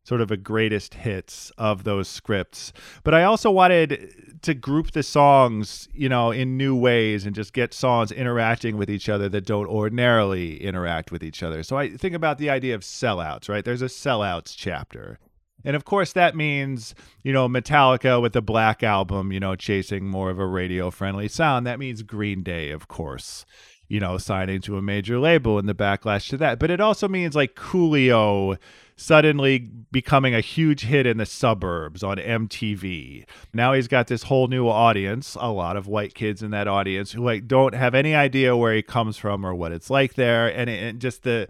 sort 0.08 0.22
of 0.22 0.32
a 0.32 0.38
greatest 0.38 0.94
hits 0.94 1.52
of 1.58 1.84
those 1.84 2.08
scripts. 2.08 2.72
But 3.04 3.14
I 3.14 3.24
also 3.24 3.52
wanted 3.52 4.40
to 4.42 4.54
group 4.54 4.92
the 4.92 5.04
songs, 5.04 5.90
you 5.94 6.08
know, 6.08 6.32
in 6.32 6.56
new 6.56 6.78
ways 6.78 7.26
and 7.26 7.36
just 7.36 7.52
get 7.52 7.74
songs 7.74 8.14
interacting 8.14 8.78
with 8.78 8.90
each 8.90 9.10
other 9.10 9.28
that 9.28 9.46
don't 9.46 9.68
ordinarily 9.68 10.64
interact 10.64 11.12
with 11.12 11.24
each 11.24 11.44
other. 11.44 11.62
So 11.62 11.76
I 11.76 11.90
think 11.90 12.16
about 12.16 12.38
the 12.38 12.50
idea 12.50 12.74
of 12.74 12.84
sellouts, 12.84 13.50
right? 13.50 13.66
There's 13.66 13.82
a 13.82 13.88
sellouts 13.88 14.56
chapter. 14.56 15.20
And 15.66 15.76
of 15.76 15.84
course, 15.84 16.14
that 16.14 16.38
means, 16.38 16.96
you 17.24 17.34
know, 17.34 17.50
Metallica 17.50 18.22
with 18.22 18.32
the 18.32 18.42
Black 18.42 18.84
Album, 18.84 19.34
you 19.34 19.42
know, 19.42 19.58
chasing 19.58 20.08
more 20.08 20.30
of 20.30 20.40
a 20.40 20.46
radio 20.46 20.90
friendly 20.90 21.28
sound. 21.28 21.68
That 21.68 21.80
means 21.80 22.02
Green 22.02 22.44
Day, 22.44 22.72
of 22.72 22.88
course, 22.88 23.46
you 23.90 24.00
know, 24.00 24.18
signing 24.18 24.62
to 24.62 24.78
a 24.78 24.82
major 24.82 25.20
label 25.20 25.60
and 25.60 25.68
the 25.68 25.76
backlash 25.76 26.30
to 26.30 26.38
that. 26.38 26.60
But 26.60 26.72
it 26.72 26.80
also 26.80 27.10
means 27.10 27.36
like 27.36 27.56
Coolio 27.56 28.58
suddenly 28.98 29.60
becoming 29.92 30.34
a 30.36 30.42
huge 30.42 30.82
hit 30.82 31.06
in 31.06 31.18
the 31.18 31.26
suburbs 31.26 32.04
on 32.04 32.18
MTV. 32.18 33.26
Now 33.54 33.74
he's 33.74 33.88
got 33.88 34.08
this 34.08 34.24
whole 34.24 34.48
new 34.48 34.68
audience, 34.68 35.38
a 35.40 35.52
lot 35.52 35.78
of 35.78 35.88
white 35.88 36.16
kids 36.16 36.42
in 36.42 36.52
that 36.52 36.68
audience 36.68 37.12
who 37.12 37.24
like 37.24 37.48
don't 37.48 37.76
have 37.76 37.94
any 37.94 38.16
idea 38.16 38.58
where 38.58 38.74
he 38.74 38.82
comes 38.82 39.16
from 39.16 39.46
or 39.46 39.54
what 39.54 39.72
it's 39.72 39.92
like 39.92 40.16
there 40.16 40.48
and, 40.48 40.70
it, 40.70 40.84
and 40.84 41.00
just 41.00 41.24
the 41.24 41.48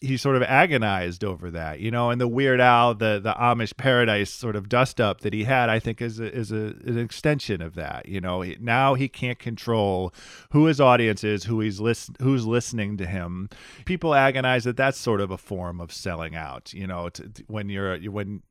he 0.00 0.16
sort 0.16 0.36
of 0.36 0.42
agonized 0.42 1.24
over 1.24 1.50
that, 1.50 1.80
you 1.80 1.90
know, 1.90 2.10
and 2.10 2.18
the 2.20 2.26
Weird 2.28 2.60
Al, 2.60 2.94
the 2.94 3.20
the 3.22 3.34
Amish 3.34 3.76
Paradise 3.76 4.30
sort 4.30 4.56
of 4.56 4.68
dust 4.68 5.00
up 5.00 5.20
that 5.20 5.34
he 5.34 5.44
had, 5.44 5.68
I 5.68 5.78
think 5.78 6.00
is 6.00 6.18
a, 6.18 6.34
is 6.34 6.50
a, 6.50 6.74
an 6.86 6.98
extension 6.98 7.60
of 7.60 7.74
that. 7.74 8.06
You 8.06 8.20
know, 8.20 8.42
now 8.60 8.94
he 8.94 9.08
can't 9.08 9.38
control 9.38 10.14
who 10.52 10.66
his 10.66 10.80
audience 10.80 11.22
is, 11.22 11.44
who 11.44 11.60
he's 11.60 11.80
listen, 11.80 12.16
who's 12.20 12.46
listening 12.46 12.96
to 12.96 13.06
him. 13.06 13.50
People 13.84 14.14
agonize 14.14 14.64
that 14.64 14.76
that's 14.78 14.96
sort 14.98 15.20
of 15.20 15.30
a 15.30 15.38
form 15.38 15.80
of 15.80 15.92
selling 15.92 16.34
out. 16.34 16.72
You 16.72 16.86
know, 16.86 17.10
to, 17.10 17.28
to- 17.28 17.44
when 17.48 17.68
you're 17.68 17.98
when 18.10 18.42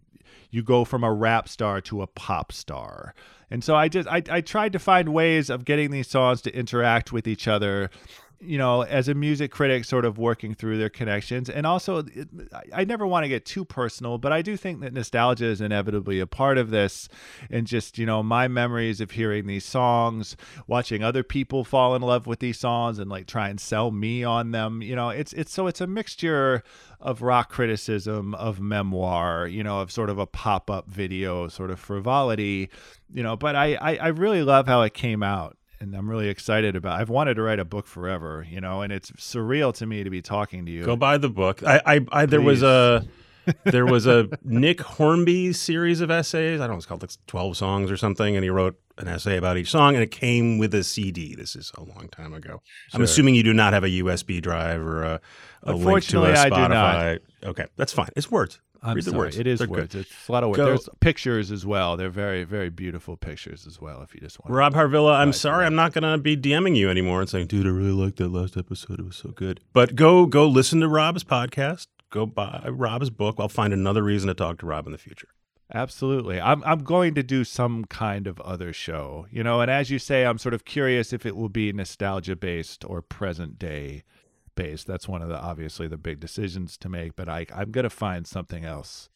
you 0.51 0.61
go 0.63 0.85
from 0.85 1.03
a 1.03 1.11
rap 1.11 1.49
star 1.49 1.81
to 1.81 2.01
a 2.01 2.07
pop 2.07 2.51
star. 2.51 3.13
And 3.51 3.63
so 3.63 3.75
I 3.75 3.87
just 3.87 4.07
I, 4.07 4.21
I 4.29 4.41
tried 4.41 4.73
to 4.73 4.79
find 4.79 5.09
ways 5.09 5.49
of 5.49 5.65
getting 5.65 5.89
these 5.89 6.07
songs 6.07 6.41
to 6.43 6.55
interact 6.55 7.11
with 7.11 7.27
each 7.27 7.47
other 7.47 7.89
you 8.41 8.57
know, 8.57 8.83
as 8.83 9.07
a 9.07 9.13
music 9.13 9.51
critic, 9.51 9.83
sort 9.83 10.05
of 10.05 10.17
working 10.17 10.53
through 10.53 10.77
their 10.77 10.89
connections. 10.89 11.49
And 11.49 11.65
also, 11.65 12.05
I 12.73 12.85
never 12.85 13.05
want 13.05 13.25
to 13.25 13.27
get 13.29 13.45
too 13.45 13.65
personal, 13.65 14.17
but 14.17 14.31
I 14.31 14.41
do 14.41 14.55
think 14.55 14.79
that 14.81 14.93
nostalgia 14.93 15.45
is 15.45 15.59
inevitably 15.59 16.19
a 16.19 16.27
part 16.27 16.57
of 16.57 16.69
this. 16.69 17.09
And 17.49 17.67
just, 17.67 17.97
you 17.97 18.05
know, 18.05 18.23
my 18.23 18.47
memories 18.47 19.01
of 19.01 19.11
hearing 19.11 19.45
these 19.45 19.65
songs, 19.65 20.37
watching 20.67 21.03
other 21.03 21.23
people 21.23 21.63
fall 21.63 21.95
in 21.95 22.01
love 22.01 22.27
with 22.27 22.39
these 22.39 22.59
songs 22.59 22.97
and 22.97 23.09
like 23.09 23.27
try 23.27 23.49
and 23.49 23.59
sell 23.59 23.91
me 23.91 24.23
on 24.23 24.51
them. 24.51 24.81
You 24.81 24.95
know, 24.95 25.09
it's, 25.09 25.33
it's 25.33 25.51
so 25.51 25.67
it's 25.67 25.81
a 25.81 25.87
mixture 25.87 26.63
of 27.01 27.21
rock 27.21 27.49
criticism, 27.49 28.35
of 28.35 28.59
memoir, 28.61 29.47
you 29.47 29.63
know, 29.63 29.79
of 29.79 29.91
sort 29.91 30.09
of 30.09 30.17
a 30.17 30.25
pop 30.25 30.71
up 30.71 30.89
video, 30.89 31.47
sort 31.47 31.71
of 31.71 31.79
frivolity, 31.79 32.69
you 33.13 33.23
know, 33.23 33.35
but 33.35 33.55
I, 33.55 33.75
I, 33.75 33.95
I 33.97 34.07
really 34.07 34.43
love 34.43 34.67
how 34.67 34.81
it 34.81 34.93
came 34.93 35.23
out 35.23 35.57
and 35.79 35.95
I'm 35.95 36.09
really 36.09 36.29
excited 36.29 36.75
about. 36.75 36.99
I've 36.99 37.09
wanted 37.09 37.35
to 37.35 37.41
write 37.41 37.59
a 37.59 37.65
book 37.65 37.87
forever, 37.87 38.45
you 38.49 38.61
know, 38.61 38.81
and 38.81 38.91
it's 38.91 39.11
surreal 39.11 39.73
to 39.75 39.85
me 39.85 40.03
to 40.03 40.09
be 40.09 40.21
talking 40.21 40.65
to 40.65 40.71
you. 40.71 40.83
Go 40.85 40.95
buy 40.95 41.17
the 41.17 41.29
book. 41.29 41.63
I, 41.63 41.81
I, 41.85 42.05
I 42.11 42.25
there 42.25 42.41
was 42.41 42.63
a 42.63 43.05
there 43.63 43.85
was 43.85 44.05
a 44.05 44.27
Nick 44.43 44.81
Hornby 44.81 45.53
series 45.53 46.01
of 46.01 46.11
essays. 46.11 46.59
I 46.59 46.63
don't 46.63 46.75
know, 46.75 46.77
it's 46.77 46.85
called 46.85 47.01
like 47.01 47.11
twelve 47.27 47.57
songs 47.57 47.89
or 47.91 47.97
something, 47.97 48.35
and 48.35 48.43
he 48.43 48.49
wrote 48.49 48.79
an 48.97 49.07
essay 49.07 49.37
about 49.37 49.57
each 49.57 49.71
song, 49.71 49.95
and 49.95 50.03
it 50.03 50.11
came 50.11 50.57
with 50.57 50.73
a 50.73 50.83
CD. 50.83 51.35
This 51.35 51.55
is 51.55 51.71
a 51.75 51.83
long 51.83 52.09
time 52.09 52.33
ago. 52.33 52.61
I'm 52.93 53.01
assuming 53.01 53.35
you 53.35 53.43
do 53.43 53.53
not 53.53 53.73
have 53.73 53.85
a 53.85 53.89
USB 53.89 54.41
drive 54.41 54.81
or 54.81 55.03
a, 55.03 55.21
a 55.63 55.73
link 55.73 56.03
to 56.07 56.23
a 56.23 56.25
Unfortunately, 56.25 56.31
I 56.33 56.49
do 56.49 56.73
not. 56.73 56.95
Spotify. 56.95 57.19
Okay, 57.45 57.65
that's 57.77 57.93
fine. 57.93 58.09
It's 58.17 58.29
words. 58.29 58.59
I'm 58.81 58.95
Read 58.95 59.05
the 59.05 59.11
sorry. 59.11 59.19
words. 59.19 59.37
It 59.39 59.47
is 59.47 59.59
They're 59.59 59.67
good. 59.67 59.77
words. 59.77 59.95
It's 59.95 60.27
a 60.27 60.31
lot 60.31 60.43
of 60.43 60.49
words. 60.49 60.57
Go- 60.57 60.65
There's 60.67 60.89
pictures 61.01 61.51
as 61.51 61.65
well. 61.65 61.97
They're 61.97 62.09
very, 62.09 62.43
very 62.45 62.69
beautiful 62.69 63.17
pictures 63.17 63.67
as 63.67 63.81
well. 63.81 64.01
If 64.01 64.13
you 64.15 64.21
just 64.21 64.39
want. 64.39 64.53
Rob 64.53 64.73
Harvilla, 64.73 65.15
I'm 65.19 65.33
sorry. 65.33 65.65
I'm 65.65 65.75
not 65.75 65.93
gonna 65.93 66.17
be 66.17 66.37
DMing 66.37 66.75
you 66.77 66.89
anymore 66.89 67.19
and 67.21 67.29
saying, 67.29 67.47
"Dude, 67.47 67.65
I 67.65 67.69
really 67.69 67.91
liked 67.91 68.17
that 68.17 68.29
last 68.31 68.55
episode. 68.57 68.99
It 68.99 69.05
was 69.05 69.17
so 69.17 69.29
good." 69.31 69.59
But 69.73 69.95
go, 69.95 70.25
go 70.25 70.47
listen 70.47 70.79
to 70.79 70.87
Rob's 70.87 71.23
podcast. 71.23 71.87
Go 72.09 72.25
buy 72.25 72.67
Rob's 72.69 73.09
book. 73.09 73.35
I'll 73.37 73.49
find 73.49 73.73
another 73.73 74.01
reason 74.03 74.27
to 74.29 74.33
talk 74.33 74.59
to 74.59 74.65
Rob 74.65 74.85
in 74.85 74.91
the 74.93 74.97
future. 74.97 75.27
Absolutely. 75.73 76.41
I'm 76.41 76.63
I'm 76.63 76.79
going 76.83 77.13
to 77.15 77.21
do 77.21 77.43
some 77.43 77.85
kind 77.85 78.25
of 78.25 78.39
other 78.41 78.73
show, 78.73 79.27
you 79.29 79.43
know, 79.43 79.61
and 79.61 79.69
as 79.69 79.91
you 79.91 79.99
say, 79.99 80.25
I'm 80.25 80.39
sort 80.39 80.55
of 80.55 80.65
curious 80.65 81.13
if 81.13 81.25
it 81.27 81.35
will 81.35 81.49
be 81.49 81.71
nostalgia 81.71 82.35
based 82.35 82.83
or 82.85 83.01
present 83.03 83.59
day 83.59 84.03
based. 84.59 84.87
That's 84.87 85.07
one 85.07 85.21
of 85.21 85.29
the 85.29 85.39
obviously 85.39 85.87
the 85.87 85.97
big 85.97 86.19
decisions 86.19 86.77
to 86.79 86.89
make, 86.89 87.15
but 87.15 87.29
I 87.29 87.45
I'm 87.53 87.71
going 87.71 87.83
to 87.83 87.89
find 87.89 88.27
something 88.27 88.65
else. 88.65 89.09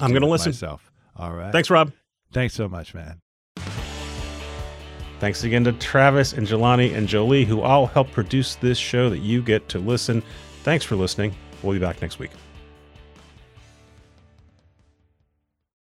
I'm 0.00 0.12
gonna 0.12 0.26
listen. 0.26 0.50
myself. 0.50 0.92
All 1.16 1.32
right. 1.32 1.52
Thanks, 1.52 1.70
Rob. 1.70 1.92
Thanks 2.32 2.54
so 2.54 2.68
much, 2.68 2.94
man. 2.94 3.20
Thanks 5.18 5.44
again 5.44 5.64
to 5.64 5.72
Travis 5.72 6.32
and 6.32 6.46
Jelani 6.46 6.94
and 6.94 7.06
Jolie, 7.06 7.44
who 7.44 7.60
all 7.60 7.86
help 7.86 8.10
produce 8.10 8.54
this 8.54 8.78
show 8.78 9.10
that 9.10 9.18
you 9.18 9.42
get 9.42 9.68
to 9.68 9.78
listen. 9.78 10.22
Thanks 10.62 10.84
for 10.84 10.96
listening. 10.96 11.34
We'll 11.62 11.74
be 11.74 11.78
back 11.78 12.00
next 12.00 12.18
week. 12.18 12.30